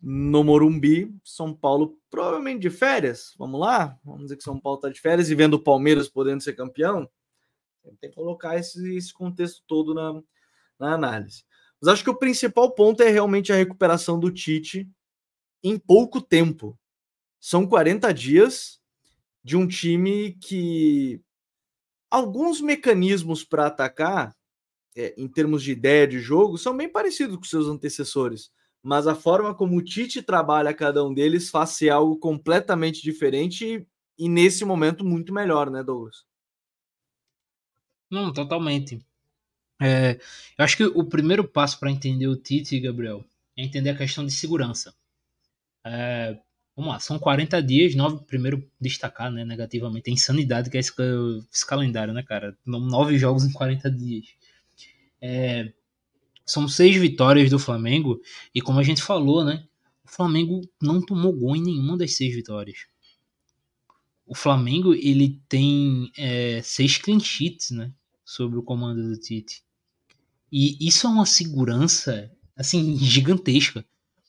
no 0.00 0.42
Morumbi. 0.42 1.14
São 1.22 1.54
Paulo 1.54 1.98
provavelmente 2.10 2.60
de 2.60 2.70
férias. 2.70 3.34
Vamos 3.38 3.60
lá? 3.60 3.98
Vamos 4.04 4.22
dizer 4.22 4.36
que 4.36 4.42
São 4.42 4.58
Paulo 4.58 4.78
está 4.78 4.88
de 4.88 5.00
férias 5.00 5.30
e 5.30 5.34
vendo 5.34 5.54
o 5.54 5.62
Palmeiras 5.62 6.08
podendo 6.08 6.42
ser 6.42 6.54
campeão. 6.54 7.08
Tem 8.00 8.10
que 8.10 8.16
colocar 8.16 8.56
esse, 8.56 8.96
esse 8.96 9.12
contexto 9.12 9.62
todo 9.66 9.94
na, 9.94 10.20
na 10.78 10.94
análise. 10.94 11.44
Mas 11.80 11.88
acho 11.92 12.04
que 12.04 12.10
o 12.10 12.18
principal 12.18 12.74
ponto 12.74 13.02
é 13.02 13.08
realmente 13.08 13.52
a 13.52 13.56
recuperação 13.56 14.18
do 14.18 14.30
Tite 14.30 14.90
em 15.62 15.78
pouco 15.78 16.20
tempo. 16.20 16.77
São 17.40 17.66
40 17.66 18.12
dias 18.12 18.80
de 19.44 19.56
um 19.56 19.66
time 19.66 20.32
que 20.34 21.22
alguns 22.10 22.60
mecanismos 22.60 23.44
para 23.44 23.66
atacar, 23.66 24.36
é, 24.96 25.14
em 25.16 25.28
termos 25.28 25.62
de 25.62 25.72
ideia 25.72 26.06
de 26.06 26.18
jogo, 26.18 26.58
são 26.58 26.76
bem 26.76 26.88
parecidos 26.88 27.36
com 27.36 27.44
seus 27.44 27.66
antecessores. 27.66 28.50
Mas 28.82 29.06
a 29.06 29.14
forma 29.14 29.54
como 29.54 29.76
o 29.76 29.82
Tite 29.82 30.22
trabalha 30.22 30.74
cada 30.74 31.04
um 31.04 31.12
deles 31.12 31.50
faz 31.50 31.70
ser 31.70 31.90
algo 31.90 32.16
completamente 32.16 33.02
diferente 33.02 33.64
e, 33.64 33.86
e 34.18 34.28
nesse 34.28 34.64
momento 34.64 35.04
muito 35.04 35.32
melhor, 35.32 35.70
né, 35.70 35.82
Douglas? 35.82 36.24
Não, 38.10 38.32
totalmente. 38.32 39.04
É, 39.80 40.18
eu 40.58 40.64
acho 40.64 40.76
que 40.76 40.84
o 40.84 41.04
primeiro 41.04 41.46
passo 41.46 41.78
para 41.78 41.90
entender 41.90 42.26
o 42.26 42.36
Tite, 42.36 42.80
Gabriel, 42.80 43.24
é 43.56 43.64
entender 43.64 43.90
a 43.90 43.96
questão 43.96 44.24
de 44.24 44.32
segurança. 44.32 44.94
É, 45.84 46.38
vamos 46.78 46.92
lá, 46.92 47.00
são 47.00 47.18
40 47.18 47.60
dias, 47.60 47.96
nove, 47.96 48.24
primeiro 48.24 48.64
destacar, 48.80 49.32
né, 49.32 49.44
negativamente, 49.44 50.08
a 50.08 50.12
insanidade 50.12 50.70
que 50.70 50.76
é 50.76 50.80
esse, 50.80 50.92
esse 51.52 51.66
calendário, 51.66 52.14
né, 52.14 52.22
cara? 52.22 52.56
Nove 52.64 53.18
jogos 53.18 53.44
em 53.44 53.50
40 53.50 53.90
dias. 53.90 54.26
É, 55.20 55.72
são 56.46 56.68
seis 56.68 56.94
vitórias 56.94 57.50
do 57.50 57.58
Flamengo, 57.58 58.20
e 58.54 58.62
como 58.62 58.78
a 58.78 58.84
gente 58.84 59.02
falou, 59.02 59.44
né, 59.44 59.66
o 60.04 60.08
Flamengo 60.08 60.60
não 60.80 61.04
tomou 61.04 61.32
gol 61.32 61.56
em 61.56 61.62
nenhuma 61.62 61.98
das 61.98 62.14
seis 62.14 62.32
vitórias. 62.32 62.86
O 64.24 64.34
Flamengo, 64.36 64.94
ele 64.94 65.42
tem 65.48 66.12
é, 66.16 66.62
seis 66.62 66.96
clean 66.96 67.18
sheets, 67.18 67.72
né, 67.72 67.92
sobre 68.24 68.56
o 68.56 68.62
comando 68.62 69.02
do 69.02 69.18
Tite. 69.18 69.64
E 70.52 70.86
isso 70.86 71.08
é 71.08 71.10
uma 71.10 71.26
segurança, 71.26 72.30
assim, 72.56 72.96
gigantesca. 72.98 73.84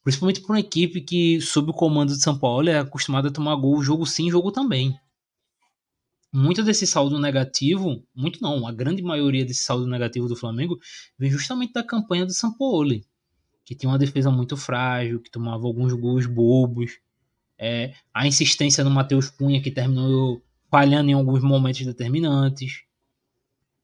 Principalmente 0.09 0.41
para 0.41 0.53
uma 0.53 0.59
equipe 0.59 1.01
que, 1.01 1.39
sob 1.39 1.69
o 1.69 1.73
comando 1.73 2.13
de 2.13 2.23
São 2.23 2.35
Paulo, 2.35 2.67
é 2.67 2.79
acostumada 2.79 3.27
a 3.27 3.31
tomar 3.31 3.55
gol 3.57 3.83
jogo 3.83 4.07
sim, 4.07 4.27
jogo 4.31 4.51
também. 4.51 4.99
Muito 6.33 6.63
desse 6.63 6.87
saldo 6.87 7.19
negativo, 7.19 8.03
muito 8.15 8.41
não, 8.41 8.65
a 8.65 8.71
grande 8.71 9.03
maioria 9.03 9.45
desse 9.45 9.63
saldo 9.63 9.85
negativo 9.85 10.27
do 10.27 10.35
Flamengo 10.35 10.79
vem 11.15 11.29
justamente 11.29 11.73
da 11.73 11.83
campanha 11.83 12.25
do 12.25 12.33
São 12.33 12.51
Paulo, 12.57 12.99
que 13.63 13.75
tinha 13.75 13.87
uma 13.87 13.99
defesa 13.99 14.31
muito 14.31 14.57
frágil, 14.57 15.21
que 15.21 15.29
tomava 15.29 15.67
alguns 15.67 15.93
gols 15.93 16.25
bobos. 16.25 16.97
É, 17.55 17.93
a 18.11 18.25
insistência 18.25 18.83
no 18.83 18.89
Matheus 18.89 19.29
Cunha, 19.29 19.61
que 19.61 19.69
terminou 19.69 20.41
falhando 20.71 21.11
em 21.11 21.13
alguns 21.13 21.43
momentos 21.43 21.85
determinantes. 21.85 22.81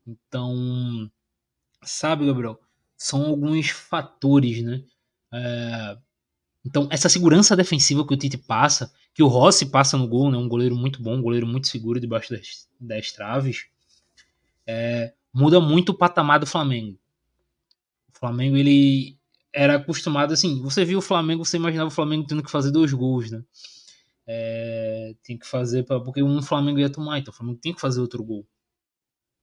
Então, 0.07 1.07
sabe, 1.83 2.25
Gabriel? 2.25 2.59
São 2.97 3.27
alguns 3.27 3.69
fatores, 3.69 4.63
né? 4.63 4.83
É, 5.31 5.97
então, 6.65 6.87
essa 6.89 7.07
segurança 7.07 7.55
defensiva 7.55 8.05
que 8.05 8.13
o 8.13 8.17
Tite 8.17 8.37
passa, 8.39 8.91
que 9.13 9.21
o 9.21 9.27
Rossi 9.27 9.67
passa 9.67 9.95
no 9.97 10.07
gol, 10.07 10.31
né? 10.31 10.37
Um 10.37 10.47
goleiro 10.47 10.75
muito 10.75 11.01
bom, 11.01 11.15
um 11.15 11.21
goleiro 11.21 11.45
muito 11.45 11.67
seguro 11.67 11.99
debaixo 11.99 12.31
das, 12.31 12.67
das 12.79 13.11
traves, 13.11 13.67
é, 14.65 15.13
muda 15.31 15.61
muito 15.61 15.89
o 15.89 15.97
patamar 15.97 16.39
do 16.39 16.47
Flamengo. 16.47 16.97
O 18.09 18.17
Flamengo, 18.17 18.57
ele 18.57 19.15
era 19.53 19.75
acostumado, 19.75 20.33
assim, 20.33 20.59
você 20.61 20.83
viu 20.83 20.97
o 20.97 21.03
Flamengo, 21.03 21.45
você 21.45 21.57
imaginava 21.57 21.87
o 21.87 21.93
Flamengo 21.93 22.25
tendo 22.27 22.41
que 22.41 22.51
fazer 22.51 22.71
dois 22.71 22.91
gols, 22.91 23.29
né? 23.29 23.43
É, 24.27 25.13
tem 25.23 25.37
que 25.37 25.45
fazer, 25.45 25.83
pra, 25.83 25.99
porque 25.99 26.23
um 26.23 26.41
Flamengo 26.41 26.79
ia 26.79 26.89
tomar, 26.89 27.19
então 27.19 27.31
o 27.31 27.37
Flamengo 27.37 27.59
tem 27.61 27.75
que 27.75 27.79
fazer 27.79 28.01
outro 28.01 28.23
gol. 28.23 28.45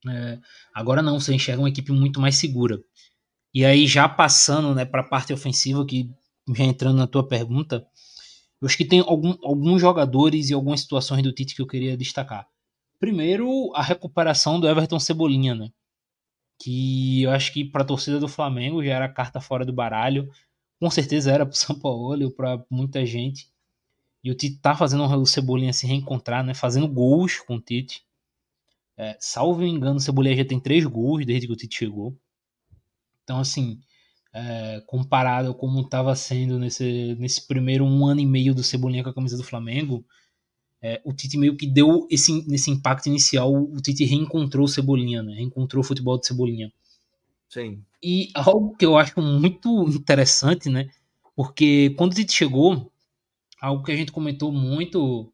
É, 0.08 0.40
agora 0.74 1.00
não, 1.00 1.20
você 1.20 1.32
enxerga 1.32 1.62
uma 1.62 1.68
equipe 1.68 1.92
muito 1.92 2.20
mais 2.20 2.34
segura. 2.34 2.82
E 3.54 3.64
aí, 3.64 3.86
já 3.86 4.08
passando 4.08 4.74
né, 4.74 4.84
para 4.84 5.02
a 5.02 5.08
parte 5.08 5.32
ofensiva, 5.32 5.86
que 5.86 6.10
já 6.48 6.64
entrando 6.64 6.96
na 6.96 7.06
tua 7.06 7.26
pergunta, 7.26 7.86
eu 8.60 8.66
acho 8.66 8.76
que 8.76 8.84
tem 8.84 9.00
algum, 9.00 9.36
alguns 9.42 9.80
jogadores 9.80 10.50
e 10.50 10.54
algumas 10.54 10.80
situações 10.80 11.22
do 11.22 11.32
Tite 11.32 11.54
que 11.54 11.62
eu 11.62 11.66
queria 11.66 11.96
destacar. 11.96 12.46
Primeiro, 12.98 13.72
a 13.74 13.82
recuperação 13.82 14.60
do 14.60 14.68
Everton 14.68 15.00
Cebolinha, 15.00 15.54
né? 15.54 15.70
Que 16.60 17.22
eu 17.22 17.32
acho 17.32 17.52
que 17.52 17.64
para 17.64 17.82
a 17.82 17.86
torcida 17.86 18.20
do 18.20 18.28
Flamengo 18.28 18.84
já 18.84 18.92
era 18.92 19.08
carta 19.08 19.40
fora 19.40 19.64
do 19.64 19.72
baralho. 19.72 20.30
Com 20.78 20.88
certeza 20.88 21.32
era 21.32 21.44
para 21.44 21.52
o 21.52 21.56
São 21.56 21.76
Paulo, 21.76 22.30
para 22.30 22.64
muita 22.70 23.04
gente. 23.04 23.50
E 24.22 24.30
o 24.30 24.34
Tite 24.36 24.60
tá 24.60 24.76
fazendo 24.76 25.04
o 25.04 25.26
Cebolinha 25.26 25.72
se 25.72 25.84
reencontrar, 25.84 26.44
né? 26.44 26.54
Fazendo 26.54 26.86
gols 26.86 27.40
com 27.40 27.56
o 27.56 27.60
Tite. 27.60 28.04
É, 28.96 29.16
salvo 29.18 29.64
engano, 29.64 29.96
o 29.96 30.00
Cebolinha 30.00 30.36
já 30.36 30.44
tem 30.44 30.60
três 30.60 30.84
gols 30.84 31.26
desde 31.26 31.48
que 31.48 31.52
o 31.52 31.56
Tite 31.56 31.78
chegou. 31.78 32.16
Então, 33.24 33.40
assim, 33.40 33.80
é, 34.32 34.82
comparado 34.86 35.54
como 35.54 35.80
estava 35.80 36.14
sendo 36.16 36.58
nesse, 36.58 37.14
nesse 37.18 37.46
primeiro 37.46 37.84
um 37.84 38.06
ano 38.06 38.20
e 38.20 38.26
meio 38.26 38.54
do 38.54 38.62
Cebolinha 38.62 39.02
com 39.02 39.10
a 39.10 39.14
camisa 39.14 39.36
do 39.36 39.44
Flamengo, 39.44 40.04
é, 40.80 41.00
o 41.04 41.12
Tite 41.12 41.38
meio 41.38 41.56
que 41.56 41.66
deu 41.66 42.08
esse 42.10 42.42
nesse 42.48 42.70
impacto 42.70 43.06
inicial, 43.06 43.52
o 43.52 43.80
Tite 43.80 44.04
reencontrou 44.04 44.64
o 44.64 44.68
Cebolinha, 44.68 45.22
né? 45.22 45.34
reencontrou 45.34 45.82
o 45.82 45.86
futebol 45.86 46.18
de 46.18 46.26
Cebolinha. 46.26 46.72
Sim. 47.48 47.84
E 48.02 48.30
algo 48.34 48.74
que 48.76 48.84
eu 48.84 48.96
acho 48.96 49.20
muito 49.20 49.88
interessante, 49.90 50.68
né? 50.68 50.88
Porque 51.36 51.90
quando 51.90 52.12
o 52.12 52.14
Tite 52.14 52.32
chegou, 52.32 52.90
algo 53.60 53.84
que 53.84 53.92
a 53.92 53.96
gente 53.96 54.10
comentou 54.10 54.50
muito 54.50 55.32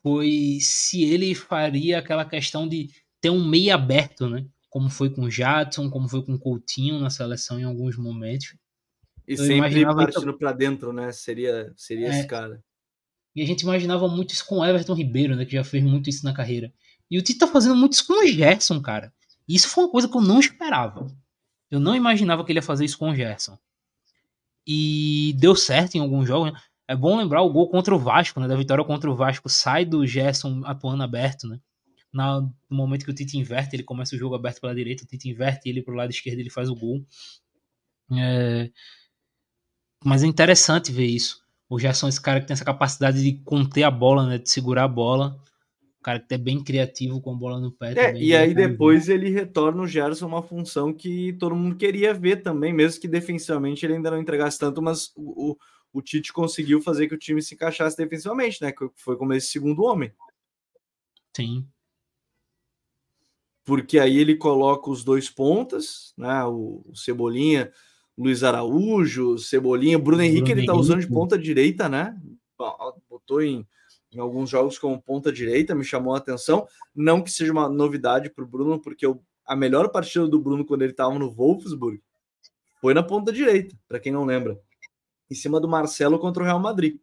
foi 0.00 0.58
se 0.60 1.02
ele 1.02 1.34
faria 1.34 1.98
aquela 1.98 2.24
questão 2.24 2.68
de 2.68 2.90
ter 3.20 3.30
um 3.30 3.44
meio 3.44 3.74
aberto, 3.74 4.28
né? 4.28 4.44
Como 4.74 4.90
foi 4.90 5.08
com 5.08 5.22
o 5.22 5.30
Jadson, 5.30 5.88
como 5.88 6.08
foi 6.08 6.20
com 6.24 6.34
o 6.34 6.38
Coutinho 6.38 6.98
na 6.98 7.08
seleção 7.08 7.60
em 7.60 7.62
alguns 7.62 7.96
momentos. 7.96 8.56
E 9.24 9.34
Eu 9.34 9.38
sempre 9.38 9.84
partindo 9.84 10.36
para 10.36 10.50
dentro, 10.50 10.92
né? 10.92 11.12
Seria, 11.12 11.72
seria 11.76 12.08
é, 12.08 12.10
esse 12.10 12.26
cara. 12.26 12.60
E 13.36 13.40
a 13.40 13.46
gente 13.46 13.60
imaginava 13.60 14.08
muito 14.08 14.34
isso 14.34 14.44
com 14.44 14.58
o 14.58 14.64
Everton 14.64 14.94
Ribeiro, 14.94 15.36
né? 15.36 15.44
Que 15.44 15.52
já 15.52 15.62
fez 15.62 15.84
muito 15.84 16.10
isso 16.10 16.24
na 16.24 16.34
carreira. 16.34 16.72
E 17.08 17.16
o 17.16 17.22
Tite 17.22 17.38
tá 17.38 17.46
fazendo 17.46 17.76
muito 17.76 17.92
isso 17.92 18.04
com 18.04 18.14
o 18.14 18.26
Gerson, 18.26 18.82
cara. 18.82 19.14
E 19.46 19.54
isso 19.54 19.68
foi 19.68 19.84
uma 19.84 19.90
coisa 19.92 20.08
que 20.08 20.16
eu 20.16 20.20
não 20.20 20.40
esperava. 20.40 21.06
Eu 21.70 21.78
não 21.78 21.94
imaginava 21.94 22.44
que 22.44 22.50
ele 22.50 22.58
ia 22.58 22.62
fazer 22.62 22.84
isso 22.84 22.98
com 22.98 23.10
o 23.10 23.14
Gerson. 23.14 23.56
E 24.66 25.36
deu 25.38 25.54
certo 25.54 25.94
em 25.94 26.00
alguns 26.00 26.26
jogos. 26.26 26.52
Né? 26.52 26.60
É 26.88 26.96
bom 26.96 27.16
lembrar 27.16 27.42
o 27.42 27.52
gol 27.52 27.68
contra 27.68 27.94
o 27.94 27.98
Vasco, 27.98 28.40
né? 28.40 28.48
Da 28.48 28.56
vitória 28.56 28.84
contra 28.84 29.08
o 29.08 29.14
Vasco. 29.14 29.48
Sai 29.48 29.84
do 29.84 30.04
Gerson 30.04 30.62
atuando 30.64 31.04
aberto, 31.04 31.46
né? 31.46 31.60
Na, 32.14 32.40
no 32.40 32.76
momento 32.76 33.04
que 33.04 33.10
o 33.10 33.14
Tite 33.14 33.36
inverte, 33.36 33.74
ele 33.74 33.82
começa 33.82 34.14
o 34.14 34.18
jogo 34.18 34.34
aberto 34.34 34.60
pela 34.60 34.74
direita, 34.74 35.04
o 35.04 35.06
Tite 35.06 35.28
inverte 35.28 35.68
ele 35.68 35.82
pro 35.82 35.94
lado 35.94 36.10
esquerdo, 36.10 36.38
ele 36.38 36.50
faz 36.50 36.68
o 36.68 36.74
gol. 36.74 37.04
É... 38.12 38.70
Mas 40.04 40.22
é 40.22 40.26
interessante 40.26 40.92
ver 40.92 41.06
isso. 41.06 41.42
O 41.68 41.78
Gerson 41.78 42.06
é 42.06 42.08
esse 42.10 42.20
cara 42.20 42.40
que 42.40 42.46
tem 42.46 42.54
essa 42.54 42.64
capacidade 42.64 43.22
de 43.22 43.32
conter 43.44 43.82
a 43.82 43.90
bola, 43.90 44.26
né? 44.26 44.38
De 44.38 44.48
segurar 44.48 44.84
a 44.84 44.88
bola. 44.88 45.36
O 45.98 46.02
cara 46.04 46.20
que 46.20 46.34
é 46.34 46.38
bem 46.38 46.62
criativo 46.62 47.20
com 47.20 47.32
a 47.32 47.36
bola 47.36 47.58
no 47.58 47.72
pé. 47.72 47.94
É, 47.96 48.16
e 48.16 48.36
aí 48.36 48.54
depois 48.54 49.08
ele 49.08 49.30
retorna 49.30 49.82
o 49.82 49.86
Gerson 49.86 50.26
uma 50.26 50.42
função 50.42 50.92
que 50.92 51.32
todo 51.34 51.56
mundo 51.56 51.76
queria 51.76 52.12
ver 52.12 52.42
também, 52.42 52.72
mesmo 52.72 53.00
que 53.00 53.08
defensivamente 53.08 53.84
ele 53.84 53.94
ainda 53.94 54.10
não 54.10 54.20
entregasse 54.20 54.58
tanto, 54.58 54.82
mas 54.82 55.10
o, 55.16 55.52
o 55.52 55.56
o 55.94 56.02
Tite 56.02 56.32
conseguiu 56.32 56.82
fazer 56.82 57.06
que 57.06 57.14
o 57.14 57.18
time 57.18 57.40
se 57.40 57.54
encaixasse 57.54 57.96
defensivamente, 57.96 58.60
né? 58.60 58.74
Foi 58.96 59.16
como 59.16 59.32
esse 59.32 59.46
segundo 59.46 59.84
homem. 59.84 60.12
Sim. 61.32 61.64
Porque 63.64 63.98
aí 63.98 64.18
ele 64.18 64.36
coloca 64.36 64.90
os 64.90 65.02
dois 65.02 65.30
pontas, 65.30 66.12
né? 66.18 66.44
O, 66.44 66.84
Cebolinha, 66.94 67.72
Luiz 68.16 68.44
Araújo, 68.44 69.38
Cebolinha, 69.38 69.98
Bruno, 69.98 70.18
Bruno 70.18 70.22
Henrique, 70.22 70.52
ele 70.52 70.66
tá 70.66 70.74
usando 70.74 71.00
de 71.00 71.08
ponta 71.08 71.38
direita, 71.38 71.88
né? 71.88 72.16
Botou 73.08 73.42
em, 73.42 73.66
em 74.12 74.18
alguns 74.18 74.50
jogos 74.50 74.78
como 74.78 75.00
ponta 75.00 75.32
direita, 75.32 75.74
me 75.74 75.84
chamou 75.84 76.14
a 76.14 76.18
atenção. 76.18 76.68
Não 76.94 77.22
que 77.22 77.30
seja 77.30 77.52
uma 77.52 77.68
novidade 77.68 78.28
para 78.30 78.44
o 78.44 78.46
Bruno, 78.46 78.78
porque 78.78 79.06
eu, 79.06 79.22
a 79.46 79.56
melhor 79.56 79.88
partida 79.88 80.28
do 80.28 80.40
Bruno 80.40 80.64
quando 80.64 80.82
ele 80.82 80.92
estava 80.92 81.18
no 81.18 81.30
Wolfsburg 81.30 82.00
foi 82.80 82.92
na 82.92 83.02
ponta 83.02 83.32
direita, 83.32 83.74
para 83.88 83.98
quem 83.98 84.12
não 84.12 84.26
lembra, 84.26 84.60
em 85.30 85.34
cima 85.34 85.58
do 85.58 85.66
Marcelo 85.66 86.18
contra 86.18 86.42
o 86.42 86.46
Real 86.46 86.60
Madrid. 86.60 86.98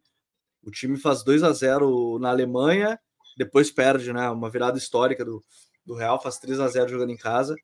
O 0.64 0.70
time 0.70 0.96
faz 0.96 1.24
2 1.24 1.42
a 1.42 1.52
0 1.52 2.20
na 2.20 2.30
Alemanha, 2.30 3.00
depois 3.36 3.72
perde, 3.72 4.14
né? 4.14 4.30
Uma 4.30 4.48
virada 4.48 4.78
histórica 4.78 5.26
do, 5.26 5.44
do 5.86 5.96
Real, 5.96 6.22
faz 6.22 6.38
3 6.38 6.60
a 6.60 6.68
0 6.68 6.90
jogando 6.90 7.12
em 7.12 7.18
casa, 7.18 7.56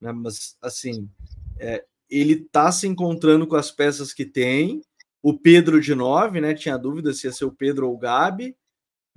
né? 0.00 0.12
Mas 0.12 0.56
assim, 0.62 1.08
é, 1.58 1.84
ele 2.08 2.36
tá 2.36 2.70
se 2.72 2.86
encontrando 2.86 3.46
com 3.46 3.56
as 3.56 3.70
peças 3.70 4.12
que 4.12 4.24
tem. 4.24 4.80
O 5.22 5.36
Pedro 5.36 5.80
de 5.80 5.94
9, 5.94 6.40
né? 6.40 6.54
Tinha 6.54 6.76
dúvida 6.76 7.12
se 7.12 7.26
ia 7.26 7.32
ser 7.32 7.44
o 7.44 7.52
Pedro 7.52 7.88
ou 7.88 7.94
o 7.94 7.98
Gabi 7.98 8.56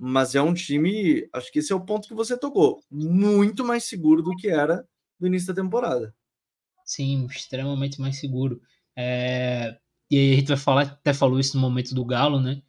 mas 0.02 0.34
é 0.34 0.40
um 0.40 0.54
time, 0.54 1.28
acho 1.30 1.52
que 1.52 1.58
esse 1.58 1.74
é 1.74 1.76
o 1.76 1.84
ponto 1.84 2.08
que 2.08 2.14
você 2.14 2.34
tocou, 2.34 2.82
muito 2.90 3.62
mais 3.62 3.84
seguro 3.84 4.22
do 4.22 4.34
que 4.34 4.48
era 4.48 4.82
no 5.20 5.26
início 5.26 5.52
da 5.52 5.62
temporada. 5.62 6.14
Sim, 6.86 7.26
extremamente 7.26 8.00
mais 8.00 8.18
seguro. 8.18 8.62
É... 8.96 9.76
E 10.10 10.16
aí 10.16 10.32
a 10.32 10.36
gente 10.36 10.48
vai 10.48 10.56
falar, 10.56 10.82
até 10.84 11.12
falou 11.12 11.38
isso 11.38 11.54
no 11.54 11.60
momento 11.60 11.94
do 11.94 12.02
Galo, 12.02 12.40
né? 12.40 12.62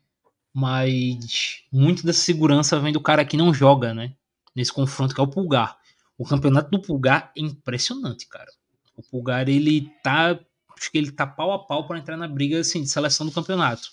Mas 0.53 1.63
muito 1.71 2.05
dessa 2.05 2.19
segurança 2.19 2.77
vem 2.81 2.91
do 2.91 2.99
cara 2.99 3.23
que 3.23 3.37
não 3.37 3.53
joga, 3.53 3.93
né? 3.93 4.13
Nesse 4.55 4.71
confronto 4.71 5.15
que 5.15 5.21
é 5.21 5.23
o 5.23 5.27
Pulgar. 5.27 5.77
O 6.17 6.25
campeonato 6.25 6.69
do 6.69 6.81
Pulgar 6.81 7.31
é 7.35 7.41
impressionante, 7.41 8.27
cara. 8.27 8.51
O 8.95 9.03
Pulgar, 9.03 9.47
ele 9.47 9.89
tá. 10.03 10.39
Acho 10.77 10.91
que 10.91 10.97
ele 10.97 11.11
tá 11.11 11.25
pau 11.27 11.51
a 11.51 11.59
pau 11.59 11.87
para 11.87 11.99
entrar 11.99 12.17
na 12.17 12.27
briga 12.27 12.59
assim, 12.59 12.81
de 12.81 12.89
seleção 12.89 13.25
do 13.25 13.31
campeonato. 13.31 13.91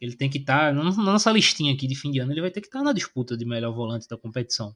Ele 0.00 0.16
tem 0.16 0.28
que 0.28 0.38
estar, 0.38 0.68
tá, 0.68 0.72
na 0.72 0.90
nossa 0.92 1.30
listinha 1.30 1.72
aqui 1.72 1.86
de 1.86 1.94
fim 1.94 2.10
de 2.10 2.18
ano, 2.18 2.32
ele 2.32 2.40
vai 2.40 2.50
ter 2.50 2.60
que 2.60 2.66
estar 2.66 2.80
tá 2.80 2.84
na 2.84 2.92
disputa 2.92 3.36
de 3.36 3.44
melhor 3.44 3.72
volante 3.72 4.08
da 4.08 4.16
competição. 4.16 4.74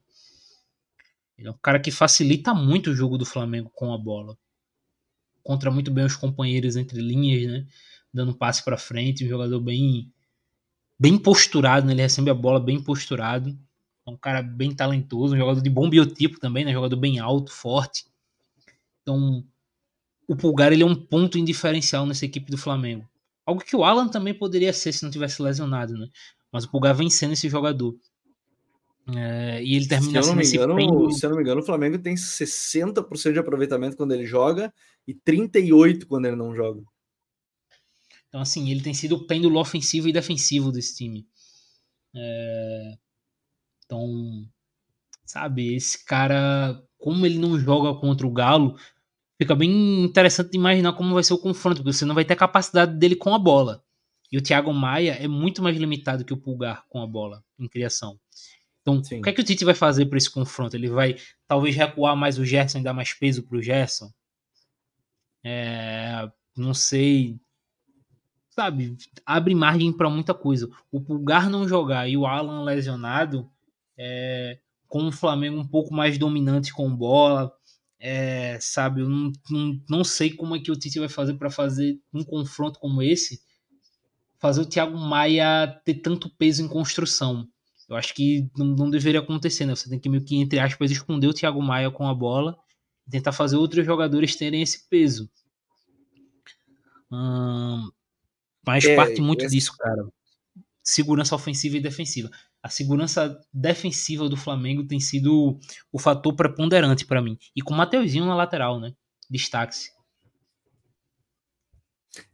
Ele 1.37 1.49
é 1.49 1.51
um 1.51 1.59
cara 1.63 1.79
que 1.79 1.91
facilita 1.91 2.53
muito 2.53 2.91
o 2.91 2.95
jogo 2.95 3.17
do 3.17 3.25
Flamengo 3.25 3.71
com 3.75 3.93
a 3.93 3.99
bola. 3.99 4.37
Contra 5.43 5.71
muito 5.71 5.91
bem 5.91 6.05
os 6.05 6.17
companheiros 6.17 6.77
entre 6.77 7.01
linhas, 7.01 7.51
né? 7.51 7.67
Dando 8.13 8.35
passe 8.35 8.65
para 8.65 8.77
frente, 8.77 9.25
um 9.25 9.29
jogador 9.29 9.61
bem 9.61 10.13
bem 10.99 11.17
posturado, 11.17 11.87
né? 11.87 11.93
ele 11.93 12.03
recebe 12.03 12.29
a 12.29 12.35
bola 12.35 12.59
bem 12.59 12.83
posturado. 12.83 13.57
É 14.09 14.11
um 14.11 14.17
cara 14.17 14.43
bem 14.43 14.75
talentoso, 14.75 15.35
um 15.35 15.39
jogador 15.39 15.61
de 15.61 15.69
bom 15.69 15.89
biotipo 15.89 16.41
também, 16.41 16.65
né? 16.65 16.73
Jogador 16.73 16.97
bem 16.97 17.19
alto, 17.19 17.53
forte. 17.53 18.07
Então, 19.03 19.45
o 20.27 20.35
Pulgar 20.35 20.73
ele 20.73 20.83
é 20.83 20.87
um 20.87 20.95
ponto 20.95 21.39
indiferencial 21.39 22.07
nessa 22.07 22.25
equipe 22.25 22.51
do 22.51 22.57
Flamengo. 22.57 23.09
Algo 23.45 23.63
que 23.63 23.77
o 23.77 23.85
Alan 23.85 24.09
também 24.09 24.33
poderia 24.33 24.73
ser 24.73 24.93
se 24.93 25.03
não 25.03 25.11
tivesse 25.11 25.43
lesionado, 25.43 25.93
né? 25.93 26.09
Mas 26.51 26.65
o 26.65 26.71
Pulgar 26.71 26.95
vem 26.95 27.11
sendo 27.11 27.35
esse 27.35 27.49
jogador. 27.49 27.95
É, 29.15 29.63
e 29.63 29.75
ele 29.75 29.87
termina 29.87 30.23
se 30.23 30.29
eu, 30.57 30.67
não 30.67 30.75
me 30.75 30.85
engano, 30.85 31.11
se 31.11 31.25
eu 31.25 31.31
não 31.31 31.37
me 31.37 31.43
engano, 31.43 31.61
o 31.61 31.65
Flamengo 31.65 31.99
tem 31.99 32.15
60% 32.15 33.33
de 33.33 33.39
aproveitamento 33.39 33.97
quando 33.97 34.13
ele 34.13 34.27
joga 34.27 34.73
e 35.07 35.15
38% 35.15 36.07
quando 36.07 36.27
ele 36.27 36.37
não 36.37 36.55
joga. 36.55 36.83
Então, 38.29 38.41
assim, 38.41 38.71
ele 38.71 38.83
tem 38.83 38.93
sido 38.93 39.17
o 39.17 39.27
pêndulo 39.27 39.59
ofensivo 39.59 40.09
e 40.09 40.13
defensivo 40.13 40.71
desse 40.71 40.97
time. 40.97 41.27
É... 42.15 42.99
Então, 43.89 44.47
sabe, 45.25 45.75
esse 45.75 46.05
cara, 46.05 46.79
como 46.99 47.25
ele 47.25 47.39
não 47.39 47.59
joga 47.59 47.99
contra 47.99 48.27
o 48.27 48.31
Galo, 48.31 48.77
fica 49.41 49.55
bem 49.55 50.05
interessante 50.05 50.55
imaginar 50.55 50.93
como 50.93 51.15
vai 51.15 51.25
ser 51.25 51.33
o 51.33 51.39
confronto, 51.39 51.77
porque 51.77 51.95
você 51.95 52.05
não 52.05 52.15
vai 52.15 52.25
ter 52.25 52.35
a 52.35 52.37
capacidade 52.37 52.99
dele 52.99 53.17
com 53.17 53.35
a 53.35 53.39
bola. 53.39 53.83
E 54.31 54.37
o 54.37 54.43
Thiago 54.43 54.75
Maia 54.75 55.13
é 55.13 55.27
muito 55.27 55.63
mais 55.63 55.75
limitado 55.75 56.23
que 56.23 56.35
o 56.35 56.37
Pulgar 56.37 56.85
com 56.91 57.01
a 57.01 57.07
bola 57.07 57.43
em 57.59 57.67
criação. 57.67 58.21
Então, 58.83 59.03
Sim. 59.03 59.21
o 59.21 59.23
que 59.23 59.31
é 59.31 59.33
que 59.33 59.41
o 59.41 59.45
Tite 59.45 59.65
vai 59.65 59.75
fazer 59.75 60.05
para 60.05 60.19
esse 60.19 60.31
confronto? 60.31 60.77
Ele 60.77 60.91
vai 60.91 61.17
talvez 61.47 61.75
recuar 61.75 62.15
mais 62.15 62.39
o 62.39 62.45
Gerson 62.45 62.81
e 62.81 62.83
dar 62.83 62.93
mais 62.93 63.15
peso 63.15 63.43
para 63.43 63.57
o 63.57 63.63
Gerson? 63.63 64.13
É, 65.43 66.31
não 66.55 66.75
sei. 66.75 67.41
Sabe, 68.51 68.97
abre 69.25 69.55
margem 69.55 69.93
para 69.93 70.11
muita 70.11 70.35
coisa. 70.35 70.69
O 70.91 71.01
Pulgar 71.01 71.49
não 71.49 71.67
jogar 71.67 72.07
e 72.07 72.17
o 72.17 72.27
Alan 72.27 72.65
lesionado, 72.65 73.51
é, 73.99 74.59
com 74.87 75.09
o 75.09 75.13
Flamengo 75.13 75.59
um 75.59 75.67
pouco 75.67 75.93
mais 75.93 76.17
dominante 76.17 76.73
com 76.73 76.95
bola, 76.95 77.53
é, 77.99 78.59
sabe, 78.61 79.01
eu 79.01 79.09
não, 79.09 79.33
não, 79.51 79.83
não 79.91 80.05
sei 80.05 80.33
como 80.33 80.55
é 80.55 80.61
que 80.61 80.71
o 80.71 80.77
Tite 80.77 81.01
vai 81.01 81.09
fazer 81.09 81.35
para 81.35 81.51
fazer 81.51 82.01
um 82.15 82.23
confronto 82.23 82.79
como 82.79 83.03
esse, 83.03 83.43
fazer 84.39 84.61
o 84.61 84.67
Thiago 84.67 84.97
Maia 84.97 85.67
ter 85.85 85.95
tanto 85.95 86.31
peso 86.31 86.63
em 86.63 86.69
construção. 86.69 87.47
Eu 87.89 87.97
acho 87.97 88.15
que 88.15 88.49
não, 88.57 88.67
não 88.67 88.91
deveria 88.91 89.21
acontecer, 89.21 89.67
né? 89.67 89.75
Você 89.75 89.89
tem 89.89 89.99
que 89.99 90.09
meio 90.09 90.25
que, 90.25 90.37
entre 90.37 90.61
aspas, 90.61 90.91
esconder 90.91 91.27
o 91.27 91.35
Thiago 91.35 91.61
Maia 91.61 91.91
com 91.91 92.07
a 92.07 92.15
bola 92.15 92.57
e 93.07 93.11
tentar 93.11 93.33
fazer 93.33 93.57
outros 93.57 93.85
jogadores 93.85 94.37
terem 94.37 94.63
esse 94.63 94.89
peso. 94.89 95.29
Hum, 97.11 97.91
mas 98.65 98.85
é, 98.85 98.95
parte 98.95 99.21
muito 99.21 99.45
esse... 99.45 99.55
disso, 99.57 99.75
cara. 99.77 100.07
Segurança 100.83 101.35
ofensiva 101.35 101.79
e 101.79 101.81
defensiva 101.81 102.31
a 102.63 102.69
segurança 102.69 103.41
defensiva 103.53 104.29
do 104.29 104.37
Flamengo 104.37 104.87
tem 104.87 104.99
sido 104.99 105.59
o 105.93 105.99
fator 105.99 106.35
preponderante 106.35 107.07
para 107.07 107.23
mim. 107.23 107.39
E 107.55 107.63
com 107.63 107.73
o 107.73 107.77
Mateuzinho 107.77 108.27
na 108.27 108.35
lateral, 108.35 108.81
né? 108.81 108.95
Destaque-se. 109.31 109.93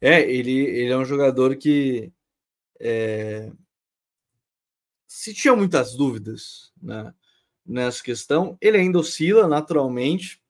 É, 0.01 0.23
ele, 0.23 0.53
ele 0.53 0.93
é 0.93 0.97
um 0.97 1.05
jogador 1.05 1.57
que. 1.57 2.13
É... 2.81 3.53
Se 5.07 5.33
tinha 5.35 5.55
muitas 5.55 5.95
dúvidas 5.95 6.73
né, 6.83 7.15
nessa 7.65 8.03
questão, 8.03 8.59
ele 8.61 8.77
ainda 8.77 8.99
oscila 8.99 9.47
naturalmente, 9.47 10.43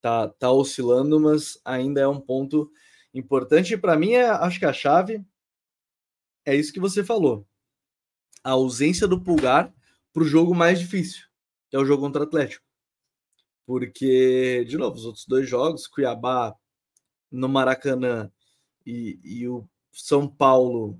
tá, 0.00 0.28
tá 0.28 0.50
oscilando, 0.50 1.20
mas 1.20 1.60
ainda 1.64 2.00
é 2.00 2.08
um 2.08 2.20
ponto 2.20 2.70
importante. 3.14 3.76
Para 3.76 3.96
mim, 3.96 4.12
é, 4.14 4.28
acho 4.28 4.58
que 4.58 4.66
a 4.66 4.72
chave 4.72 5.24
é 6.44 6.56
isso 6.56 6.72
que 6.72 6.80
você 6.80 7.04
falou 7.04 7.46
a 8.42 8.50
ausência 8.50 9.06
do 9.06 9.20
Pulgar 9.20 9.72
para 10.12 10.22
o 10.22 10.26
jogo 10.26 10.54
mais 10.54 10.78
difícil, 10.78 11.26
que 11.68 11.76
é 11.76 11.78
o 11.78 11.84
jogo 11.84 12.02
contra 12.02 12.22
o 12.22 12.24
Atlético. 12.24 12.64
Porque, 13.66 14.64
de 14.68 14.76
novo, 14.76 14.96
os 14.96 15.04
outros 15.04 15.26
dois 15.26 15.48
jogos, 15.48 15.86
Cuiabá 15.86 16.54
no 17.30 17.48
Maracanã 17.48 18.30
e, 18.84 19.20
e 19.22 19.48
o 19.48 19.68
São 19.92 20.26
Paulo 20.26 20.98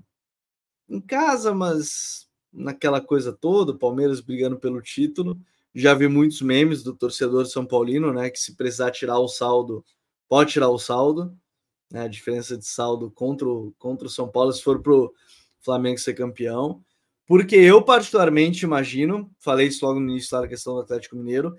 em 0.87 1.01
casa, 1.01 1.53
mas 1.53 2.29
naquela 2.51 3.01
coisa 3.01 3.33
toda, 3.33 3.77
Palmeiras 3.77 4.21
brigando 4.21 4.59
pelo 4.59 4.81
título. 4.81 5.39
Já 5.73 5.93
vi 5.93 6.07
muitos 6.07 6.41
memes 6.41 6.83
do 6.83 6.93
torcedor 6.95 7.45
São 7.45 7.65
Paulino, 7.65 8.13
né? 8.13 8.29
Que 8.29 8.39
se 8.39 8.55
precisar 8.55 8.91
tirar 8.91 9.19
o 9.19 9.27
saldo, 9.27 9.85
pode 10.27 10.51
tirar 10.51 10.69
o 10.69 10.79
saldo. 10.79 11.37
Né, 11.91 12.03
a 12.03 12.07
diferença 12.07 12.57
de 12.57 12.65
saldo 12.65 13.11
contra 13.11 13.45
o, 13.45 13.73
contra 13.77 14.07
o 14.07 14.09
São 14.09 14.29
Paulo, 14.29 14.53
se 14.53 14.63
for 14.63 14.81
para 14.81 14.93
o 14.93 15.13
Flamengo 15.59 15.99
ser 15.99 16.13
campeão. 16.13 16.81
Porque 17.31 17.55
eu, 17.55 17.81
particularmente, 17.81 18.65
imagino, 18.65 19.31
falei 19.39 19.67
isso 19.67 19.85
logo 19.85 20.01
no 20.01 20.11
início 20.11 20.37
da 20.37 20.45
questão 20.45 20.73
do 20.73 20.81
Atlético 20.81 21.15
Mineiro, 21.15 21.55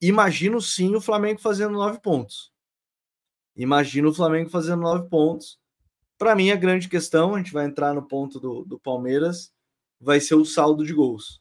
imagino 0.00 0.60
sim 0.60 0.94
o 0.94 1.00
Flamengo 1.00 1.40
fazendo 1.40 1.72
nove 1.72 1.98
pontos. 2.00 2.52
Imagino 3.56 4.10
o 4.10 4.14
Flamengo 4.14 4.50
fazendo 4.50 4.82
nove 4.82 5.08
pontos. 5.08 5.58
Para 6.16 6.36
mim, 6.36 6.52
a 6.52 6.54
grande 6.54 6.88
questão, 6.88 7.34
a 7.34 7.38
gente 7.38 7.52
vai 7.52 7.66
entrar 7.66 7.92
no 7.92 8.06
ponto 8.06 8.38
do, 8.38 8.64
do 8.64 8.78
Palmeiras, 8.78 9.50
vai 10.00 10.20
ser 10.20 10.36
o 10.36 10.44
saldo 10.44 10.86
de 10.86 10.94
gols. 10.94 11.40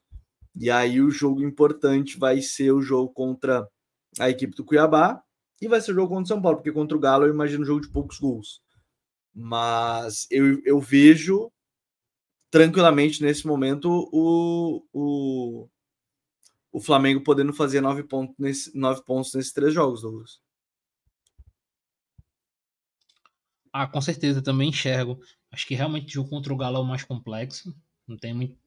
E 0.60 0.72
aí 0.72 1.00
o 1.00 1.12
jogo 1.12 1.44
importante 1.44 2.18
vai 2.18 2.42
ser 2.42 2.72
o 2.72 2.82
jogo 2.82 3.14
contra 3.14 3.70
a 4.20 4.32
equipe 4.32 4.56
do 4.56 4.66
Cuiabá 4.66 5.22
e 5.62 5.68
vai 5.68 5.80
ser 5.80 5.92
o 5.92 5.94
jogo 5.94 6.08
contra 6.08 6.24
o 6.24 6.28
São 6.28 6.42
Paulo, 6.42 6.58
porque 6.58 6.72
contra 6.72 6.98
o 6.98 7.00
Galo 7.00 7.26
eu 7.26 7.32
imagino 7.32 7.62
um 7.62 7.68
jogo 7.68 7.82
de 7.82 7.92
poucos 7.92 8.18
gols. 8.18 8.64
Mas 9.32 10.26
eu, 10.32 10.60
eu 10.66 10.80
vejo 10.80 11.52
tranquilamente 12.56 13.22
nesse 13.22 13.46
momento 13.46 13.90
o, 14.14 14.82
o, 14.94 15.68
o 16.72 16.80
Flamengo 16.80 17.20
podendo 17.20 17.52
fazer 17.52 17.82
nove 17.82 18.02
pontos, 18.02 18.34
nesse, 18.40 18.74
nove 18.78 19.04
pontos 19.04 19.34
nesses 19.34 19.52
três 19.52 19.74
jogos, 19.74 20.04
Douglas. 20.04 20.40
Ah, 23.74 23.86
com 23.86 24.00
certeza, 24.00 24.42
também 24.42 24.70
enxergo. 24.70 25.20
Acho 25.52 25.68
que 25.68 25.76
realmente 25.76 26.08
o 26.08 26.10
jogo 26.10 26.30
contra 26.30 26.54
o 26.54 26.56
Galo 26.56 26.78
é 26.78 26.80
o 26.80 26.86
mais 26.86 27.04
complexo. 27.04 27.76
Não 28.08 28.16
tem 28.16 28.34
muito. 28.34 28.58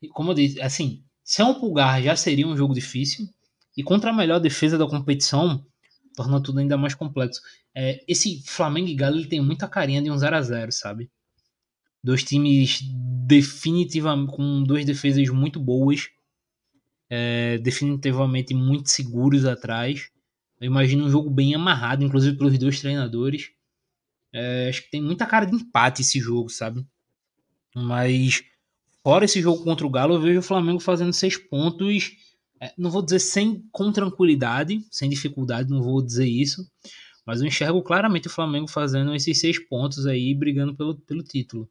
E 0.00 0.06
como 0.06 0.30
eu 0.30 0.34
disse, 0.34 0.62
assim, 0.62 1.02
se 1.24 1.42
é 1.42 1.44
um 1.44 1.58
pulgar 1.58 2.00
já 2.00 2.14
seria 2.14 2.46
um 2.46 2.56
jogo 2.56 2.72
difícil. 2.72 3.28
E 3.76 3.82
contra 3.82 4.10
a 4.10 4.14
melhor 4.14 4.38
defesa 4.38 4.78
da 4.78 4.86
competição, 4.86 5.66
torna 6.14 6.40
tudo 6.40 6.60
ainda 6.60 6.76
mais 6.76 6.94
complexo. 6.94 7.40
É, 7.74 8.00
esse 8.06 8.44
Flamengo 8.46 8.86
e 8.86 8.94
Galo 8.94 9.16
ele 9.16 9.26
tem 9.26 9.40
muita 9.40 9.66
carinha 9.66 10.00
de 10.00 10.08
um 10.08 10.16
0 10.16 10.36
a 10.36 10.40
0 10.40 10.70
sabe? 10.70 11.10
Dois 12.04 12.22
times 12.22 12.82
definitivamente 13.26 14.36
com 14.36 14.62
duas 14.62 14.84
defesas 14.84 15.26
muito 15.30 15.58
boas, 15.58 16.10
é, 17.08 17.56
definitivamente 17.56 18.52
muito 18.52 18.90
seguros 18.90 19.46
atrás. 19.46 20.10
Eu 20.60 20.66
imagino 20.66 21.06
um 21.06 21.10
jogo 21.10 21.30
bem 21.30 21.54
amarrado, 21.54 22.04
inclusive 22.04 22.36
pelos 22.36 22.58
dois 22.58 22.78
treinadores. 22.78 23.52
É, 24.34 24.68
acho 24.68 24.82
que 24.82 24.90
tem 24.90 25.00
muita 25.00 25.24
cara 25.24 25.46
de 25.46 25.56
empate 25.56 26.02
esse 26.02 26.20
jogo, 26.20 26.50
sabe? 26.50 26.86
Mas 27.74 28.44
fora 29.02 29.24
esse 29.24 29.40
jogo 29.40 29.64
contra 29.64 29.86
o 29.86 29.90
Galo, 29.90 30.16
eu 30.16 30.20
vejo 30.20 30.40
o 30.40 30.42
Flamengo 30.42 30.80
fazendo 30.80 31.12
seis 31.14 31.38
pontos, 31.38 32.12
é, 32.60 32.74
não 32.76 32.90
vou 32.90 33.00
dizer 33.00 33.20
sem 33.20 33.66
com 33.72 33.90
tranquilidade, 33.90 34.84
sem 34.90 35.08
dificuldade, 35.08 35.70
não 35.70 35.82
vou 35.82 36.02
dizer 36.02 36.28
isso, 36.28 36.70
mas 37.24 37.40
eu 37.40 37.46
enxergo 37.46 37.82
claramente 37.82 38.26
o 38.26 38.30
Flamengo 38.30 38.68
fazendo 38.68 39.14
esses 39.14 39.40
seis 39.40 39.58
pontos 39.58 40.06
aí, 40.06 40.34
brigando 40.34 40.74
pelo, 40.76 40.94
pelo 40.96 41.22
título. 41.22 41.66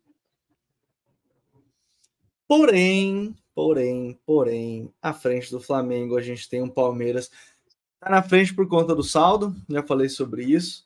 Porém, 2.48 3.36
porém, 3.56 4.20
porém, 4.26 4.94
à 5.02 5.14
frente 5.14 5.50
do 5.52 5.62
Flamengo 5.62 6.18
a 6.18 6.22
gente 6.22 6.50
tem 6.50 6.62
um 6.62 6.70
Palmeiras. 6.70 7.30
Tá 8.00 8.10
na 8.10 8.22
frente 8.22 8.54
por 8.54 8.68
conta 8.68 8.94
do 8.94 9.04
saldo, 9.04 9.56
já 9.70 9.82
falei 9.82 10.10
sobre 10.10 10.44
isso, 10.44 10.86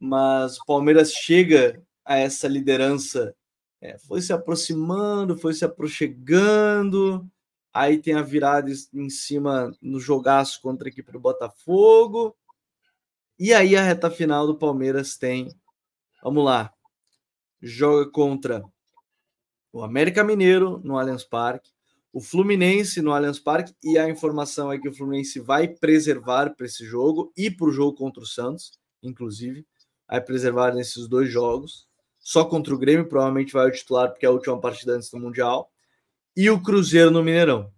mas 0.00 0.56
o 0.58 0.64
Palmeiras 0.64 1.12
chega 1.12 1.82
a 2.04 2.16
essa 2.16 2.48
liderança, 2.48 3.34
é, 3.80 3.98
foi 3.98 4.22
se 4.22 4.32
aproximando, 4.32 5.36
foi 5.36 5.52
se 5.52 5.64
aproximando, 5.64 7.28
aí 7.72 7.98
tem 7.98 8.14
a 8.14 8.22
virada 8.22 8.72
em 8.94 9.10
cima 9.10 9.70
no 9.82 10.00
jogaço 10.00 10.60
contra 10.62 10.88
a 10.88 10.90
equipe 10.90 11.12
do 11.12 11.20
Botafogo, 11.20 12.34
e 13.38 13.52
aí 13.52 13.76
a 13.76 13.82
reta 13.82 14.10
final 14.10 14.46
do 14.46 14.56
Palmeiras 14.56 15.18
tem, 15.18 15.54
vamos 16.22 16.44
lá, 16.44 16.72
joga 17.60 18.10
contra 18.10 18.64
o 19.72 19.82
América 19.82 20.24
Mineiro 20.24 20.80
no 20.84 20.98
Allianz 20.98 21.24
Parque, 21.24 21.70
o 22.12 22.20
Fluminense 22.20 23.02
no 23.02 23.12
Allianz 23.12 23.38
Parque, 23.38 23.74
e 23.82 23.98
a 23.98 24.08
informação 24.08 24.72
é 24.72 24.78
que 24.78 24.88
o 24.88 24.94
Fluminense 24.94 25.38
vai 25.40 25.68
preservar 25.68 26.54
para 26.54 26.66
esse 26.66 26.84
jogo 26.84 27.32
e 27.36 27.50
para 27.50 27.68
o 27.68 27.72
jogo 27.72 27.96
contra 27.96 28.22
o 28.22 28.26
Santos, 28.26 28.72
inclusive, 29.02 29.66
vai 30.08 30.20
preservar 30.20 30.74
nesses 30.74 31.06
dois 31.06 31.30
jogos. 31.30 31.86
Só 32.18 32.44
contra 32.44 32.74
o 32.74 32.78
Grêmio, 32.78 33.08
provavelmente 33.08 33.52
vai 33.52 33.68
o 33.68 33.72
titular, 33.72 34.10
porque 34.10 34.26
é 34.26 34.28
a 34.28 34.32
última 34.32 34.58
partida 34.60 34.94
antes 34.94 35.10
do 35.10 35.18
Mundial, 35.18 35.70
e 36.36 36.48
o 36.50 36.62
Cruzeiro 36.62 37.10
no 37.10 37.22
Mineirão. 37.22 37.70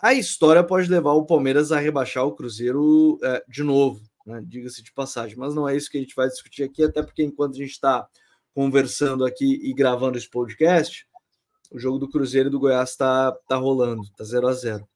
A 0.00 0.14
história 0.14 0.62
pode 0.62 0.88
levar 0.90 1.12
o 1.12 1.26
Palmeiras 1.26 1.72
a 1.72 1.78
rebaixar 1.78 2.24
o 2.24 2.34
Cruzeiro 2.34 3.18
é, 3.22 3.42
de 3.48 3.62
novo, 3.62 4.02
né? 4.26 4.42
diga-se 4.46 4.82
de 4.82 4.92
passagem, 4.92 5.36
mas 5.36 5.54
não 5.54 5.68
é 5.68 5.76
isso 5.76 5.90
que 5.90 5.96
a 5.96 6.00
gente 6.00 6.14
vai 6.14 6.28
discutir 6.28 6.62
aqui, 6.62 6.84
até 6.84 7.02
porque 7.02 7.22
enquanto 7.22 7.54
a 7.54 7.58
gente 7.58 7.70
está 7.70 8.06
conversando 8.56 9.22
aqui 9.26 9.60
e 9.62 9.74
gravando 9.74 10.16
esse 10.16 10.30
podcast, 10.30 11.06
o 11.70 11.78
jogo 11.78 11.98
do 11.98 12.08
Cruzeiro 12.08 12.48
e 12.48 12.50
do 12.50 12.58
Goiás 12.58 12.88
está 12.88 13.30
tá 13.46 13.56
rolando, 13.56 14.10
tá 14.16 14.24
0 14.24 14.48
a 14.48 14.52
0 14.54 14.88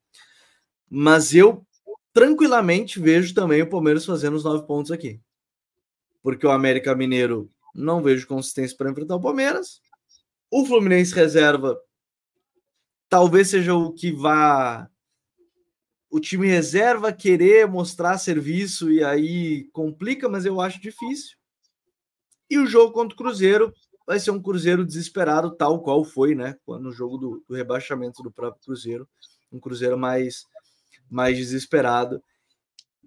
Mas 0.89 1.35
eu 1.35 1.63
tranquilamente 2.11 2.99
vejo 2.99 3.35
também 3.35 3.61
o 3.61 3.69
Palmeiras 3.69 4.07
fazendo 4.07 4.35
os 4.35 4.45
nove 4.45 4.67
pontos 4.67 4.91
aqui. 4.91 5.21
Porque 6.23 6.47
o 6.47 6.51
América 6.51 6.95
Mineiro 6.95 7.53
não 7.75 8.03
vejo 8.03 8.27
consistência 8.27 8.75
para 8.75 8.91
enfrentar 8.91 9.17
o 9.17 9.21
Palmeiras. 9.21 9.83
O 10.51 10.65
Fluminense 10.65 11.15
reserva 11.15 11.79
talvez 13.11 13.51
seja 13.51 13.75
o 13.75 13.93
que 13.93 14.11
vá 14.11 14.89
o 16.09 16.19
time 16.19 16.49
reserva 16.49 17.13
querer 17.13 17.69
mostrar 17.69 18.17
serviço 18.17 18.91
e 18.91 19.05
aí 19.05 19.65
complica, 19.65 20.31
mas 20.31 20.47
eu 20.47 20.63
acho 20.63 20.81
difícil. 20.81 21.40
E 22.51 22.59
o 22.59 22.67
jogo 22.67 22.93
contra 22.93 23.15
o 23.15 23.17
Cruzeiro 23.17 23.73
vai 24.07 24.19
ser 24.19 24.33
um 24.33 24.43
Cruzeiro 24.43 24.85
desesperado, 24.85 25.55
tal 25.55 25.81
qual 25.83 26.05
foi, 26.05 26.35
né? 26.35 26.57
No 26.67 26.91
jogo 26.91 27.17
do, 27.17 27.45
do 27.49 27.55
rebaixamento 27.55 28.23
do 28.23 28.31
próprio 28.31 28.63
Cruzeiro. 28.65 29.09
Um 29.53 29.61
Cruzeiro 29.61 29.97
mais, 29.97 30.45
mais 31.09 31.37
desesperado. 31.37 32.21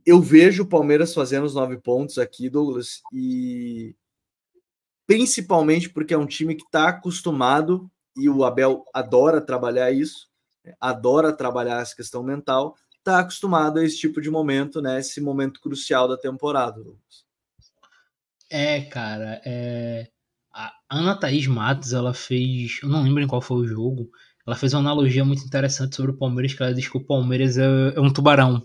Eu 0.06 0.22
vejo 0.22 0.64
o 0.64 0.68
Palmeiras 0.68 1.14
fazendo 1.14 1.46
os 1.46 1.54
nove 1.54 1.78
pontos 1.78 2.18
aqui, 2.18 2.50
Douglas, 2.50 3.02
e 3.12 3.96
principalmente 5.06 5.90
porque 5.90 6.14
é 6.14 6.18
um 6.18 6.26
time 6.26 6.56
que 6.56 6.64
está 6.64 6.90
acostumado, 6.90 7.90
e 8.16 8.30
o 8.30 8.44
Abel 8.44 8.86
adora 8.94 9.42
trabalhar 9.42 9.92
isso, 9.92 10.30
adora 10.80 11.34
trabalhar 11.34 11.82
essa 11.82 11.96
questão 11.96 12.24
mental, 12.24 12.76
está 12.98 13.20
acostumado 13.20 13.80
a 13.80 13.86
esse 13.86 13.98
tipo 13.98 14.22
de 14.22 14.30
momento, 14.30 14.82
né? 14.82 15.00
Esse 15.00 15.20
momento 15.20 15.60
crucial 15.60 16.08
da 16.08 16.18
temporada, 16.18 16.82
Douglas. 16.82 17.26
É, 18.56 18.82
cara, 18.82 19.42
é... 19.44 20.08
a 20.54 20.72
Ana 20.88 21.20
Thaís 21.20 21.48
Matos, 21.48 21.92
ela 21.92 22.14
fez, 22.14 22.80
eu 22.84 22.88
não 22.88 23.02
lembro 23.02 23.24
em 23.24 23.28
qual 23.28 23.42
foi 23.42 23.58
o 23.58 23.68
jogo, 23.68 24.12
ela 24.46 24.56
fez 24.56 24.76
uma 24.76 24.80
analogia 24.80 25.26
muito 25.26 25.44
interessante 25.44 25.96
sobre 25.96 26.12
o 26.12 26.18
Palmeiras, 26.18 26.54
que 26.54 26.62
ela 26.62 26.72
diz 26.72 26.88
que 26.88 26.96
o 26.96 27.04
Palmeiras 27.04 27.58
é, 27.58 27.66
é 27.96 28.00
um 28.00 28.14
tubarão. 28.14 28.64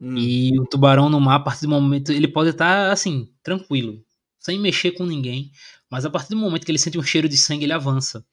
Hum. 0.00 0.16
E 0.18 0.58
o 0.58 0.64
tubarão 0.66 1.08
no 1.08 1.20
mar, 1.20 1.36
a 1.36 1.40
partir 1.40 1.66
do 1.66 1.68
momento, 1.68 2.10
ele 2.10 2.26
pode 2.26 2.50
estar, 2.50 2.90
assim, 2.90 3.32
tranquilo, 3.44 4.04
sem 4.40 4.58
mexer 4.58 4.90
com 4.90 5.06
ninguém, 5.06 5.52
mas 5.88 6.04
a 6.04 6.10
partir 6.10 6.30
do 6.30 6.36
momento 6.36 6.64
que 6.64 6.72
ele 6.72 6.78
sente 6.78 6.98
um 6.98 7.02
cheiro 7.02 7.28
de 7.28 7.36
sangue, 7.36 7.62
ele 7.62 7.72
avança. 7.72 8.26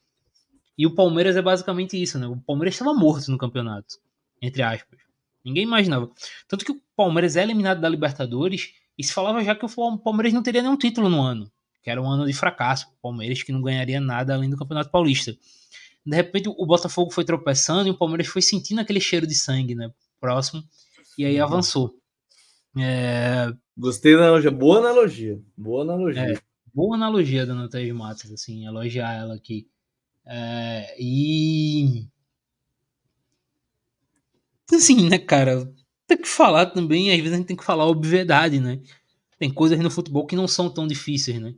E 0.76 0.88
o 0.88 0.96
Palmeiras 0.96 1.36
é 1.36 1.42
basicamente 1.44 2.02
isso, 2.02 2.18
né? 2.18 2.26
O 2.26 2.38
Palmeiras 2.38 2.74
estava 2.74 2.96
morto 2.96 3.30
no 3.30 3.38
campeonato, 3.38 4.00
entre 4.42 4.64
aspas. 4.64 4.98
Ninguém 5.46 5.66
imaginava. 5.66 6.10
Tanto 6.48 6.66
que 6.66 6.72
o 6.72 6.82
Palmeiras 6.96 7.36
é 7.36 7.44
eliminado 7.44 7.80
da 7.80 7.88
Libertadores 7.88 8.81
e 8.98 9.04
se 9.04 9.14
falava 9.14 9.44
já 9.44 9.56
que 9.56 9.66
o 9.66 9.98
Palmeiras 9.98 10.34
não 10.34 10.44
teria 10.44 10.62
nenhum 10.62 10.78
título 10.78 11.10
no 11.10 11.22
ano, 11.22 11.52
que 11.82 11.90
era 11.90 12.02
um 12.02 12.08
ano 12.08 12.26
de 12.26 12.34
fracasso. 12.34 12.88
O 12.88 13.02
Palmeiras 13.02 13.42
que 13.44 13.52
não 13.52 13.62
ganharia 13.62 14.00
nada 14.00 14.34
além 14.34 14.50
do 14.50 14.58
Campeonato 14.58 14.92
Paulista. 14.92 15.36
De 16.06 16.16
repente 16.16 16.50
o 16.50 16.66
Botafogo 16.66 17.12
foi 17.12 17.24
tropeçando 17.24 17.88
e 17.88 17.92
o 17.92 17.98
Palmeiras 17.98 18.28
foi 18.28 18.42
sentindo 18.42 18.82
aquele 18.82 19.00
cheiro 19.00 19.28
de 19.28 19.36
sangue, 19.36 19.76
né? 19.76 19.92
Próximo. 20.20 20.64
E 21.18 21.26
aí 21.26 21.40
avançou. 21.40 21.96
É... 22.78 23.52
Gostei 23.78 24.16
da 24.16 24.24
analogia. 24.24 24.52
Boa 24.52 24.80
analogia. 24.80 25.42
Boa 25.58 25.84
analogia. 25.84 26.22
É, 26.22 26.42
boa 26.74 26.96
analogia 26.96 27.46
da 27.46 27.56
Natália 27.56 27.94
Matos, 27.94 28.32
assim, 28.32 28.66
elogiar 28.66 29.14
ela 29.14 29.36
aqui. 29.36 29.68
É, 30.26 30.96
e. 31.00 32.08
Assim, 34.72 35.10
né, 35.10 35.18
cara? 35.18 35.70
Tem 36.12 36.22
que 36.22 36.28
falar 36.28 36.66
também, 36.68 37.10
às 37.12 37.18
vezes 37.18 37.34
a 37.34 37.38
gente 37.38 37.48
tem 37.48 37.56
que 37.56 37.64
falar 37.64 37.86
obviedade, 37.86 38.60
né? 38.60 38.82
Tem 39.40 39.50
coisas 39.52 39.80
no 39.80 39.90
futebol 39.90 40.26
que 40.26 40.36
não 40.36 40.48
são 40.48 40.70
tão 40.70 40.86
difíceis, 40.86 41.40
né? 41.40 41.56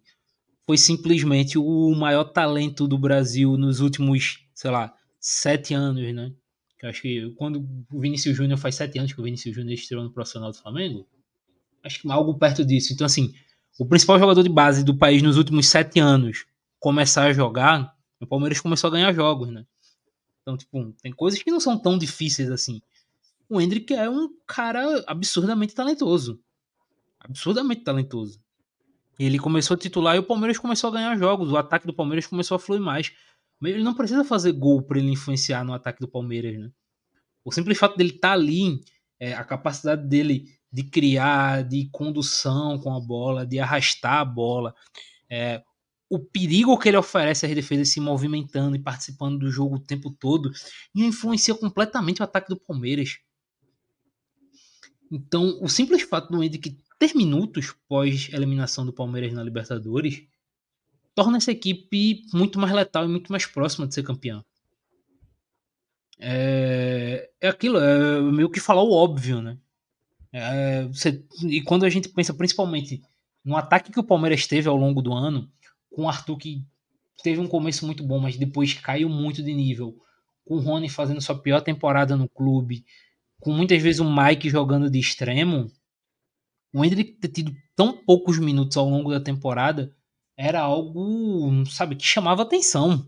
Foi 0.65 0.77
simplesmente 0.77 1.57
o 1.57 1.93
maior 1.95 2.23
talento 2.25 2.87
do 2.87 2.97
Brasil 2.97 3.57
nos 3.57 3.79
últimos, 3.79 4.45
sei 4.53 4.71
lá, 4.71 4.93
sete 5.19 5.73
anos, 5.73 6.13
né? 6.13 6.31
Eu 6.81 6.89
acho 6.89 7.01
que 7.01 7.33
quando 7.35 7.67
o 7.91 7.99
Vinícius 7.99 8.35
Júnior 8.35 8.59
faz 8.59 8.75
sete 8.75 8.99
anos 8.99 9.11
que 9.11 9.19
o 9.19 9.23
Vinícius 9.23 9.55
Júnior 9.55 9.73
estreou 9.73 10.03
no 10.03 10.13
profissional 10.13 10.51
do 10.51 10.57
Flamengo, 10.57 11.07
acho 11.83 12.01
que 12.01 12.11
algo 12.11 12.37
perto 12.37 12.63
disso. 12.63 12.93
Então, 12.93 13.05
assim, 13.05 13.33
o 13.79 13.85
principal 13.85 14.19
jogador 14.19 14.43
de 14.43 14.49
base 14.49 14.83
do 14.83 14.95
país 14.95 15.21
nos 15.21 15.37
últimos 15.37 15.67
sete 15.67 15.99
anos 15.99 16.45
começar 16.79 17.23
a 17.23 17.33
jogar, 17.33 17.93
o 18.21 18.27
Palmeiras 18.27 18.61
começou 18.61 18.89
a 18.89 18.91
ganhar 18.91 19.13
jogos, 19.13 19.49
né? 19.49 19.65
Então, 20.41 20.57
tipo, 20.57 20.93
tem 21.01 21.11
coisas 21.11 21.41
que 21.41 21.49
não 21.49 21.59
são 21.59 21.79
tão 21.79 21.97
difíceis 21.97 22.51
assim 22.51 22.81
o 23.49 23.59
Hendrick 23.59 23.93
é 23.93 24.09
um 24.09 24.29
cara 24.47 25.03
absurdamente 25.07 25.73
talentoso. 25.73 26.39
Absurdamente 27.19 27.83
talentoso. 27.83 28.41
Ele 29.19 29.37
começou 29.37 29.75
a 29.75 29.77
titular 29.77 30.15
e 30.15 30.19
o 30.19 30.23
Palmeiras 30.23 30.57
começou 30.57 30.89
a 30.89 30.93
ganhar 30.93 31.17
jogos. 31.17 31.51
O 31.51 31.57
ataque 31.57 31.85
do 31.85 31.93
Palmeiras 31.93 32.27
começou 32.27 32.55
a 32.55 32.59
fluir 32.59 32.81
mais. 32.81 33.11
Ele 33.61 33.83
não 33.83 33.93
precisa 33.93 34.23
fazer 34.23 34.51
gol 34.51 34.81
para 34.81 34.99
ele 34.99 35.11
influenciar 35.11 35.63
no 35.63 35.73
ataque 35.73 35.99
do 35.99 36.07
Palmeiras, 36.07 36.59
né? 36.59 36.71
O 37.45 37.51
simples 37.51 37.77
fato 37.77 37.97
dele 37.97 38.11
estar 38.11 38.29
tá 38.29 38.33
ali, 38.33 38.81
é, 39.19 39.33
a 39.33 39.43
capacidade 39.43 40.07
dele 40.07 40.45
de 40.71 40.83
criar, 40.83 41.63
de 41.63 41.87
condução 41.91 42.79
com 42.79 42.95
a 42.95 42.99
bola, 42.99 43.45
de 43.45 43.59
arrastar 43.59 44.19
a 44.19 44.25
bola, 44.25 44.73
é, 45.29 45.61
o 46.09 46.19
perigo 46.19 46.77
que 46.77 46.89
ele 46.89 46.97
oferece 46.97 47.45
às 47.45 47.53
defesas 47.53 47.89
se 47.89 47.99
movimentando 47.99 48.75
e 48.75 48.79
participando 48.79 49.39
do 49.39 49.51
jogo 49.51 49.75
o 49.75 49.79
tempo 49.79 50.11
todo, 50.11 50.51
influencia 50.95 51.55
completamente 51.55 52.21
o 52.21 52.23
ataque 52.23 52.49
do 52.49 52.59
Palmeiras. 52.59 53.17
Então, 55.13 55.59
o 55.61 55.69
simples 55.69 56.01
fato 56.01 56.31
do 56.31 56.43
Hendrick 56.43 56.75
ter 56.97 57.13
minutos 57.13 57.71
pós 57.87 58.29
eliminação 58.33 58.83
do 58.83 58.91
Palmeiras 58.91 59.31
na 59.31 59.43
Libertadores 59.43 60.23
torna 61.13 61.37
essa 61.37 61.51
equipe 61.51 62.25
muito 62.33 62.57
mais 62.57 62.73
letal 62.73 63.05
e 63.05 63.07
muito 63.07 63.31
mais 63.31 63.45
próxima 63.45 63.85
de 63.85 63.93
ser 63.93 64.01
campeã. 64.01 64.43
É, 66.17 67.29
é 67.39 67.47
aquilo, 67.47 67.77
é 67.77 68.21
meio 68.21 68.49
que 68.49 68.59
falar 68.59 68.81
o 68.81 68.91
óbvio, 68.91 69.39
né? 69.39 69.55
É, 70.31 70.85
você, 70.85 71.23
e 71.43 71.61
quando 71.61 71.85
a 71.85 71.89
gente 71.89 72.09
pensa 72.09 72.33
principalmente 72.33 72.99
no 73.45 73.55
ataque 73.55 73.91
que 73.91 73.99
o 73.99 74.03
Palmeiras 74.03 74.47
teve 74.47 74.67
ao 74.67 74.75
longo 74.75 74.99
do 74.99 75.13
ano, 75.13 75.47
com 75.91 76.05
o 76.05 76.09
Arthur 76.09 76.37
que 76.37 76.65
teve 77.21 77.39
um 77.39 77.47
começo 77.47 77.85
muito 77.85 78.03
bom, 78.03 78.19
mas 78.19 78.35
depois 78.35 78.73
caiu 78.73 79.09
muito 79.09 79.43
de 79.43 79.53
nível, 79.53 79.95
com 80.43 80.55
o 80.55 80.59
Rony 80.59 80.89
fazendo 80.89 81.21
sua 81.21 81.37
pior 81.37 81.61
temporada 81.61 82.17
no 82.17 82.27
clube, 82.27 82.83
com 83.43 83.51
muitas 83.51 83.81
vezes 83.83 83.99
o 83.99 84.09
Mike 84.09 84.49
jogando 84.49 84.89
de 84.89 84.97
extremo, 84.97 85.69
o 86.73 86.83
Hendrick 86.83 87.11
ter 87.19 87.27
tido 87.27 87.53
tão 87.75 87.91
poucos 87.91 88.39
minutos 88.39 88.77
ao 88.77 88.89
longo 88.89 89.11
da 89.11 89.19
temporada 89.19 89.93
era 90.37 90.61
algo, 90.61 91.65
sabe, 91.65 91.97
que 91.97 92.05
chamava 92.05 92.41
atenção. 92.43 93.05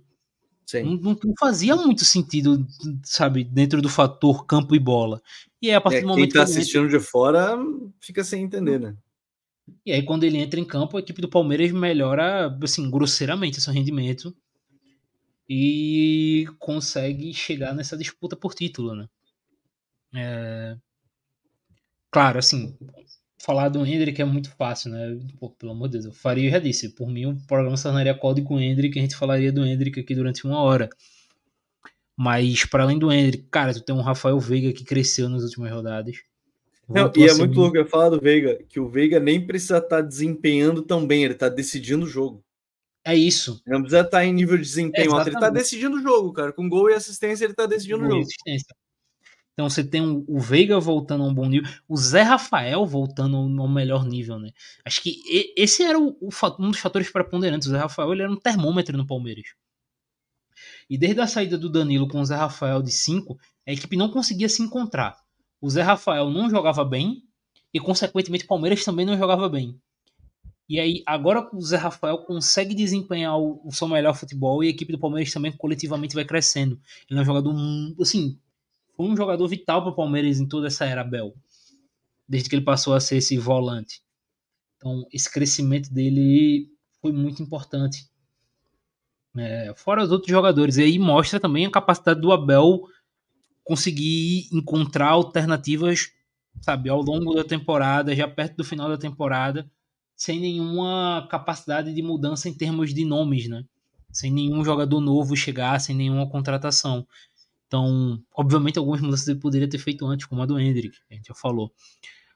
Não, 0.74 0.98
não, 0.98 1.34
fazia 1.40 1.74
muito 1.78 2.04
sentido, 2.04 2.68
sabe, 3.04 3.46
dentro 3.46 3.82
do 3.82 3.88
fator 3.88 4.46
campo 4.46 4.76
e 4.76 4.80
bola. 4.80 5.22
E 5.62 5.70
aí, 5.70 5.76
a 5.76 5.80
partir 5.80 6.00
é, 6.00 6.02
do 6.02 6.08
momento 6.08 6.34
quem 6.34 6.42
tá 6.42 6.44
assistindo 6.44 6.86
entra... 6.86 7.00
de 7.00 7.06
fora 7.06 7.58
fica 8.02 8.22
sem 8.22 8.44
entender, 8.44 8.78
né? 8.78 8.98
E 9.86 9.94
aí, 9.94 10.04
quando 10.04 10.26
ele 10.26 10.38
entra 10.38 10.60
em 10.60 10.66
campo, 10.66 10.98
a 10.98 11.00
equipe 11.00 11.22
do 11.22 11.30
Palmeiras 11.30 11.72
melhora, 11.72 12.56
assim, 12.62 12.92
grosseiramente 12.92 13.62
seu 13.62 13.74
rendimento. 13.74 14.36
e 15.48 16.46
consegue 16.60 17.34
chegar 17.34 17.74
nessa 17.74 17.96
disputa 17.96 18.36
por 18.36 18.54
título, 18.54 18.96
né? 18.96 19.08
É... 20.16 20.76
Claro, 22.12 22.40
assim, 22.40 22.78
falar 23.46 23.70
do 23.70 23.86
Hendrick 23.86 24.22
é 24.22 24.26
muito 24.26 24.50
fácil, 24.56 24.92
né? 24.92 25.20
Pô, 25.40 25.50
pelo 25.50 25.74
amor 25.74 25.88
de 25.88 25.94
Deus, 25.94 26.06
eu 26.06 26.14
faria, 26.14 26.48
eu 26.48 26.52
já 26.52 26.60
disse, 26.60 26.90
por 26.90 27.08
mim 27.08 27.26
o 27.26 27.38
programa 27.48 27.78
se 27.78 27.84
tornaria 27.84 28.14
código 28.14 28.48
com 28.48 28.56
o 28.56 28.60
Hendrick, 28.60 28.98
a 28.98 29.02
gente 29.02 29.16
falaria 29.16 29.52
do 29.52 29.66
Hendrick 29.66 30.00
aqui 30.00 30.16
durante 30.16 30.46
uma 30.46 30.62
hora. 30.62 30.90
Mas, 32.18 32.66
para 32.66 32.84
além 32.84 32.98
do 32.98 33.12
Hendrick, 33.12 33.48
cara, 33.52 33.74
tu 33.74 33.82
tem 33.84 33.94
um 33.94 34.02
Rafael 34.02 34.40
Veiga 34.40 34.72
que 34.72 34.86
cresceu 34.86 35.28
nas 35.28 35.44
últimas 35.44 35.72
rodadas. 35.72 36.16
Não, 36.88 37.12
e 37.16 37.28
é 37.28 37.34
muito 37.34 37.60
louco 37.60 37.78
eu 37.78 37.86
falar 37.86 38.10
do 38.10 38.22
Veiga, 38.22 38.60
que 38.70 38.80
o 38.80 38.88
Veiga 38.88 39.20
nem 39.20 39.46
precisa 39.46 39.78
estar 39.78 39.98
tá 39.98 40.02
desempenhando 40.02 40.82
tão 40.82 41.06
bem, 41.06 41.24
ele 41.24 41.34
está 41.34 41.50
decidindo 41.50 42.06
o 42.06 42.10
jogo. 42.10 42.44
É 43.04 43.16
isso. 43.16 43.62
Ele 43.66 43.76
não 43.76 43.82
precisa 43.82 44.02
estar 44.02 44.18
tá 44.18 44.26
em 44.26 44.34
nível 44.34 44.58
de 44.58 44.64
desempenho 44.64 45.16
é, 45.16 45.22
ele 45.22 45.30
está 45.32 45.50
decidindo 45.50 45.98
o 45.98 46.02
jogo, 46.02 46.34
cara. 46.34 46.54
Com 46.54 46.68
gol 46.68 46.90
e 46.90 46.94
assistência, 46.94 47.44
ele 47.44 47.54
está 47.54 47.66
decidindo 47.66 48.00
gol 48.00 48.08
o 48.08 48.12
jogo. 48.22 48.28
Então 49.56 49.70
você 49.70 49.86
tem 49.86 50.02
o 50.28 50.38
Veiga 50.38 50.78
voltando 50.82 51.24
a 51.24 51.28
um 51.28 51.34
bom 51.34 51.46
nível, 51.48 51.72
o 51.88 51.96
Zé 51.96 52.22
Rafael 52.24 52.86
voltando 52.86 53.38
ao 53.38 53.70
melhor 53.70 54.06
nível, 54.06 54.38
né? 54.38 54.52
Acho 54.84 55.02
que 55.02 55.22
esse 55.56 55.82
era 55.82 55.98
o, 55.98 56.10
o, 56.20 56.30
um 56.60 56.72
dos 56.72 56.80
fatores 56.80 57.10
preponderantes. 57.10 57.70
O 57.70 57.72
Zé 57.72 57.78
Rafael 57.78 58.12
ele 58.12 58.24
era 58.24 58.32
um 58.32 58.36
termômetro 58.36 58.98
no 58.98 59.08
Palmeiras. 59.08 59.56
E 60.90 60.98
desde 60.98 61.22
a 61.22 61.28
saída 61.28 61.58
do 61.58 61.70
Danilo 61.70 62.06
com 62.06 62.20
o 62.20 62.26
Zé 62.26 62.36
Rafael 62.36 62.82
de 62.82 62.92
5, 62.92 63.40
a 63.66 63.72
equipe 63.72 63.96
não 63.96 64.10
conseguia 64.10 64.50
se 64.50 64.62
encontrar. 64.62 65.16
O 65.62 65.70
Zé 65.70 65.82
Rafael 65.82 66.30
não 66.30 66.50
jogava 66.50 66.84
bem 66.84 67.24
e, 67.74 67.80
consequentemente, 67.80 68.44
o 68.44 68.48
Palmeiras 68.48 68.84
também 68.84 69.06
não 69.06 69.18
jogava 69.18 69.48
bem. 69.48 69.80
E 70.68 70.80
aí, 70.82 71.02
agora 71.06 71.48
o 71.54 71.62
Zé 71.62 71.78
Rafael 71.78 72.18
consegue 72.20 72.76
desempenhar 72.76 73.40
o, 73.40 73.62
o 73.64 73.72
seu 73.72 73.88
melhor 73.88 74.16
futebol 74.16 74.64
e 74.64 74.68
a 74.68 74.70
equipe 74.70 74.92
do 74.92 75.00
Palmeiras 75.00 75.32
também 75.32 75.52
coletivamente 75.54 76.14
vai 76.14 76.26
crescendo. 76.26 76.78
Ele 77.10 77.20
é 77.20 77.22
um 77.22 77.26
jogador, 77.26 77.56
assim, 78.02 78.38
foi 78.96 79.06
um 79.06 79.16
jogador 79.16 79.48
vital 79.48 79.82
para 79.82 79.92
o 79.92 79.96
Palmeiras 79.96 80.40
em 80.40 80.48
toda 80.48 80.68
essa 80.68 80.86
era 80.86 81.04
Bel, 81.04 81.36
desde 82.28 82.50
que 82.50 82.56
ele 82.56 82.66
passou 82.66 82.94
a 82.94 83.00
ser 83.00 83.18
esse 83.18 83.38
volante. 83.38 84.02
Então, 84.78 85.06
esse 85.12 85.32
crescimento 85.32 85.94
dele 85.94 86.70
foi 87.02 87.12
muito 87.12 87.42
importante. 87.42 88.10
É, 89.38 89.74
fora 89.76 90.04
os 90.04 90.12
outros 90.12 90.32
jogadores. 90.32 90.78
E 90.78 90.84
aí 90.84 91.00
mostra 91.00 91.40
também 91.40 91.66
a 91.66 91.72
capacidade 91.72 92.22
do 92.22 92.32
Abel 92.32 92.84
conseguir 93.64 94.48
encontrar 94.54 95.10
alternativas, 95.10 96.12
sabe, 96.62 96.90
ao 96.90 97.02
longo 97.02 97.34
da 97.34 97.44
temporada, 97.44 98.16
já 98.16 98.28
perto 98.28 98.58
do 98.58 98.64
final 98.64 98.88
da 98.88 98.98
temporada, 98.98 99.70
sem 100.16 100.40
nenhuma 100.40 101.28
capacidade 101.30 101.94
de 101.94 102.02
mudança 102.02 102.48
em 102.48 102.54
termos 102.54 102.94
de 102.94 103.04
nomes, 103.04 103.50
né? 103.50 103.66
Sem 104.12 104.32
nenhum 104.32 104.64
jogador 104.64 105.02
novo 105.02 105.36
chegar, 105.36 105.80
sem 105.82 105.96
nenhuma 105.96 106.30
contratação. 106.30 107.06
Então, 107.76 108.24
obviamente, 108.34 108.80
algumas 108.80 109.02
mudanças 109.02 109.28
ele 109.28 109.38
poderia 109.38 109.70
ter 109.70 109.78
feito 109.78 110.06
antes, 110.06 110.26
como 110.26 110.42
a 110.42 110.46
do 110.46 110.58
Hendrick, 110.58 110.98
a 111.12 111.14
gente 111.14 111.28
já 111.28 111.34
falou. 111.34 111.74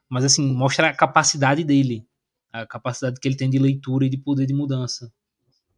Mas, 0.09 0.25
assim, 0.25 0.53
mostra 0.53 0.89
a 0.89 0.93
capacidade 0.93 1.63
dele, 1.63 2.05
a 2.51 2.67
capacidade 2.67 3.21
que 3.21 3.27
ele 3.27 3.37
tem 3.37 3.49
de 3.49 3.57
leitura 3.57 4.05
e 4.05 4.09
de 4.09 4.17
poder 4.17 4.45
de 4.45 4.53
mudança. 4.53 5.09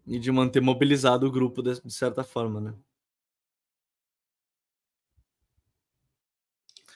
E 0.08 0.18
de 0.18 0.32
manter 0.32 0.62
mobilizado 0.62 1.28
o 1.28 1.32
grupo 1.32 1.62
de, 1.62 1.80
de 1.80 1.94
certa 1.94 2.24
forma, 2.24 2.60
né? 2.60 2.74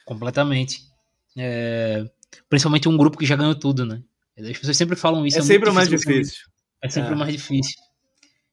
Completamente. 0.03 0.81
É... 1.37 2.03
Principalmente 2.49 2.89
um 2.89 2.97
grupo 2.97 3.15
que 3.15 3.27
já 3.27 3.35
ganhou 3.35 3.53
tudo, 3.53 3.85
né? 3.85 4.03
As 4.39 4.57
pessoas 4.57 4.75
sempre 4.75 4.95
falam 4.95 5.23
isso. 5.23 5.37
É, 5.37 5.41
é 5.41 5.43
sempre 5.43 5.69
o 5.69 5.73
mais 5.73 5.87
difícil. 5.87 6.47
É 6.81 6.89
sempre 6.89 7.11
o 7.11 7.13
é. 7.13 7.17
mais 7.17 7.31
difícil. 7.31 7.75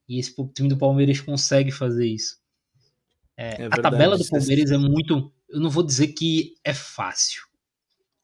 E 0.06 0.18
esse 0.20 0.34
time 0.54 0.68
do 0.68 0.76
Palmeiras 0.76 1.18
consegue 1.18 1.72
fazer 1.72 2.06
isso. 2.06 2.41
É, 3.36 3.62
é 3.62 3.66
a 3.66 3.70
tabela 3.70 4.16
do 4.16 4.28
Palmeiras 4.28 4.70
é 4.70 4.78
muito. 4.78 5.32
Eu 5.48 5.60
não 5.60 5.70
vou 5.70 5.82
dizer 5.82 6.08
que 6.08 6.54
é 6.64 6.74
fácil. 6.74 7.42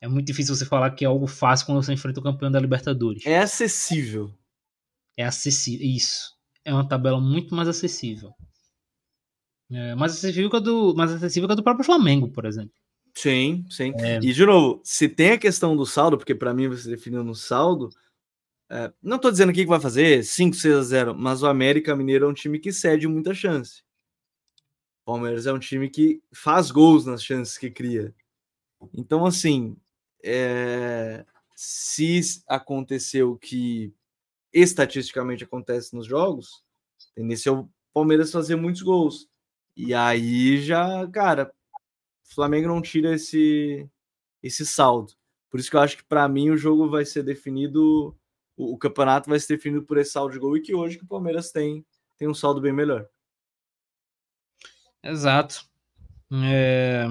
É 0.00 0.06
muito 0.06 0.26
difícil 0.26 0.54
você 0.54 0.64
falar 0.64 0.90
que 0.92 1.04
é 1.04 1.08
algo 1.08 1.26
fácil 1.26 1.66
quando 1.66 1.82
você 1.82 1.92
enfrenta 1.92 2.20
o 2.20 2.22
campeão 2.22 2.50
da 2.50 2.60
Libertadores. 2.60 3.26
É 3.26 3.38
acessível. 3.38 4.32
É 5.16 5.24
acessível. 5.24 5.86
Isso. 5.86 6.36
É 6.64 6.72
uma 6.72 6.86
tabela 6.86 7.20
muito 7.20 7.54
mais 7.54 7.68
acessível. 7.68 8.32
É, 9.70 9.94
mais 9.94 10.12
acessível 10.12 10.48
que 10.48 10.56
a 10.56 10.60
do, 10.60 10.94
mais 10.94 11.12
acessível 11.12 11.48
que 11.48 11.52
a 11.52 11.56
do 11.56 11.62
próprio 11.62 11.84
Flamengo, 11.84 12.28
por 12.30 12.44
exemplo. 12.44 12.72
Sim, 13.14 13.64
sim. 13.68 13.92
É... 13.98 14.18
E 14.18 14.32
de 14.32 14.46
novo, 14.46 14.80
se 14.84 15.08
tem 15.08 15.32
a 15.32 15.38
questão 15.38 15.76
do 15.76 15.84
saldo, 15.84 16.16
porque 16.16 16.34
para 16.34 16.54
mim 16.54 16.68
você 16.68 16.88
definiu 16.88 17.24
no 17.24 17.34
saldo, 17.34 17.90
é, 18.70 18.92
não 19.02 19.16
estou 19.16 19.30
dizendo 19.30 19.50
aqui 19.50 19.62
que 19.62 19.68
vai 19.68 19.80
fazer 19.80 20.22
5, 20.22 20.54
6 20.54 20.74
a 20.76 20.82
0, 20.82 21.14
mas 21.14 21.42
o 21.42 21.46
América 21.46 21.96
Mineiro 21.96 22.26
é 22.26 22.28
um 22.28 22.34
time 22.34 22.58
que 22.58 22.72
cede 22.72 23.08
muita 23.08 23.34
chance. 23.34 23.82
Palmeiras 25.08 25.46
é 25.46 25.52
um 25.54 25.58
time 25.58 25.88
que 25.88 26.22
faz 26.30 26.70
gols 26.70 27.06
nas 27.06 27.24
chances 27.24 27.56
que 27.56 27.70
cria. 27.70 28.14
Então, 28.92 29.24
assim, 29.24 29.74
é... 30.22 31.24
se 31.56 32.20
aconteceu 32.46 33.32
o 33.32 33.38
que 33.38 33.90
estatisticamente 34.52 35.44
acontece 35.44 35.96
nos 35.96 36.06
jogos, 36.06 36.62
tendência 37.14 37.48
é 37.48 37.52
o 37.54 37.66
Palmeiras 37.94 38.30
fazer 38.30 38.56
muitos 38.56 38.82
gols. 38.82 39.30
E 39.74 39.94
aí 39.94 40.60
já, 40.60 41.08
cara, 41.08 41.50
o 42.22 42.34
Flamengo 42.34 42.68
não 42.68 42.82
tira 42.82 43.14
esse, 43.14 43.88
esse 44.42 44.66
saldo. 44.66 45.14
Por 45.48 45.58
isso 45.58 45.70
que 45.70 45.76
eu 45.76 45.80
acho 45.80 45.96
que 45.96 46.04
para 46.04 46.28
mim 46.28 46.50
o 46.50 46.58
jogo 46.58 46.86
vai 46.90 47.06
ser 47.06 47.22
definido, 47.22 48.14
o, 48.54 48.74
o, 48.74 48.76
campeonato 48.76 49.30
vai 49.30 49.40
ser 49.40 49.56
definido 49.56 49.86
por 49.86 49.96
esse 49.96 50.10
saldo 50.10 50.34
de 50.34 50.38
gol 50.38 50.54
e 50.54 50.60
que 50.60 50.74
hoje 50.74 50.98
que 50.98 51.04
o 51.04 51.08
Palmeiras 51.08 51.50
tem, 51.50 51.82
tem 52.18 52.28
um 52.28 52.34
saldo 52.34 52.60
bem 52.60 52.74
melhor. 52.74 53.08
Exato. 55.02 55.64
É... 56.32 57.06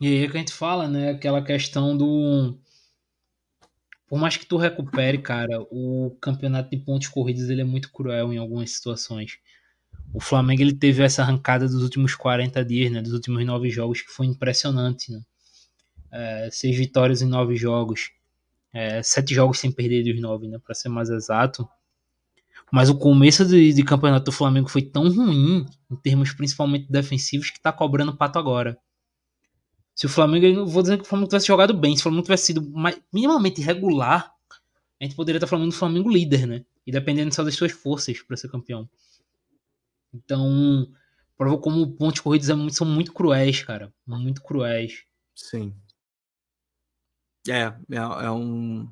E 0.00 0.06
aí 0.06 0.24
é 0.24 0.28
que 0.28 0.36
a 0.36 0.40
gente 0.40 0.52
fala, 0.52 0.88
né? 0.88 1.10
Aquela 1.10 1.42
questão 1.42 1.96
do. 1.96 2.56
Por 4.06 4.18
mais 4.18 4.36
que 4.36 4.46
tu 4.46 4.56
recupere, 4.56 5.18
cara, 5.18 5.60
o 5.70 6.16
campeonato 6.20 6.70
de 6.70 6.78
pontos 6.78 7.08
corridos 7.08 7.50
ele 7.50 7.60
é 7.60 7.64
muito 7.64 7.92
cruel 7.92 8.32
em 8.32 8.38
algumas 8.38 8.70
situações. 8.70 9.38
O 10.14 10.20
Flamengo 10.20 10.62
ele 10.62 10.72
teve 10.74 11.02
essa 11.02 11.22
arrancada 11.22 11.66
dos 11.66 11.82
últimos 11.82 12.14
40 12.14 12.64
dias, 12.64 12.90
né? 12.90 13.02
Dos 13.02 13.12
últimos 13.12 13.44
nove 13.44 13.70
jogos, 13.70 14.00
que 14.00 14.10
foi 14.10 14.26
impressionante, 14.26 15.12
né? 15.12 15.20
É, 16.10 16.48
seis 16.50 16.76
vitórias 16.76 17.20
em 17.20 17.26
nove 17.28 17.56
jogos. 17.56 18.10
É, 18.72 19.02
sete 19.02 19.34
jogos 19.34 19.58
sem 19.58 19.72
perder 19.72 20.04
dos 20.04 20.20
nove, 20.20 20.48
né? 20.48 20.58
Para 20.58 20.74
ser 20.74 20.88
mais 20.88 21.10
exato. 21.10 21.68
Mas 22.72 22.88
o 22.88 22.98
começo 22.98 23.44
de, 23.46 23.72
de, 23.72 23.82
campeonato 23.82 24.26
do 24.26 24.32
Flamengo 24.32 24.68
foi 24.68 24.82
tão 24.82 25.08
ruim, 25.08 25.66
em 25.90 25.96
termos 25.96 26.32
principalmente 26.32 26.90
defensivos, 26.90 27.50
que 27.50 27.60
tá 27.60 27.72
cobrando 27.72 28.16
pato 28.16 28.38
agora. 28.38 28.78
Se 29.94 30.06
o 30.06 30.08
Flamengo, 30.08 30.46
eu 30.46 30.66
vou 30.66 30.82
dizer 30.82 30.96
que 30.96 31.02
o 31.02 31.06
Flamengo 31.06 31.28
tivesse 31.28 31.46
jogado 31.46 31.74
bem, 31.74 31.96
se 31.96 32.00
o 32.00 32.02
Flamengo 32.04 32.22
tivesse 32.22 32.46
sido 32.46 32.70
mais, 32.70 33.00
minimamente 33.12 33.60
regular, 33.60 34.32
a 35.00 35.04
gente 35.04 35.16
poderia 35.16 35.38
estar 35.38 35.46
falando 35.46 35.70
do 35.70 35.76
Flamengo 35.76 36.10
líder, 36.10 36.46
né? 36.46 36.64
E 36.86 36.92
dependendo 36.92 37.34
só 37.34 37.42
das 37.42 37.54
suas 37.54 37.72
forças 37.72 38.20
para 38.22 38.36
ser 38.36 38.48
campeão. 38.48 38.88
Então, 40.12 40.88
prova 41.36 41.58
como 41.58 41.90
pontos 41.92 42.20
corridos 42.20 42.48
é 42.48 42.54
são 42.70 42.86
muito 42.86 43.12
cruéis, 43.12 43.62
cara. 43.62 43.92
Muito 44.06 44.42
cruéis. 44.42 45.04
Sim. 45.34 45.74
É, 47.48 47.62
é, 47.62 48.24
é 48.24 48.30
um 48.30 48.88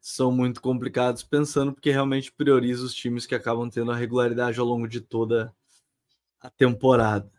são 0.00 0.32
muito 0.32 0.62
complicados 0.62 1.22
pensando 1.22 1.72
porque 1.72 1.90
realmente 1.90 2.32
prioriza 2.32 2.84
os 2.84 2.94
times 2.94 3.26
que 3.26 3.34
acabam 3.34 3.68
tendo 3.68 3.92
a 3.92 3.96
regularidade 3.96 4.58
ao 4.58 4.66
longo 4.66 4.88
de 4.88 5.00
toda 5.00 5.54
a 6.40 6.48
temporada. 6.48 7.30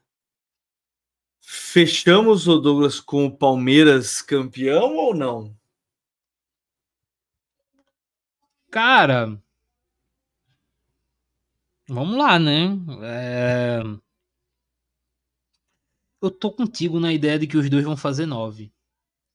Fechamos 1.42 2.48
o 2.48 2.60
Douglas 2.60 3.00
com 3.00 3.26
o 3.26 3.36
Palmeiras 3.36 4.22
campeão 4.22 4.96
ou 4.96 5.16
não? 5.16 5.56
Cara, 8.70 9.42
vamos 11.88 12.18
lá, 12.18 12.40
né? 12.40 12.70
É... 13.04 13.82
Eu 16.22 16.30
tô 16.30 16.52
contigo 16.52 17.00
na 17.00 17.12
ideia 17.12 17.40
de 17.40 17.48
que 17.48 17.58
os 17.58 17.68
dois 17.70 17.84
vão 17.84 17.98
fazer 17.98 18.28
nove. 18.28 18.72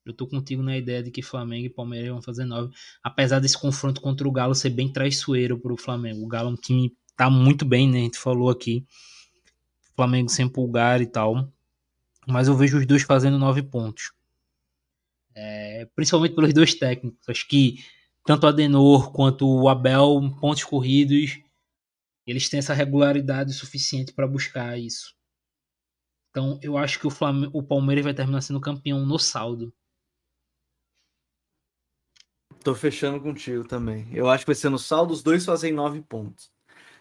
Eu 0.07 0.15
tô 0.15 0.27
contigo 0.27 0.63
na 0.63 0.77
ideia 0.77 1.03
de 1.03 1.11
que 1.11 1.21
Flamengo 1.21 1.67
e 1.67 1.71
Palmeiras 1.71 2.11
vão 2.11 2.23
fazer 2.23 2.45
nove. 2.45 2.73
Apesar 3.03 3.41
desse 3.41 3.59
confronto 3.59 4.01
contra 4.01 4.27
o 4.27 4.33
Galo 4.33 4.55
ser 4.55 4.71
bem 4.71 4.93
traiçoeiro 4.93 5.59
pro 5.59 5.77
Flamengo. 5.77 6.25
O 6.25 6.29
Galo 6.29 6.51
é 6.51 6.53
um 6.53 6.57
time 6.57 6.97
tá 7.17 7.29
muito 7.29 7.65
bem, 7.65 7.91
né? 7.91 7.99
A 7.99 8.03
gente 8.03 8.19
falou 8.19 8.51
aqui. 8.51 8.87
Flamengo 9.97 10.29
sem 10.29 10.49
pulgar 10.49 11.01
e 11.01 11.07
tal. 11.07 11.53
Mas 12.27 12.47
eu 12.47 12.57
vejo 12.57 12.79
os 12.79 12.87
dois 12.87 13.03
fazendo 13.03 13.39
nove 13.39 13.63
pontos. 13.63 14.13
É, 15.35 15.89
principalmente 15.95 16.35
pelos 16.35 16.55
dois 16.55 16.75
técnicos. 16.75 17.29
Acho 17.29 17.49
que 17.49 17.85
tanto 18.25 18.45
o 18.45 18.49
Adenor 18.49 19.13
quanto 19.13 19.49
o 19.49 19.69
Abel, 19.69 20.21
pontos 20.41 20.65
corridos, 20.65 21.39
eles 22.27 22.49
têm 22.49 22.59
essa 22.59 22.75
regularidade 22.75 23.53
suficiente 23.53 24.13
para 24.13 24.27
buscar 24.27 24.79
isso. 24.79 25.15
Então 26.31 26.59
eu 26.63 26.77
acho 26.77 26.99
que 26.99 27.07
o, 27.07 27.11
Flamengo, 27.11 27.57
o 27.57 27.63
Palmeiras 27.63 28.05
vai 28.05 28.13
terminar 28.13 28.41
sendo 28.41 28.61
campeão 28.61 29.07
no 29.07 29.19
saldo. 29.19 29.73
Tô 32.67 32.75
fechando 32.75 33.21
contigo 33.21 33.63
também. 33.63 34.09
Eu 34.13 34.29
acho 34.29 34.45
que 34.45 34.49
vai 34.49 34.57
ser 34.57 34.71
no 34.71 34.77
saldo, 34.77 35.15
os 35.15 35.23
dois 35.23 35.45
fazem 35.45 35.73
nove 35.73 36.03
pontos. 36.03 36.51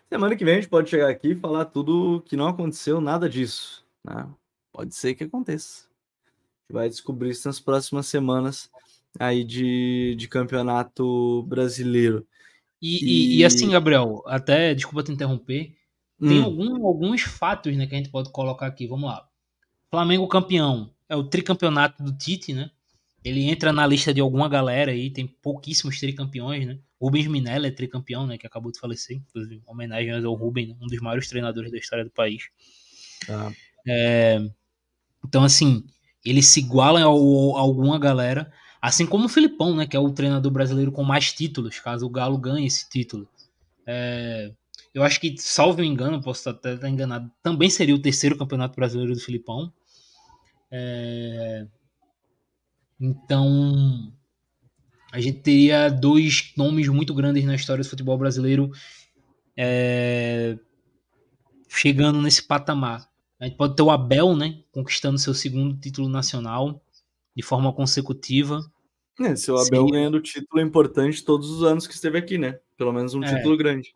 Semana 0.07 0.35
que 0.35 0.45
vem 0.45 0.53
a 0.53 0.61
gente 0.61 0.69
pode 0.69 0.91
chegar 0.91 1.09
aqui 1.09 1.29
e 1.29 1.35
falar 1.35 1.65
tudo 1.65 2.21
que 2.27 2.37
não 2.37 2.49
aconteceu, 2.49 3.01
nada 3.01 3.27
disso. 3.27 3.83
Né? 4.03 4.29
Pode 4.71 4.93
ser 4.93 5.15
que 5.15 5.23
aconteça. 5.23 5.85
A 5.87 6.29
gente 6.61 6.73
vai 6.73 6.87
descobrir 6.87 7.31
isso 7.31 7.47
nas 7.47 7.59
próximas 7.59 8.05
semanas 8.05 8.69
aí 9.19 9.43
de, 9.43 10.13
de 10.15 10.27
campeonato 10.27 11.41
brasileiro. 11.47 12.27
E, 12.79 13.03
e... 13.03 13.37
e, 13.39 13.43
assim, 13.43 13.71
Gabriel, 13.71 14.21
até 14.27 14.75
desculpa 14.75 15.01
te 15.01 15.11
interromper, 15.11 15.75
tem 16.19 16.41
hum. 16.41 16.43
algum, 16.43 16.85
alguns 16.85 17.23
fatos 17.23 17.75
né, 17.75 17.87
que 17.87 17.95
a 17.95 17.97
gente 17.97 18.11
pode 18.11 18.29
colocar 18.29 18.67
aqui. 18.67 18.85
Vamos 18.85 19.09
lá. 19.09 19.27
Flamengo 19.89 20.27
campeão 20.27 20.91
é 21.09 21.15
o 21.15 21.23
tricampeonato 21.23 22.03
do 22.03 22.15
Tite, 22.15 22.53
né? 22.53 22.69
Ele 23.25 23.49
entra 23.49 23.73
na 23.73 23.87
lista 23.87 24.13
de 24.13 24.21
alguma 24.21 24.47
galera 24.47 24.91
aí, 24.91 25.09
tem 25.09 25.25
pouquíssimos 25.25 25.99
tricampeões, 25.99 26.67
né? 26.67 26.77
Rubens 27.01 27.25
Minella 27.25 27.65
é 27.65 27.71
tricampeão, 27.71 28.27
né? 28.27 28.37
Que 28.37 28.45
acabou 28.45 28.71
de 28.71 28.79
falecer, 28.79 29.17
inclusive, 29.17 29.63
homenagem 29.65 30.11
ao 30.11 30.33
Rubens, 30.35 30.75
um 30.79 30.85
dos 30.85 30.99
maiores 30.99 31.27
treinadores 31.27 31.71
da 31.71 31.77
história 31.79 32.05
do 32.05 32.11
país. 32.11 32.43
Ah. 33.27 33.51
É, 33.87 34.39
então, 35.25 35.43
assim, 35.43 35.83
ele 36.23 36.43
se 36.43 36.59
iguala 36.59 36.99
a, 36.99 37.05
a 37.05 37.07
alguma 37.07 37.97
galera, 37.97 38.53
assim 38.79 39.07
como 39.07 39.25
o 39.25 39.29
Filipão, 39.29 39.75
né? 39.75 39.87
Que 39.87 39.97
é 39.97 39.99
o 39.99 40.13
treinador 40.13 40.51
brasileiro 40.51 40.91
com 40.91 41.03
mais 41.03 41.33
títulos, 41.33 41.79
caso 41.79 42.05
o 42.05 42.09
Galo 42.09 42.37
ganhe 42.37 42.67
esse 42.67 42.87
título. 42.87 43.27
É, 43.87 44.51
eu 44.93 45.01
acho 45.03 45.19
que, 45.19 45.35
salvo 45.37 45.83
engano, 45.83 46.21
posso 46.21 46.47
até 46.47 46.75
estar 46.75 46.87
enganado, 46.87 47.29
também 47.41 47.71
seria 47.71 47.95
o 47.95 48.01
terceiro 48.01 48.37
campeonato 48.37 48.75
brasileiro 48.75 49.13
do 49.13 49.19
Filipão. 49.19 49.73
É... 50.71 51.65
Então, 52.99 54.11
a 55.11 55.19
gente 55.19 55.39
teria 55.39 55.89
dois 55.89 56.53
nomes 56.57 56.87
muito 56.87 57.13
grandes 57.13 57.43
na 57.43 57.55
história 57.55 57.83
do 57.83 57.89
futebol 57.89 58.17
brasileiro 58.17 58.71
é... 59.57 60.57
chegando 61.67 62.21
nesse 62.21 62.43
patamar. 62.43 63.09
A 63.39 63.45
gente 63.45 63.57
pode 63.57 63.75
ter 63.75 63.83
o 63.83 63.91
Abel, 63.91 64.35
né, 64.35 64.63
conquistando 64.71 65.17
seu 65.17 65.33
segundo 65.33 65.77
título 65.77 66.07
nacional 66.07 66.81
de 67.35 67.43
forma 67.43 67.71
consecutiva. 67.73 68.61
É, 69.19 69.35
seu 69.35 69.55
Abel 69.55 69.85
Seria... 69.85 69.91
ganhando 69.91 70.21
título 70.21 70.61
importante 70.61 71.23
todos 71.23 71.49
os 71.49 71.63
anos 71.63 71.85
que 71.85 71.93
esteve 71.93 72.17
aqui, 72.17 72.37
né? 72.37 72.59
Pelo 72.77 72.93
menos 72.93 73.13
um 73.13 73.23
é. 73.23 73.35
título 73.35 73.57
grande 73.57 73.91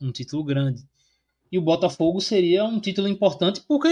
um 0.00 0.12
título 0.12 0.44
grande. 0.44 0.86
E 1.50 1.58
o 1.58 1.62
Botafogo 1.62 2.20
seria 2.20 2.64
um 2.64 2.78
título 2.80 3.08
importante 3.08 3.62
porque, 3.66 3.88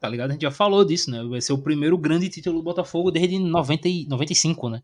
tá 0.00 0.08
ligado? 0.08 0.30
A 0.30 0.32
gente 0.32 0.42
já 0.42 0.50
falou 0.50 0.84
disso, 0.84 1.10
né? 1.10 1.22
Vai 1.22 1.40
ser 1.42 1.52
o 1.52 1.62
primeiro 1.62 1.96
grande 1.98 2.28
título 2.30 2.58
do 2.58 2.64
Botafogo 2.64 3.10
desde 3.10 3.38
90 3.38 3.88
e 3.88 4.06
95, 4.06 4.70
né? 4.70 4.82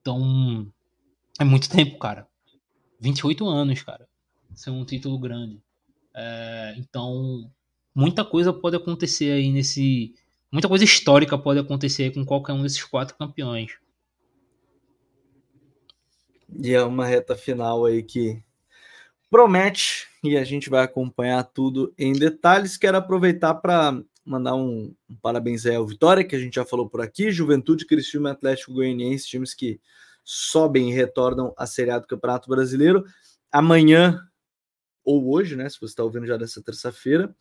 Então, 0.00 0.66
é 1.38 1.44
muito 1.44 1.70
tempo, 1.70 1.96
cara. 1.98 2.26
28 3.00 3.46
anos, 3.48 3.80
cara. 3.82 4.08
Ser 4.54 4.70
um 4.70 4.84
título 4.84 5.18
grande. 5.18 5.62
É, 6.14 6.74
então, 6.76 7.48
muita 7.94 8.24
coisa 8.24 8.52
pode 8.52 8.76
acontecer 8.76 9.30
aí 9.30 9.50
nesse. 9.50 10.14
Muita 10.50 10.68
coisa 10.68 10.84
histórica 10.84 11.38
pode 11.38 11.60
acontecer 11.60 12.12
com 12.12 12.26
qualquer 12.26 12.52
um 12.52 12.62
desses 12.62 12.84
quatro 12.84 13.16
campeões. 13.16 13.78
E 16.60 16.74
é 16.74 16.82
uma 16.82 17.06
reta 17.06 17.34
final 17.34 17.86
aí 17.86 18.02
que 18.02 18.42
promete 19.30 20.11
e 20.22 20.36
a 20.36 20.44
gente 20.44 20.70
vai 20.70 20.84
acompanhar 20.84 21.42
tudo 21.42 21.92
em 21.98 22.12
detalhes. 22.12 22.76
Quero 22.76 22.96
aproveitar 22.96 23.54
para 23.54 24.00
mandar 24.24 24.54
um, 24.54 24.94
um, 25.10 25.16
parabéns 25.16 25.66
aí 25.66 25.74
ao 25.74 25.86
Vitória, 25.86 26.24
que 26.24 26.36
a 26.36 26.38
gente 26.38 26.54
já 26.54 26.64
falou 26.64 26.88
por 26.88 27.00
aqui, 27.00 27.32
Juventude, 27.32 27.86
Criciúma 27.86 28.30
Atlético 28.30 28.72
Goianiense, 28.72 29.26
times 29.26 29.52
que 29.52 29.80
sobem 30.24 30.90
e 30.90 30.94
retornam 30.94 31.52
à 31.56 31.66
Série 31.66 31.90
A 31.90 31.98
do 31.98 32.06
Campeonato 32.06 32.48
Brasileiro. 32.48 33.04
Amanhã, 33.50 34.24
ou 35.04 35.32
hoje, 35.32 35.56
né, 35.56 35.68
se 35.68 35.78
você 35.78 35.86
está 35.86 36.04
ouvindo 36.04 36.26
já 36.26 36.36
dessa 36.36 36.62
terça-feira, 36.62 37.34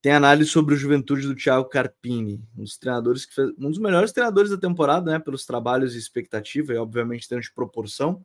tem 0.00 0.12
análise 0.12 0.48
sobre 0.48 0.74
o 0.74 0.78
Juventude 0.78 1.26
do 1.26 1.34
Thiago 1.34 1.68
Carpini, 1.68 2.42
um 2.56 2.62
dos 2.62 2.78
treinadores 2.78 3.26
que 3.26 3.34
fez, 3.34 3.50
um 3.58 3.68
dos 3.68 3.78
melhores 3.78 4.12
treinadores 4.12 4.50
da 4.50 4.56
temporada, 4.56 5.10
né, 5.10 5.18
pelos 5.18 5.44
trabalhos 5.44 5.94
e 5.94 5.98
expectativa, 5.98 6.72
e 6.72 6.76
obviamente 6.76 7.28
dentro 7.28 7.44
de 7.44 7.52
proporção. 7.52 8.24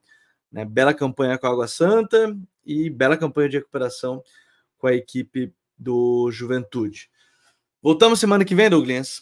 Né? 0.55 0.63
Bela 0.63 0.93
campanha 0.93 1.37
com 1.37 1.45
a 1.45 1.49
Água 1.49 1.67
Santa 1.67 2.33
e 2.65 2.89
bela 2.89 3.17
campanha 3.17 3.49
de 3.49 3.57
recuperação 3.57 4.23
com 4.77 4.87
a 4.87 4.93
equipe 4.93 5.53
do 5.77 6.31
Juventude. 6.31 7.09
Voltamos 7.83 8.21
semana 8.21 8.45
que 8.45 8.55
vem, 8.55 8.69
Douglas? 8.69 9.21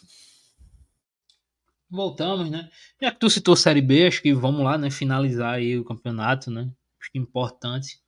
Voltamos, 1.90 2.48
né? 2.48 2.70
Já 3.02 3.10
que 3.10 3.18
tu 3.18 3.28
citou 3.28 3.56
Série 3.56 3.82
B, 3.82 4.06
acho 4.06 4.22
que 4.22 4.32
vamos 4.32 4.62
lá, 4.62 4.78
né? 4.78 4.92
Finalizar 4.92 5.54
aí 5.54 5.76
o 5.76 5.84
campeonato, 5.84 6.52
né? 6.52 6.70
Acho 7.00 7.10
que 7.10 7.18
é 7.18 7.20
importante. 7.20 8.00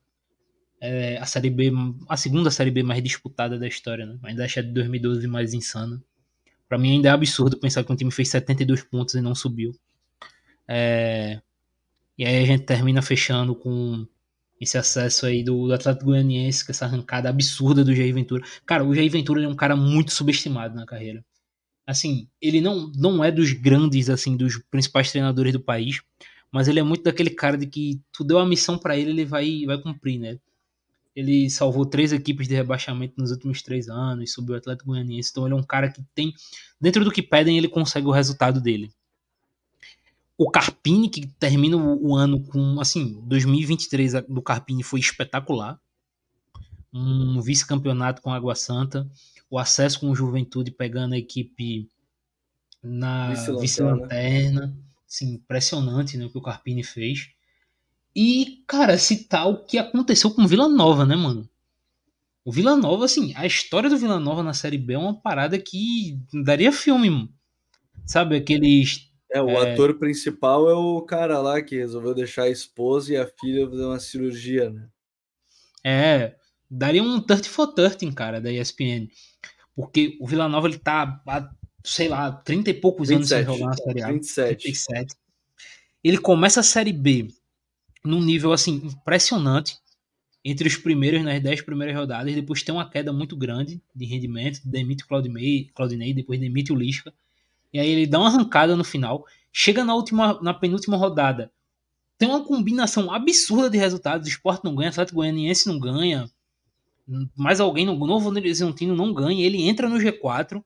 É 0.81 1.19
a 1.19 1.27
Série 1.27 1.51
B, 1.51 1.73
a 2.09 2.17
segunda 2.17 2.49
Série 2.49 2.71
B 2.71 2.85
mais 2.85 3.03
disputada 3.03 3.59
da 3.59 3.67
história, 3.67 4.07
né? 4.07 4.21
Ainda 4.23 4.45
acho 4.45 4.61
a 4.61 4.63
de 4.63 4.71
2012 4.71 5.27
mais 5.27 5.53
insana. 5.53 6.01
Para 6.69 6.79
mim 6.79 6.93
ainda 6.93 7.09
é 7.09 7.11
absurdo 7.11 7.59
pensar 7.59 7.83
que 7.83 7.93
um 7.93 7.97
time 7.97 8.13
fez 8.13 8.29
72 8.29 8.85
pontos 8.85 9.17
e 9.17 9.21
não 9.21 9.35
subiu. 9.35 9.73
É, 10.69 11.41
e 12.19 12.25
aí 12.25 12.43
a 12.43 12.47
gente 12.47 12.65
termina 12.65 13.03
fechando 13.03 13.55
com 13.55 14.07
esse 14.61 14.79
acesso 14.79 15.27
aí 15.27 15.43
do, 15.43 15.67
do 15.67 15.75
Atlético 15.75 16.07
Goianiense, 16.07 16.65
com 16.65 16.73
essa 16.73 16.87
arrancada 16.87 17.29
absurda 17.29 17.85
do 17.85 17.95
Jair 17.95 18.15
Ventura. 18.15 18.43
Cara, 18.65 18.85
o 18.85 18.95
Jair 18.95 19.11
Ventura 19.11 19.43
é 19.43 19.49
um 19.49 19.55
cara 19.55 19.77
muito 19.77 20.13
subestimado 20.13 20.75
na 20.75 20.87
carreira. 20.87 21.25
Assim, 21.87 22.29
ele 22.41 22.61
não, 22.61 22.91
não 22.97 23.23
é 23.23 23.31
dos 23.31 23.53
grandes, 23.53 24.09
assim, 24.09 24.37
dos 24.37 24.59
principais 24.71 25.11
treinadores 25.11 25.53
do 25.53 25.61
país, 25.61 26.01
mas 26.51 26.69
ele 26.69 26.81
é 26.81 26.83
muito 26.83 27.05
daquele 27.05 27.31
cara 27.31 27.57
de 27.57 27.67
que 27.67 28.01
tu 28.13 28.25
deu 28.25 28.39
a 28.39 28.47
missão 28.47 28.79
para 28.79 28.97
ele, 28.97 29.11
ele 29.11 29.25
vai, 29.25 29.65
vai 29.67 29.81
cumprir, 29.81 30.19
né? 30.19 30.39
Ele 31.15 31.49
salvou 31.49 31.87
três 31.87 32.13
equipes 32.13 32.49
de 32.49 32.55
rebaixamento 32.55 33.15
nos 33.19 33.31
últimos 33.31 33.63
três 33.63 33.89
anos, 33.89 34.33
subiu 34.33 34.55
o 34.55 34.59
Atlético 34.59 34.91
Goianiense, 34.91 35.31
então 35.31 35.47
ele 35.47 35.55
é 35.55 35.57
um 35.57 35.63
cara 35.63 35.91
que 35.91 36.03
tem, 36.15 36.33
dentro 36.81 37.05
do 37.05 37.13
que 37.13 37.23
pedem, 37.23 37.57
ele 37.57 37.69
consegue 37.69 38.07
o 38.07 38.11
resultado 38.11 38.61
dele 38.61 38.91
o 40.39 40.51
Carpini, 40.51 41.09
que 41.09 41.27
termina 41.27 41.77
o, 41.77 42.15
ano 42.15 42.43
com, 42.45 42.81
assim, 42.81 43.21
2023 43.27 44.13
do 44.29 44.43
Carpini 44.43 44.83
foi 44.83 45.01
espetacular. 45.01 45.81
Um 46.93 47.41
vice-campeonato 47.41 48.23
com 48.23 48.33
Água 48.33 48.55
Santa, 48.55 49.09
o 49.51 49.59
acesso 49.59 50.01
com 50.01 50.11
o 50.11 50.15
Juventude 50.15 50.71
pegando 50.71 51.15
a 51.15 51.19
equipe 51.19 51.89
na 52.83 53.33
vice-lanterna. 53.61 54.67
Vice 54.67 54.87
assim, 55.09 55.35
impressionante 55.35 56.17
né, 56.17 56.27
o 56.27 56.31
que 56.31 56.39
o 56.39 56.43
Carpini 56.43 56.83
fez. 56.83 57.31
E, 58.15 58.63
cara, 58.67 58.99
citar 58.99 59.49
o 59.49 59.65
que 59.65 59.79
aconteceu 59.79 60.31
com 60.31 60.43
o 60.43 60.49
Vila 60.49 60.69
Nova, 60.69 61.05
né, 61.05 61.17
mano? 61.17 61.49
O 62.45 62.53
Vila 62.53 62.77
Nova, 62.77 63.05
assim, 63.05 63.33
a 63.37 63.47
história 63.47 63.91
do 63.91 63.99
Vila 63.99 64.21
Nova 64.21 64.43
na 64.43 64.55
Série 64.55 64.79
B 64.79 64.95
é 64.95 64.99
uma 64.99 65.15
parada 65.15 65.59
que 65.59 66.19
daria 66.45 66.73
filme, 66.73 67.11
mano. 67.11 67.33
Sabe, 68.05 68.37
aqueles 68.37 69.06
é, 69.33 69.43
o 69.43 69.51
é... 69.51 69.73
ator 69.73 69.99
principal 69.99 70.69
é 70.71 70.75
o 70.75 71.03
cara 71.03 71.41
lá 71.41 71.61
que 71.61 71.77
resolveu 71.77 72.15
deixar 72.15 72.45
a 72.45 72.51
esposa 72.51 73.13
e 73.13 73.17
a 73.17 73.27
filha 73.27 73.69
fazer 73.69 73.85
uma 73.85 73.99
cirurgia, 73.99 74.71
né? 74.71 74.89
É, 75.85 76.37
daria 76.71 77.03
um 77.03 77.21
30 77.21 77.49
for 77.49 77.69
30, 77.69 78.13
cara, 78.13 78.41
da 78.41 78.53
ESPN. 78.53 79.09
Porque 79.75 80.17
o 80.21 80.27
Vila 80.27 80.49
Nova, 80.49 80.69
ele 80.69 80.79
tá 80.79 81.23
há, 81.27 81.51
sei 81.85 82.09
lá, 82.09 82.33
30 82.33 82.71
e 82.71 82.75
poucos 82.75 83.09
27, 83.09 83.35
anos 83.35 83.47
sem 83.47 83.59
jogar 83.59 83.71
na 83.71 83.77
Série 83.77 84.03
A. 84.03 84.13
27. 84.13 84.63
37. 84.63 85.15
Ele 86.03 86.19
começa 86.19 86.61
a 86.61 86.63
Série 86.63 86.93
B 86.93 87.29
num 88.05 88.21
nível, 88.21 88.53
assim, 88.53 88.83
impressionante. 88.85 89.79
Entre 90.45 90.69
os 90.69 90.77
primeiros, 90.77 91.25
nas 91.25 91.43
10 91.43 91.63
primeiras 91.63 91.97
rodadas, 91.97 92.33
depois 92.33 92.63
tem 92.63 92.73
uma 92.73 92.89
queda 92.89 93.13
muito 93.13 93.37
grande 93.37 93.83
de 93.95 94.07
rendimento, 94.07 94.61
demite 94.65 95.03
o 95.03 95.09
Claudinei, 95.09 95.71
Claudinei 95.75 96.15
depois 96.15 96.39
demite 96.39 96.73
o 96.73 96.77
Lisca 96.77 97.13
e 97.77 97.79
aí 97.79 97.91
ele 97.91 98.07
dá 98.07 98.19
uma 98.19 98.29
arrancada 98.29 98.75
no 98.75 98.83
final, 98.83 99.27
chega 99.53 99.85
na 99.85 99.95
última, 99.95 100.41
na 100.41 100.55
penúltima 100.55 100.97
rodada, 100.97 101.53
tem 102.17 102.27
uma 102.27 102.43
combinação 102.43 103.13
absurda 103.13 103.69
de 103.69 103.77
resultados. 103.77 104.27
O 104.27 104.31
Sport 104.31 104.65
não 104.65 104.75
ganha, 104.75 104.89
Atlético 104.89 105.17
Goianiense 105.17 105.69
não 105.69 105.79
ganha, 105.79 106.27
mais 107.37 107.61
alguém, 107.61 107.85
no 107.85 107.95
Novo 107.95 108.31
Horizontino 108.31 108.97
não 108.97 109.13
ganha. 109.13 109.45
Ele 109.45 109.63
entra 109.63 109.91
no 109.91 109.99
G4, 109.99 110.65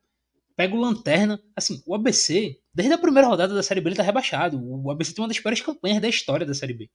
pega 0.54 0.72
o 0.72 0.80
Lanterna. 0.80 1.42
Assim, 1.56 1.82
o 1.84 1.96
ABC, 1.96 2.61
desde 2.72 2.94
a 2.94 2.98
primeira 2.98 3.26
rodada 3.26 3.52
da 3.56 3.62
Série 3.64 3.80
B, 3.80 3.88
ele 3.88 3.96
tá 3.96 4.04
rebaixado. 4.04 4.62
O 4.62 4.88
ABC 4.88 5.12
tem 5.12 5.20
uma 5.20 5.28
das 5.28 5.40
piores 5.40 5.61
campanhas 5.61 6.00
da 6.00 6.08
história 6.08 6.46
da 6.46 6.54
Série 6.54 6.74
B. 6.74 6.88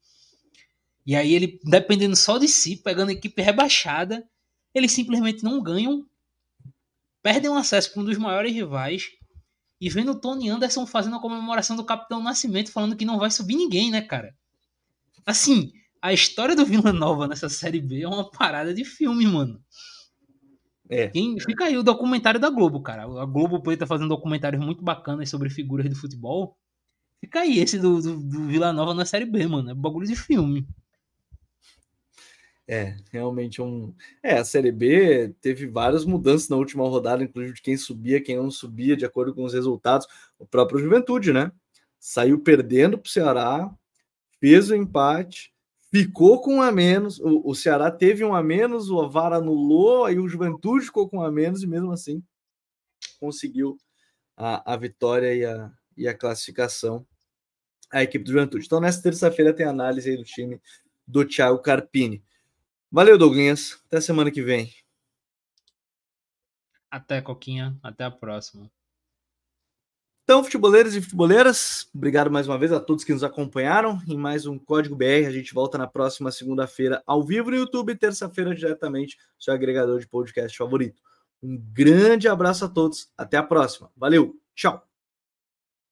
E 1.05 1.13
aí 1.13 1.33
ele, 1.33 1.59
dependendo 1.65 2.15
só 2.15 2.37
de 2.37 2.47
si, 2.47 2.77
pegando 2.77 3.09
a 3.09 3.13
equipe 3.13 3.41
rebaixada, 3.41 4.25
eles 4.73 4.93
simplesmente 4.93 5.43
não 5.43 5.61
ganham, 5.61 6.05
perdem 7.21 7.51
o 7.51 7.55
acesso 7.55 7.91
para 7.91 8.01
um 8.01 8.05
dos 8.05 8.17
maiores 8.17 8.53
rivais 8.53 9.09
e 9.85 9.89
vendo 9.89 10.13
o 10.13 10.19
Tony 10.19 10.49
Anderson 10.49 10.83
fazendo 10.87 11.15
a 11.15 11.21
comemoração 11.21 11.75
do 11.75 11.83
Capitão 11.85 12.19
Nascimento, 12.19 12.71
falando 12.71 12.95
que 12.95 13.05
não 13.05 13.19
vai 13.19 13.29
subir 13.29 13.55
ninguém, 13.55 13.91
né, 13.91 14.01
cara? 14.01 14.35
Assim, 15.23 15.71
a 16.01 16.11
história 16.11 16.55
do 16.55 16.65
Vila 16.65 16.91
Nova 16.91 17.27
nessa 17.27 17.49
série 17.49 17.79
B 17.79 18.01
é 18.01 18.07
uma 18.07 18.27
parada 18.31 18.73
de 18.73 18.83
filme, 18.83 19.27
mano. 19.27 19.61
É. 20.89 21.09
Quem, 21.09 21.39
fica 21.39 21.65
aí 21.65 21.77
o 21.77 21.83
documentário 21.83 22.39
da 22.39 22.49
Globo, 22.49 22.81
cara. 22.81 23.03
A 23.03 23.25
Globo 23.27 23.61
Play 23.61 23.77
tá 23.77 23.85
fazendo 23.85 24.09
documentários 24.09 24.59
muito 24.59 24.83
bacanas 24.83 25.29
sobre 25.29 25.51
figuras 25.51 25.87
do 25.87 25.95
futebol. 25.95 26.57
Fica 27.19 27.41
aí 27.41 27.59
esse 27.59 27.77
do, 27.77 28.01
do, 28.01 28.17
do 28.17 28.47
Vila 28.47 28.73
Nova 28.73 28.91
na 28.95 29.05
série 29.05 29.25
B, 29.25 29.45
mano. 29.45 29.69
É 29.69 29.75
bagulho 29.75 30.07
de 30.07 30.15
filme. 30.15 30.67
É, 32.67 32.95
realmente 33.11 33.61
um. 33.61 33.93
É, 34.23 34.37
a 34.37 34.45
Série 34.45 34.71
B 34.71 35.33
teve 35.39 35.67
várias 35.67 36.03
mudanças 36.03 36.49
na 36.49 36.55
última 36.55 36.87
rodada, 36.87 37.23
inclusive 37.23 37.53
de 37.53 37.61
quem 37.61 37.77
subia, 37.77 38.21
quem 38.21 38.37
não 38.37 38.49
subia, 38.49 38.97
de 38.97 39.05
acordo 39.05 39.35
com 39.35 39.43
os 39.43 39.53
resultados. 39.53 40.07
O 40.39 40.45
próprio 40.47 40.79
Juventude, 40.79 41.31
né? 41.31 41.51
Saiu 41.99 42.39
perdendo 42.39 42.97
para 42.97 43.07
o 43.07 43.11
Ceará, 43.11 43.71
fez 44.39 44.71
o 44.71 44.75
empate, 44.75 45.53
ficou 45.91 46.41
com 46.41 46.55
um 46.55 46.61
a 46.61 46.71
menos. 46.71 47.19
O, 47.19 47.49
o 47.49 47.55
Ceará 47.55 47.91
teve 47.91 48.23
um 48.23 48.33
a 48.33 48.41
menos, 48.41 48.89
o 48.89 48.99
Avar 48.99 49.33
anulou, 49.33 50.05
aí 50.05 50.17
o 50.17 50.27
Juventude 50.27 50.85
ficou 50.85 51.07
com 51.07 51.17
um 51.17 51.21
a 51.21 51.31
menos 51.31 51.61
e 51.61 51.67
mesmo 51.67 51.91
assim 51.91 52.23
conseguiu 53.19 53.77
a, 54.35 54.73
a 54.73 54.77
vitória 54.77 55.33
e 55.33 55.45
a, 55.45 55.71
e 55.97 56.07
a 56.07 56.13
classificação. 56.13 57.05
A 57.91 58.03
equipe 58.03 58.25
do 58.25 58.31
Juventude. 58.31 58.65
Então, 58.65 58.81
nessa 58.81 59.01
terça-feira 59.01 59.53
tem 59.53 59.65
análise 59.65 60.09
aí 60.09 60.17
do 60.17 60.23
time 60.23 60.59
do 61.07 61.23
Thiago 61.23 61.59
Carpini. 61.59 62.23
Valeu, 62.91 63.17
Douglas. 63.17 63.81
Até 63.87 63.99
semana 63.99 64.31
que 64.31 64.41
vem. 64.41 64.73
Até, 66.89 67.21
Coquinha. 67.21 67.77
Até 67.83 68.05
a 68.05 68.11
próxima. 68.11 68.71
Então, 70.25 70.43
futeboleiros 70.43 70.95
e 70.95 71.01
futeboleiras, 71.01 71.87
obrigado 71.93 72.31
mais 72.31 72.47
uma 72.47 72.57
vez 72.57 72.71
a 72.71 72.79
todos 72.79 73.03
que 73.03 73.13
nos 73.13 73.23
acompanharam 73.23 74.01
em 74.07 74.17
mais 74.17 74.47
um 74.47 74.57
Código 74.57 74.95
BR. 74.95 75.27
A 75.27 75.31
gente 75.31 75.53
volta 75.53 75.77
na 75.77 75.85
próxima 75.85 76.31
segunda-feira 76.31 77.03
ao 77.05 77.23
vivo 77.23 77.51
no 77.51 77.57
YouTube 77.57 77.91
e 77.91 77.95
terça-feira 77.95 78.55
diretamente 78.55 79.17
no 79.17 79.43
seu 79.43 79.53
agregador 79.53 79.99
de 79.99 80.07
podcast 80.07 80.57
favorito. 80.57 80.99
Um 81.43 81.55
grande 81.71 82.27
abraço 82.27 82.65
a 82.65 82.69
todos, 82.69 83.11
até 83.15 83.37
a 83.37 83.43
próxima. 83.43 83.91
Valeu, 83.95 84.35
tchau! 84.55 84.94